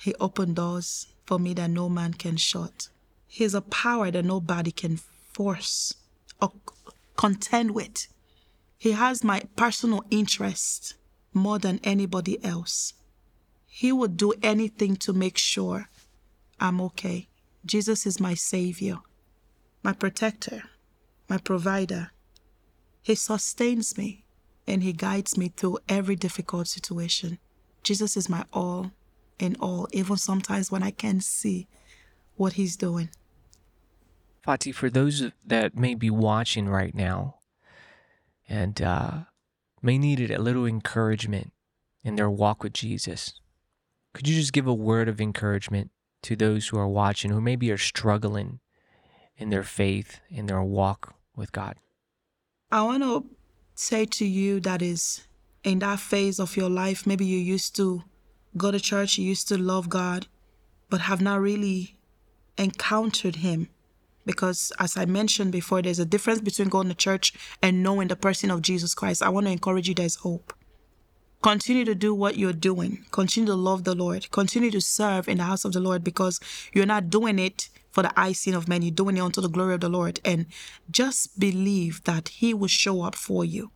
He 0.00 0.14
opened 0.14 0.56
doors 0.56 1.08
for 1.26 1.38
me 1.38 1.52
that 1.54 1.68
no 1.68 1.90
man 1.90 2.14
can 2.14 2.38
shut. 2.38 2.88
He's 3.26 3.52
a 3.52 3.60
power 3.60 4.10
that 4.10 4.24
nobody 4.24 4.72
can 4.72 4.98
force 5.32 5.94
or 6.40 6.52
contend 7.16 7.72
with. 7.72 8.08
He 8.78 8.92
has 8.92 9.22
my 9.22 9.42
personal 9.56 10.02
interest 10.10 10.94
more 11.34 11.58
than 11.58 11.80
anybody 11.84 12.42
else. 12.42 12.94
He 13.66 13.92
would 13.92 14.16
do 14.16 14.32
anything 14.42 14.96
to 14.96 15.12
make 15.12 15.36
sure 15.36 15.90
I'm 16.58 16.80
okay. 16.80 17.28
Jesus 17.66 18.06
is 18.06 18.18
my 18.18 18.32
Savior, 18.32 18.96
my 19.82 19.92
protector, 19.92 20.62
my 21.28 21.36
provider. 21.36 22.10
He 23.02 23.14
sustains 23.14 23.98
me 23.98 24.24
and 24.66 24.82
He 24.82 24.94
guides 24.94 25.36
me 25.36 25.52
through 25.54 25.78
every 25.90 26.16
difficult 26.16 26.68
situation. 26.68 27.38
Jesus 27.82 28.16
is 28.16 28.30
my 28.30 28.46
all 28.50 28.92
in 29.42 29.56
all, 29.56 29.88
even 29.92 30.16
sometimes 30.16 30.70
when 30.70 30.82
I 30.82 30.90
can't 30.90 31.22
see 31.22 31.68
what 32.36 32.54
He's 32.54 32.76
doing. 32.76 33.10
Fati, 34.46 34.74
for 34.74 34.88
those 34.88 35.30
that 35.46 35.76
may 35.76 35.94
be 35.94 36.10
watching 36.10 36.68
right 36.68 36.94
now 36.94 37.36
and 38.48 38.80
uh, 38.80 39.12
may 39.82 39.98
need 39.98 40.30
a 40.30 40.40
little 40.40 40.66
encouragement 40.66 41.52
in 42.02 42.16
their 42.16 42.30
walk 42.30 42.62
with 42.62 42.72
Jesus, 42.72 43.40
could 44.14 44.26
you 44.26 44.34
just 44.34 44.52
give 44.52 44.66
a 44.66 44.74
word 44.74 45.08
of 45.08 45.20
encouragement 45.20 45.90
to 46.22 46.36
those 46.36 46.68
who 46.68 46.78
are 46.78 46.88
watching 46.88 47.30
who 47.30 47.40
maybe 47.40 47.70
are 47.70 47.78
struggling 47.78 48.60
in 49.36 49.50
their 49.50 49.62
faith, 49.62 50.20
in 50.28 50.46
their 50.46 50.62
walk 50.62 51.14
with 51.36 51.52
God? 51.52 51.76
I 52.70 52.82
want 52.82 53.02
to 53.02 53.24
say 53.74 54.04
to 54.04 54.24
you 54.24 54.60
that 54.60 54.82
is 54.82 55.26
in 55.64 55.80
that 55.80 56.00
phase 56.00 56.38
of 56.38 56.56
your 56.56 56.70
life, 56.70 57.06
maybe 57.06 57.26
you 57.26 57.38
used 57.38 57.76
to 57.76 58.04
go 58.56 58.70
to 58.70 58.80
church, 58.80 59.18
you 59.18 59.26
used 59.26 59.48
to 59.48 59.58
love 59.58 59.88
God, 59.88 60.26
but 60.88 61.02
have 61.02 61.20
not 61.20 61.40
really 61.40 61.96
encountered 62.58 63.36
Him. 63.36 63.68
Because, 64.26 64.72
as 64.78 64.96
I 64.96 65.06
mentioned 65.06 65.50
before, 65.50 65.82
there's 65.82 65.98
a 65.98 66.04
difference 66.04 66.40
between 66.40 66.68
going 66.68 66.88
to 66.88 66.94
church 66.94 67.32
and 67.62 67.82
knowing 67.82 68.08
the 68.08 68.16
person 68.16 68.50
of 68.50 68.62
Jesus 68.62 68.94
Christ. 68.94 69.22
I 69.22 69.28
want 69.28 69.46
to 69.46 69.52
encourage 69.52 69.88
you 69.88 69.94
there's 69.94 70.16
hope. 70.16 70.52
Continue 71.42 71.86
to 71.86 71.94
do 71.94 72.14
what 72.14 72.36
you're 72.36 72.52
doing. 72.52 73.06
Continue 73.12 73.46
to 73.46 73.56
love 73.56 73.84
the 73.84 73.94
Lord. 73.94 74.30
Continue 74.30 74.70
to 74.72 74.80
serve 74.80 75.26
in 75.26 75.38
the 75.38 75.44
house 75.44 75.64
of 75.64 75.72
the 75.72 75.80
Lord 75.80 76.04
because 76.04 76.38
you're 76.74 76.84
not 76.84 77.08
doing 77.08 77.38
it 77.38 77.70
for 77.92 78.02
the 78.02 78.12
icing 78.14 78.54
of 78.54 78.68
men. 78.68 78.82
You're 78.82 78.90
doing 78.90 79.16
it 79.16 79.20
unto 79.20 79.40
the 79.40 79.48
glory 79.48 79.74
of 79.74 79.80
the 79.80 79.88
Lord. 79.88 80.20
And 80.22 80.46
just 80.90 81.40
believe 81.40 82.04
that 82.04 82.28
He 82.28 82.52
will 82.52 82.68
show 82.68 83.02
up 83.02 83.14
for 83.14 83.42
you. 83.42 83.70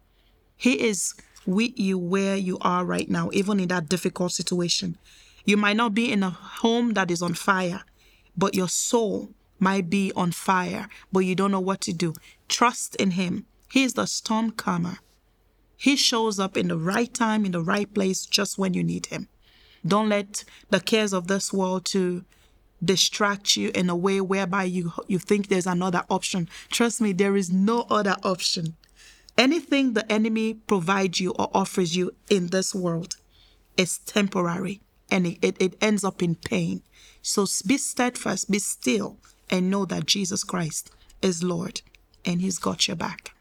He 0.56 0.86
is 0.86 1.14
with 1.46 1.78
you 1.78 1.98
where 1.98 2.36
you 2.36 2.58
are 2.60 2.84
right 2.84 3.08
now, 3.08 3.30
even 3.32 3.60
in 3.60 3.68
that 3.68 3.88
difficult 3.88 4.32
situation. 4.32 4.96
You 5.44 5.56
might 5.56 5.76
not 5.76 5.94
be 5.94 6.10
in 6.10 6.22
a 6.22 6.30
home 6.30 6.94
that 6.94 7.10
is 7.10 7.22
on 7.22 7.34
fire, 7.34 7.82
but 8.36 8.54
your 8.54 8.68
soul 8.68 9.30
might 9.58 9.90
be 9.90 10.12
on 10.16 10.32
fire, 10.32 10.88
but 11.12 11.20
you 11.20 11.34
don't 11.34 11.50
know 11.50 11.60
what 11.60 11.80
to 11.82 11.92
do. 11.92 12.14
Trust 12.48 12.96
in 12.96 13.12
Him. 13.12 13.46
He 13.70 13.84
is 13.84 13.94
the 13.94 14.06
storm 14.06 14.50
calmer. 14.52 14.98
He 15.76 15.96
shows 15.96 16.38
up 16.38 16.56
in 16.56 16.68
the 16.68 16.78
right 16.78 17.12
time, 17.12 17.44
in 17.44 17.52
the 17.52 17.62
right 17.62 17.92
place, 17.92 18.24
just 18.24 18.58
when 18.58 18.74
you 18.74 18.82
need 18.82 19.06
Him. 19.06 19.28
Don't 19.86 20.08
let 20.08 20.44
the 20.70 20.80
cares 20.80 21.12
of 21.12 21.26
this 21.26 21.52
world 21.52 21.84
to 21.86 22.24
distract 22.82 23.56
you 23.56 23.70
in 23.74 23.88
a 23.88 23.96
way 23.96 24.20
whereby 24.20 24.64
you 24.64 24.92
you 25.08 25.18
think 25.18 25.48
there's 25.48 25.66
another 25.66 26.04
option. 26.10 26.48
Trust 26.70 27.00
me, 27.00 27.12
there 27.12 27.36
is 27.36 27.50
no 27.50 27.86
other 27.90 28.16
option. 28.22 28.76
Anything 29.36 29.92
the 29.92 30.10
enemy 30.10 30.54
provides 30.54 31.20
you 31.20 31.32
or 31.32 31.50
offers 31.52 31.96
you 31.96 32.12
in 32.30 32.48
this 32.48 32.74
world 32.74 33.16
is 33.76 33.98
temporary 33.98 34.80
and 35.10 35.26
it, 35.26 35.38
it, 35.42 35.56
it 35.60 35.76
ends 35.80 36.04
up 36.04 36.22
in 36.22 36.34
pain. 36.34 36.82
So 37.22 37.46
be 37.66 37.78
steadfast, 37.78 38.50
be 38.50 38.58
still, 38.58 39.18
and 39.50 39.70
know 39.70 39.84
that 39.86 40.06
Jesus 40.06 40.44
Christ 40.44 40.90
is 41.22 41.42
Lord 41.42 41.82
and 42.24 42.40
He's 42.40 42.58
got 42.58 42.86
your 42.86 42.96
back. 42.96 43.34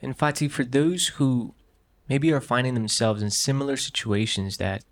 And 0.00 0.16
Fati, 0.16 0.50
for 0.50 0.64
those 0.64 1.08
who 1.08 1.54
maybe 2.08 2.32
are 2.32 2.40
finding 2.40 2.74
themselves 2.74 3.22
in 3.22 3.30
similar 3.30 3.76
situations 3.76 4.56
that 4.56 4.84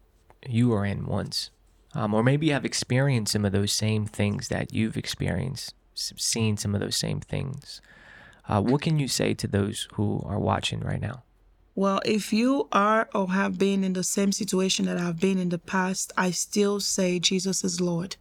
you 0.46 0.68
were 0.68 0.84
in 0.84 1.06
once, 1.06 1.50
um, 1.94 2.14
or 2.14 2.22
maybe 2.22 2.50
have 2.50 2.64
experienced 2.64 3.32
some 3.32 3.44
of 3.44 3.52
those 3.52 3.72
same 3.72 4.06
things 4.06 4.48
that 4.48 4.72
you've 4.72 4.96
experienced, 4.96 5.74
seen 5.94 6.56
some 6.56 6.74
of 6.74 6.80
those 6.80 6.96
same 6.96 7.20
things, 7.20 7.80
uh, 8.50 8.60
what 8.60 8.82
can 8.82 8.98
you 8.98 9.06
say 9.06 9.32
to 9.34 9.46
those 9.46 9.86
who 9.92 10.22
are 10.26 10.38
watching 10.38 10.80
right 10.80 11.00
now? 11.00 11.22
Well, 11.76 12.00
if 12.04 12.32
you 12.32 12.68
are 12.72 13.08
or 13.14 13.30
have 13.30 13.58
been 13.58 13.84
in 13.84 13.92
the 13.92 14.02
same 14.02 14.32
situation 14.32 14.86
that 14.86 14.98
I've 14.98 15.20
been 15.20 15.38
in 15.38 15.50
the 15.50 15.58
past, 15.58 16.12
I 16.16 16.32
still 16.32 16.80
say 16.80 17.20
Jesus 17.20 17.62
is 17.62 17.80
Lord. 17.80 18.16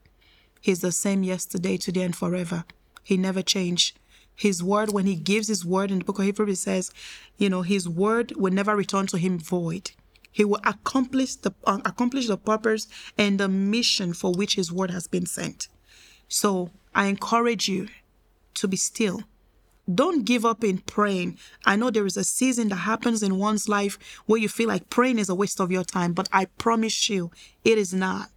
He's 0.61 0.82
the 0.82 0.91
same 0.91 1.23
yesterday, 1.23 1.77
today, 1.77 2.03
and 2.03 2.15
forever. 2.15 2.63
He 3.03 3.17
never 3.17 3.41
changed. 3.41 3.97
His 4.36 4.63
word, 4.63 4.91
when 4.91 5.07
he 5.07 5.15
gives 5.15 5.47
his 5.47 5.65
word 5.65 5.89
in 5.89 5.99
the 5.99 6.05
book 6.05 6.19
of 6.19 6.25
Hebrews, 6.25 6.59
says, 6.59 6.91
you 7.38 7.49
know, 7.49 7.63
his 7.63 7.89
word 7.89 8.34
will 8.38 8.53
never 8.53 8.75
return 8.75 9.07
to 9.07 9.17
him 9.17 9.39
void. 9.39 9.91
He 10.32 10.45
will 10.45 10.61
accomplish 10.63 11.36
the 11.36 11.51
uh, 11.65 11.80
accomplish 11.86 12.27
the 12.27 12.38
purpose 12.38 12.88
and 13.17 13.39
the 13.39 13.49
mission 13.49 14.13
for 14.13 14.32
which 14.32 14.55
his 14.55 14.71
word 14.71 14.91
has 14.91 15.07
been 15.07 15.25
sent. 15.25 15.67
So 16.27 16.69
I 16.93 17.07
encourage 17.07 17.67
you 17.67 17.88
to 18.53 18.67
be 18.67 18.77
still. 18.77 19.23
Don't 19.93 20.25
give 20.25 20.45
up 20.45 20.63
in 20.63 20.79
praying. 20.79 21.37
I 21.65 21.75
know 21.75 21.89
there 21.89 22.05
is 22.05 22.17
a 22.17 22.23
season 22.23 22.69
that 22.69 22.75
happens 22.75 23.23
in 23.23 23.37
one's 23.39 23.67
life 23.67 23.97
where 24.25 24.39
you 24.39 24.47
feel 24.47 24.67
like 24.67 24.89
praying 24.89 25.17
is 25.17 25.29
a 25.29 25.35
waste 25.35 25.59
of 25.59 25.71
your 25.71 25.83
time, 25.83 26.13
but 26.13 26.29
I 26.31 26.45
promise 26.45 27.09
you, 27.09 27.31
it 27.63 27.77
is 27.77 27.93
not. 27.93 28.29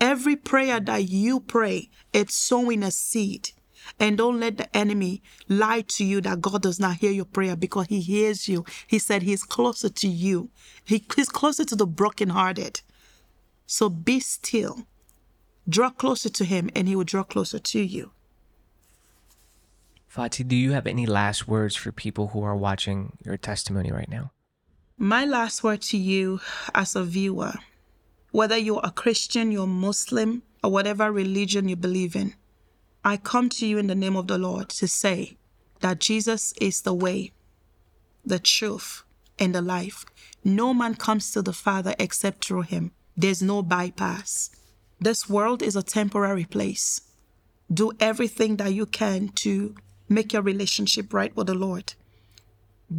Every 0.00 0.36
prayer 0.36 0.78
that 0.80 1.08
you 1.08 1.40
pray, 1.40 1.88
it's 2.12 2.36
sowing 2.36 2.82
a 2.82 2.90
seed. 2.90 3.50
And 3.98 4.18
don't 4.18 4.38
let 4.38 4.58
the 4.58 4.76
enemy 4.76 5.22
lie 5.48 5.80
to 5.82 6.04
you 6.04 6.20
that 6.20 6.40
God 6.40 6.62
does 6.62 6.78
not 6.78 6.96
hear 6.96 7.10
your 7.10 7.24
prayer 7.24 7.56
because 7.56 7.86
he 7.86 8.00
hears 8.00 8.48
you. 8.48 8.64
He 8.86 8.98
said 8.98 9.22
he's 9.22 9.44
closer 9.44 9.88
to 9.88 10.08
you. 10.08 10.50
He, 10.84 11.04
he's 11.16 11.28
closer 11.28 11.64
to 11.64 11.76
the 11.76 11.86
brokenhearted. 11.86 12.82
So 13.66 13.88
be 13.88 14.20
still. 14.20 14.86
Draw 15.68 15.90
closer 15.90 16.28
to 16.28 16.44
him 16.44 16.70
and 16.74 16.86
he 16.86 16.96
will 16.96 17.04
draw 17.04 17.22
closer 17.22 17.58
to 17.58 17.80
you. 17.80 18.12
Fati, 20.08 20.46
do 20.46 20.56
you 20.56 20.72
have 20.72 20.86
any 20.86 21.04
last 21.04 21.46
words 21.46 21.76
for 21.76 21.92
people 21.92 22.28
who 22.28 22.42
are 22.42 22.56
watching 22.56 23.18
your 23.24 23.36
testimony 23.36 23.92
right 23.92 24.08
now? 24.08 24.32
My 24.96 25.26
last 25.26 25.62
word 25.62 25.82
to 25.82 25.98
you 25.98 26.40
as 26.74 26.96
a 26.96 27.04
viewer, 27.04 27.54
whether 28.30 28.56
you're 28.56 28.80
a 28.82 28.90
Christian, 28.90 29.52
you're 29.52 29.66
Muslim, 29.66 30.42
or 30.64 30.70
whatever 30.70 31.12
religion 31.12 31.68
you 31.68 31.76
believe 31.76 32.16
in, 32.16 32.34
I 33.04 33.18
come 33.18 33.48
to 33.50 33.66
you 33.66 33.78
in 33.78 33.86
the 33.86 33.94
name 33.94 34.16
of 34.16 34.26
the 34.26 34.38
Lord 34.38 34.70
to 34.70 34.88
say 34.88 35.36
that 35.80 36.00
Jesus 36.00 36.52
is 36.60 36.82
the 36.82 36.94
way, 36.94 37.32
the 38.24 38.38
truth, 38.38 39.04
and 39.38 39.54
the 39.54 39.62
life. 39.62 40.04
No 40.42 40.74
man 40.74 40.94
comes 40.94 41.30
to 41.32 41.42
the 41.42 41.52
Father 41.52 41.94
except 41.98 42.44
through 42.44 42.62
him. 42.62 42.92
There's 43.16 43.42
no 43.42 43.62
bypass. 43.62 44.50
This 44.98 45.28
world 45.28 45.62
is 45.62 45.76
a 45.76 45.82
temporary 45.82 46.44
place. 46.44 47.02
Do 47.72 47.92
everything 48.00 48.56
that 48.56 48.72
you 48.72 48.86
can 48.86 49.28
to 49.36 49.74
make 50.08 50.32
your 50.32 50.42
relationship 50.42 51.12
right 51.12 51.34
with 51.36 51.46
the 51.46 51.54
Lord. 51.54 51.94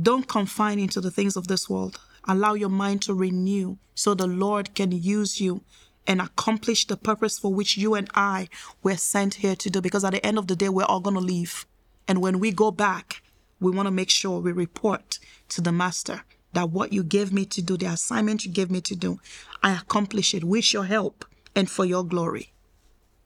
Don't 0.01 0.27
confine 0.27 0.79
into 0.79 1.01
the 1.01 1.11
things 1.11 1.35
of 1.35 1.47
this 1.47 1.69
world. 1.69 1.99
Allow 2.27 2.53
your 2.53 2.69
mind 2.69 3.01
to 3.03 3.13
renew 3.13 3.77
so 3.95 4.13
the 4.13 4.27
Lord 4.27 4.75
can 4.75 4.91
use 4.91 5.41
you 5.41 5.61
and 6.05 6.21
accomplish 6.21 6.85
the 6.87 6.97
purpose 6.97 7.39
for 7.39 7.53
which 7.53 7.77
you 7.77 7.95
and 7.95 8.09
I 8.13 8.49
were 8.83 8.97
sent 8.97 9.35
here 9.35 9.55
to 9.55 9.69
do. 9.69 9.81
Because 9.81 10.03
at 10.03 10.13
the 10.13 10.25
end 10.25 10.37
of 10.37 10.47
the 10.47 10.55
day, 10.55 10.69
we're 10.69 10.85
all 10.85 10.99
going 10.99 11.15
to 11.15 11.21
leave. 11.21 11.65
And 12.07 12.21
when 12.21 12.39
we 12.39 12.51
go 12.51 12.71
back, 12.71 13.21
we 13.59 13.71
want 13.71 13.87
to 13.87 13.91
make 13.91 14.09
sure 14.09 14.39
we 14.39 14.51
report 14.51 15.19
to 15.49 15.61
the 15.61 15.71
Master 15.71 16.23
that 16.53 16.69
what 16.71 16.93
you 16.93 17.03
gave 17.03 17.31
me 17.31 17.45
to 17.45 17.61
do, 17.61 17.77
the 17.77 17.85
assignment 17.87 18.45
you 18.45 18.51
gave 18.51 18.71
me 18.71 18.81
to 18.81 18.95
do, 18.95 19.19
I 19.61 19.73
accomplish 19.73 20.33
it 20.33 20.43
with 20.43 20.73
your 20.73 20.85
help 20.85 21.25
and 21.55 21.69
for 21.69 21.85
your 21.85 22.03
glory. 22.03 22.53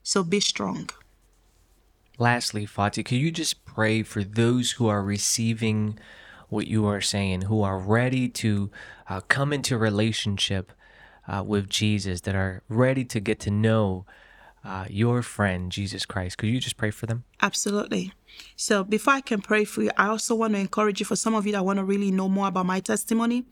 So 0.02 0.22
be 0.22 0.40
strong. 0.40 0.90
Lastly, 2.18 2.64
Fati, 2.66 3.04
could 3.04 3.18
you 3.18 3.30
just 3.30 3.64
pray 3.64 4.02
for 4.02 4.22
those 4.22 4.72
who 4.72 4.86
are 4.86 5.02
receiving 5.02 5.98
what 6.48 6.66
you 6.66 6.86
are 6.86 7.00
saying, 7.00 7.42
who 7.42 7.62
are 7.62 7.78
ready 7.78 8.28
to 8.28 8.70
uh, 9.08 9.20
come 9.22 9.52
into 9.52 9.76
relationship 9.76 10.72
uh, 11.26 11.42
with 11.44 11.68
Jesus, 11.68 12.20
that 12.22 12.34
are 12.34 12.62
ready 12.68 13.04
to 13.04 13.18
get 13.18 13.40
to 13.40 13.50
know 13.50 14.06
uh, 14.64 14.86
your 14.88 15.22
friend, 15.22 15.72
Jesus 15.72 16.06
Christ. 16.06 16.38
Could 16.38 16.48
you 16.48 16.60
just 16.60 16.76
pray 16.76 16.90
for 16.90 17.06
them? 17.06 17.24
Absolutely. 17.42 18.12
So, 18.56 18.84
before 18.84 19.14
I 19.14 19.20
can 19.20 19.40
pray 19.40 19.64
for 19.64 19.82
you, 19.82 19.90
I 19.96 20.06
also 20.06 20.34
want 20.34 20.54
to 20.54 20.60
encourage 20.60 21.00
you 21.00 21.06
for 21.06 21.16
some 21.16 21.34
of 21.34 21.46
you 21.46 21.52
that 21.52 21.64
want 21.64 21.78
to 21.78 21.84
really 21.84 22.10
know 22.10 22.28
more 22.28 22.48
about 22.48 22.66
my 22.66 22.80
testimony. 22.80 23.44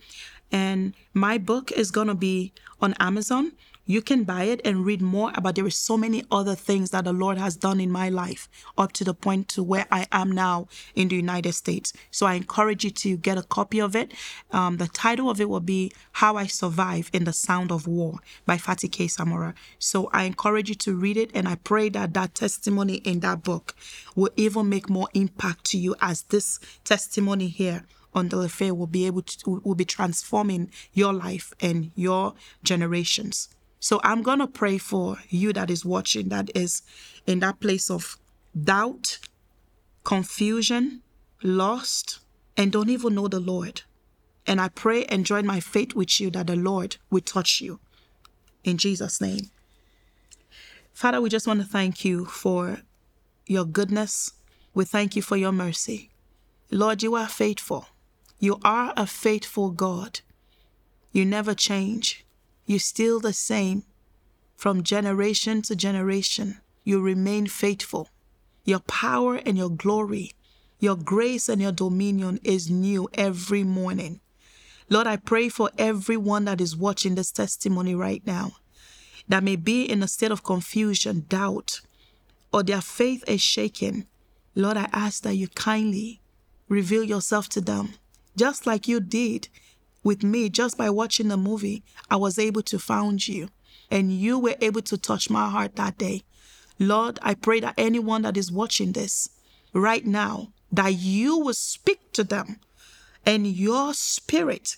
And 0.51 0.95
my 1.15 1.39
book 1.39 1.73
is 1.73 1.91
going 1.91 2.09
to 2.09 2.15
be 2.15 2.53
on 2.81 2.95
Amazon 3.01 3.53
you 3.85 4.01
can 4.01 4.25
buy 4.25 4.45
it 4.45 4.61
and 4.65 4.85
read 4.85 5.03
more 5.03 5.33
about 5.35 5.57
there 5.57 5.67
is 5.67 5.77
so 5.77 5.97
many 5.97 6.25
other 6.31 6.55
things 6.55 6.91
that 6.91 7.05
the 7.05 7.13
lord 7.13 7.37
has 7.37 7.57
done 7.57 7.81
in 7.81 7.91
my 7.91 8.09
life 8.09 8.49
up 8.79 8.93
to 8.93 9.05
the 9.05 9.15
point 9.15 9.49
to 9.49 9.63
where 9.63 9.87
i 9.91 10.07
am 10.13 10.31
now 10.31 10.69
in 10.95 11.09
the 11.09 11.17
united 11.17 11.53
states. 11.53 11.93
So 12.11 12.27
i 12.27 12.35
encourage 12.35 12.85
you 12.85 12.91
to 12.91 13.17
get 13.17 13.39
a 13.39 13.43
copy 13.43 13.81
of 13.81 13.97
it. 13.97 14.13
Um, 14.51 14.77
the 14.77 14.89
title 14.89 15.31
of 15.31 15.41
it 15.41 15.49
will 15.49 15.61
be 15.61 15.93
how 16.13 16.37
i 16.37 16.47
survive 16.47 17.11
in 17.13 17.25
the 17.25 17.33
sound 17.33 17.73
of 17.73 17.87
war 17.87 18.19
by 18.47 18.57
Fati 18.57 18.91
k. 18.91 19.07
Samura. 19.07 19.55
So 19.79 20.09
i 20.13 20.25
encourage 20.25 20.69
you 20.69 20.75
to 20.77 20.95
read 20.95 21.17
it 21.17 21.31
and 21.35 21.49
i 21.49 21.57
pray 21.57 21.89
that 21.91 22.15
that 22.15 22.35
testimony 22.35 22.97
in 22.97 23.21
that 23.21 23.43
book 23.43 23.75
will 24.15 24.31
even 24.37 24.69
make 24.69 24.89
more 24.89 25.09
impact 25.15 25.65
to 25.65 25.79
you 25.79 25.95
as 26.01 26.23
this 26.23 26.59
testimony 26.85 27.49
here 27.49 27.85
on 28.15 28.29
Delafé 28.29 28.77
will 28.77 28.87
be 28.87 29.07
able 29.07 29.23
to 29.23 29.63
will 29.65 29.75
be 29.75 29.85
transforming 29.85 30.71
your 30.93 31.13
life 31.13 31.53
and 31.61 31.91
your 31.95 32.35
generations 32.63 33.49
so 33.83 34.01
I'm 34.05 34.23
going 34.23 34.39
to 34.39 34.47
pray 34.47 34.79
for 34.79 35.19
you 35.29 35.53
that 35.55 35.69
is 35.69 35.85
watching, 35.85 36.29
that 36.29 36.51
is 36.55 36.83
in 37.27 37.41
that 37.41 37.59
place 37.59 37.91
of 37.91 38.17
doubt, 38.63 39.19
confusion, 40.05 41.03
lost, 41.43 42.21
and 42.57 42.71
don't 42.71 42.91
even 42.91 43.17
know 43.17 43.27
the 43.27 43.41
Lord. 43.41 43.83
And 44.47 44.61
I 44.61 44.69
pray 44.69 45.05
and 45.07 45.27
join 45.27 45.45
my 45.45 45.59
faith 45.59 45.97
with 45.97 46.21
you 46.21 46.31
that 46.31 46.47
the 46.47 46.55
Lord 46.55 46.99
will 47.11 47.23
touch 47.23 47.61
you. 47.61 47.81
In 48.63 48.79
Jesus' 48.79 49.21
name. 49.21 49.51
Father, 50.93 51.21
we 51.21 51.29
just 51.29 51.49
want 51.49 51.61
to 51.61 51.67
thank 51.67 52.05
you 52.05 52.25
for 52.27 52.83
your 53.49 53.65
goodness. 53.65 54.33
We 54.75 54.85
thank 54.85 55.17
you 55.17 55.23
for 55.23 55.37
your 55.37 55.51
mercy. 55.51 56.11
Lord, 56.71 57.03
you 57.03 57.17
are 57.17 57.27
faithful. 57.27 57.89
You 58.39 58.61
are 58.65 58.93
a 58.97 59.09
faithful 59.09 59.71
God. 59.71 60.21
You 61.11 61.25
never 61.25 61.53
change. 61.53 62.25
You're 62.67 62.79
still 62.79 63.21
the 63.21 63.33
same. 63.33 63.85
From 64.57 64.83
generation 64.83 65.63
to 65.63 65.75
generation, 65.77 66.61
you 66.85 67.01
remain 67.01 67.47
faithful. 67.47 68.09
Your 68.65 68.81
power 68.81 69.37
and 69.37 69.59
your 69.59 69.71
glory, 69.71 70.33
Your 70.83 70.97
grace 70.97 71.49
and 71.49 71.63
your 71.63 71.71
dominion 71.71 72.41
is 72.43 72.69
new 72.69 73.09
every 73.15 73.63
morning. 73.63 74.19
Lord, 74.91 75.07
I 75.07 75.17
pray 75.17 75.49
for 75.49 75.71
everyone 75.79 76.45
that 76.47 76.61
is 76.61 76.77
watching 76.77 77.15
this 77.15 77.31
testimony 77.31 77.95
right 77.95 78.21
now 78.27 78.57
that 79.29 79.45
may 79.45 79.55
be 79.55 79.85
in 79.85 80.03
a 80.03 80.09
state 80.09 80.33
of 80.33 80.43
confusion, 80.43 81.25
doubt, 81.29 81.83
or 82.53 82.65
their 82.65 82.81
faith 82.81 83.23
is 83.29 83.41
shaken. 83.41 84.09
Lord, 84.57 84.77
I 84.77 84.89
ask 84.93 85.23
that 85.23 85.37
you 85.37 85.47
kindly 85.47 86.21
reveal 86.69 87.05
yourself 87.05 87.49
to 87.51 87.61
them, 87.61 87.91
just 88.37 88.67
like 88.67 88.89
you 88.89 88.99
did 88.99 89.49
with 90.03 90.23
me 90.23 90.49
just 90.49 90.77
by 90.77 90.91
watching 90.91 91.29
the 91.29 91.37
movie. 91.37 91.83
I 92.11 92.17
was 92.17 92.39
able 92.39 92.63
to 92.63 92.79
found 92.79 93.29
you, 93.29 93.49
and 93.91 94.13
you 94.13 94.39
were 94.39 94.57
able 94.61 94.83
to 94.83 94.99
touch 94.99 95.31
my 95.31 95.49
heart 95.49 95.77
that 95.77 95.99
day. 95.99 96.23
Lord, 96.79 97.19
I 97.23 97.35
pray 97.35 97.61
that 97.61 97.75
anyone 97.77 98.23
that 98.23 98.37
is 98.37 98.51
watching 98.51 98.93
this 98.93 99.29
right 99.73 100.05
now, 100.05 100.53
that 100.71 100.95
you 100.95 101.39
will 101.39 101.55
speak 101.55 102.13
to 102.13 102.25
them 102.25 102.59
and 103.25 103.47
your 103.47 103.95
spirit 103.95 104.77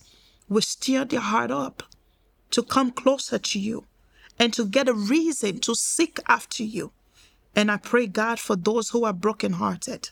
will 0.48 0.60
stir 0.60 1.04
their 1.04 1.20
heart 1.20 1.50
up 1.50 1.82
to 2.50 2.62
come 2.62 2.90
closer 2.90 3.38
to 3.38 3.58
you 3.58 3.86
and 4.38 4.52
to 4.52 4.66
get 4.66 4.88
a 4.88 4.94
reason 4.94 5.58
to 5.60 5.74
seek 5.74 6.18
after 6.28 6.62
you. 6.62 6.92
And 7.56 7.70
I 7.70 7.76
pray, 7.76 8.06
God, 8.06 8.38
for 8.40 8.56
those 8.56 8.90
who 8.90 9.04
are 9.04 9.12
brokenhearted, 9.12 10.10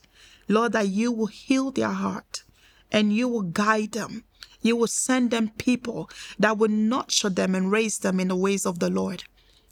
Lord, 0.49 0.73
that 0.73 0.89
you 0.89 1.13
will 1.13 1.27
heal 1.27 1.71
their 1.71 1.89
heart 1.89 2.45
and 2.91 3.13
you 3.13 3.29
will 3.29 3.43
guide 3.43 3.93
them. 3.93 4.25
You 4.63 4.77
will 4.77 4.87
send 4.87 5.31
them 5.31 5.51
people 5.59 6.09
that 6.39 6.57
will 6.57 6.71
nurture 6.71 7.29
them 7.29 7.55
and 7.55 7.71
raise 7.71 7.99
them 7.99 8.21
in 8.21 8.29
the 8.29 8.37
ways 8.37 8.65
of 8.65 8.79
the 8.79 8.91
Lord. 8.91 9.25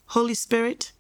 Holy 0.06 0.34
Spirit, 0.34 0.92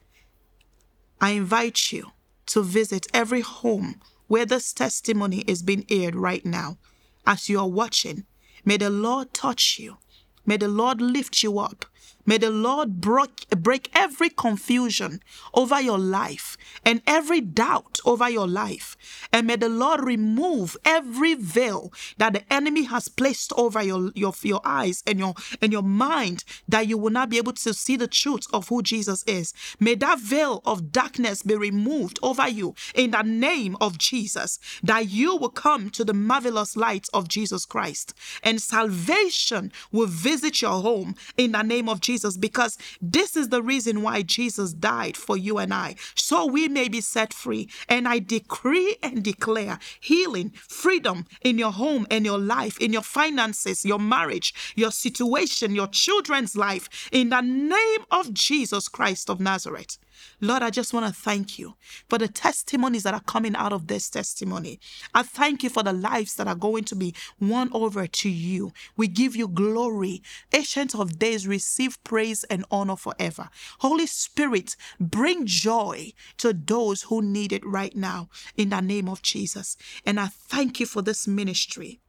I 1.20 1.30
invite 1.30 1.92
you 1.92 2.12
to 2.46 2.62
visit 2.62 3.06
every 3.12 3.40
home 3.40 4.00
where 4.28 4.46
this 4.46 4.72
testimony 4.72 5.40
is 5.46 5.62
being 5.62 5.84
aired 5.90 6.14
right 6.14 6.46
now. 6.46 6.78
As 7.26 7.48
you 7.48 7.58
are 7.58 7.68
watching, 7.68 8.24
may 8.64 8.76
the 8.76 8.90
Lord 8.90 9.34
touch 9.34 9.78
you. 9.78 9.98
May 10.46 10.56
the 10.56 10.68
Lord 10.68 11.00
lift 11.00 11.42
you 11.42 11.58
up. 11.58 11.84
May 12.26 12.38
the 12.38 12.50
Lord 12.50 13.00
break, 13.00 13.90
every 13.94 14.30
confusion 14.30 15.20
over 15.54 15.80
your 15.80 15.98
life 15.98 16.56
and 16.84 17.02
every 17.06 17.40
doubt 17.40 17.98
over 18.04 18.28
your 18.28 18.46
life. 18.46 18.96
And 19.32 19.46
may 19.46 19.56
the 19.56 19.68
Lord 19.68 20.04
remove 20.04 20.76
every 20.84 21.34
veil 21.34 21.92
that 22.18 22.34
the 22.34 22.52
enemy 22.52 22.84
has 22.84 23.08
placed 23.08 23.52
over 23.56 23.82
your, 23.82 24.12
your, 24.14 24.32
your 24.42 24.60
eyes 24.64 25.02
and 25.06 25.18
your, 25.18 25.34
and 25.60 25.72
your 25.72 25.82
mind 25.82 26.44
that 26.68 26.86
you 26.86 26.98
will 26.98 27.10
not 27.10 27.30
be 27.30 27.38
able 27.38 27.52
to 27.54 27.74
see 27.74 27.96
the 27.96 28.06
truth 28.06 28.46
of 28.52 28.68
who 28.68 28.82
Jesus 28.82 29.24
is. 29.24 29.52
May 29.80 29.94
that 29.96 30.20
veil 30.20 30.62
of 30.64 30.92
darkness 30.92 31.42
be 31.42 31.56
removed 31.56 32.18
over 32.22 32.48
you 32.48 32.74
in 32.94 33.10
the 33.10 33.22
name 33.22 33.76
of 33.80 33.98
Jesus, 33.98 34.58
that 34.82 35.08
you 35.08 35.36
will 35.36 35.50
come 35.50 35.90
to 35.90 36.04
the 36.04 36.14
marvelous 36.14 36.76
light 36.76 37.08
of 37.12 37.28
Jesus 37.28 37.64
Christ 37.64 38.14
and 38.42 38.60
salvation 38.60 39.72
will 39.90 40.06
visit 40.06 40.62
your 40.62 40.82
home 40.82 41.14
in 41.36 41.52
the 41.52 41.62
name 41.62 41.88
of 41.90 42.00
Jesus 42.00 42.36
because 42.36 42.78
this 43.00 43.36
is 43.36 43.48
the 43.48 43.62
reason 43.62 44.02
why 44.02 44.22
Jesus 44.22 44.72
died 44.72 45.16
for 45.16 45.36
you 45.36 45.58
and 45.58 45.72
I, 45.74 45.96
so 46.14 46.46
we 46.46 46.68
may 46.68 46.88
be 46.88 47.00
set 47.00 47.32
free. 47.32 47.68
And 47.88 48.06
I 48.06 48.18
decree 48.18 48.96
and 49.02 49.22
declare 49.22 49.78
healing, 50.00 50.50
freedom 50.54 51.26
in 51.42 51.58
your 51.58 51.72
home 51.72 52.06
and 52.10 52.24
your 52.24 52.38
life, 52.38 52.78
in 52.80 52.92
your 52.92 53.02
finances, 53.02 53.84
your 53.84 53.98
marriage, 53.98 54.54
your 54.76 54.90
situation, 54.90 55.74
your 55.74 55.88
children's 55.88 56.56
life, 56.56 57.08
in 57.12 57.30
the 57.30 57.40
name 57.40 58.04
of 58.10 58.32
Jesus 58.32 58.88
Christ 58.88 59.28
of 59.30 59.40
Nazareth. 59.40 59.98
Lord, 60.40 60.62
I 60.62 60.70
just 60.70 60.92
want 60.92 61.06
to 61.06 61.20
thank 61.20 61.58
you 61.58 61.74
for 62.08 62.18
the 62.18 62.28
testimonies 62.28 63.02
that 63.02 63.14
are 63.14 63.20
coming 63.20 63.54
out 63.56 63.72
of 63.72 63.86
this 63.86 64.08
testimony. 64.08 64.80
I 65.14 65.22
thank 65.22 65.62
you 65.62 65.70
for 65.70 65.82
the 65.82 65.92
lives 65.92 66.34
that 66.36 66.46
are 66.46 66.54
going 66.54 66.84
to 66.84 66.96
be 66.96 67.14
won 67.40 67.70
over 67.72 68.06
to 68.06 68.28
you. 68.28 68.72
We 68.96 69.08
give 69.08 69.36
you 69.36 69.48
glory. 69.48 70.22
Ancient 70.52 70.94
of 70.94 71.18
days, 71.18 71.46
receive 71.46 72.02
praise 72.04 72.44
and 72.44 72.64
honor 72.70 72.96
forever. 72.96 73.48
Holy 73.78 74.06
Spirit, 74.06 74.76
bring 74.98 75.46
joy 75.46 76.12
to 76.38 76.52
those 76.52 77.02
who 77.02 77.22
need 77.22 77.52
it 77.52 77.64
right 77.64 77.94
now 77.94 78.28
in 78.56 78.70
the 78.70 78.80
name 78.80 79.08
of 79.08 79.22
Jesus. 79.22 79.76
And 80.04 80.18
I 80.18 80.26
thank 80.28 80.80
you 80.80 80.86
for 80.86 81.02
this 81.02 81.26
ministry 81.26 82.00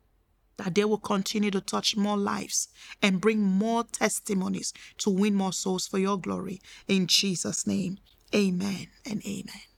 that 0.57 0.75
they 0.75 0.85
will 0.85 0.97
continue 0.97 1.51
to 1.51 1.61
touch 1.61 1.95
more 1.95 2.17
lives 2.17 2.67
and 3.01 3.21
bring 3.21 3.41
more 3.41 3.83
testimonies 3.83 4.73
to 4.99 5.09
win 5.09 5.35
more 5.35 5.53
souls 5.53 5.87
for 5.87 5.97
your 5.97 6.19
glory. 6.19 6.61
In 6.87 7.07
Jesus' 7.07 7.65
name, 7.65 7.97
amen 8.33 8.87
and 9.05 9.21
amen. 9.25 9.70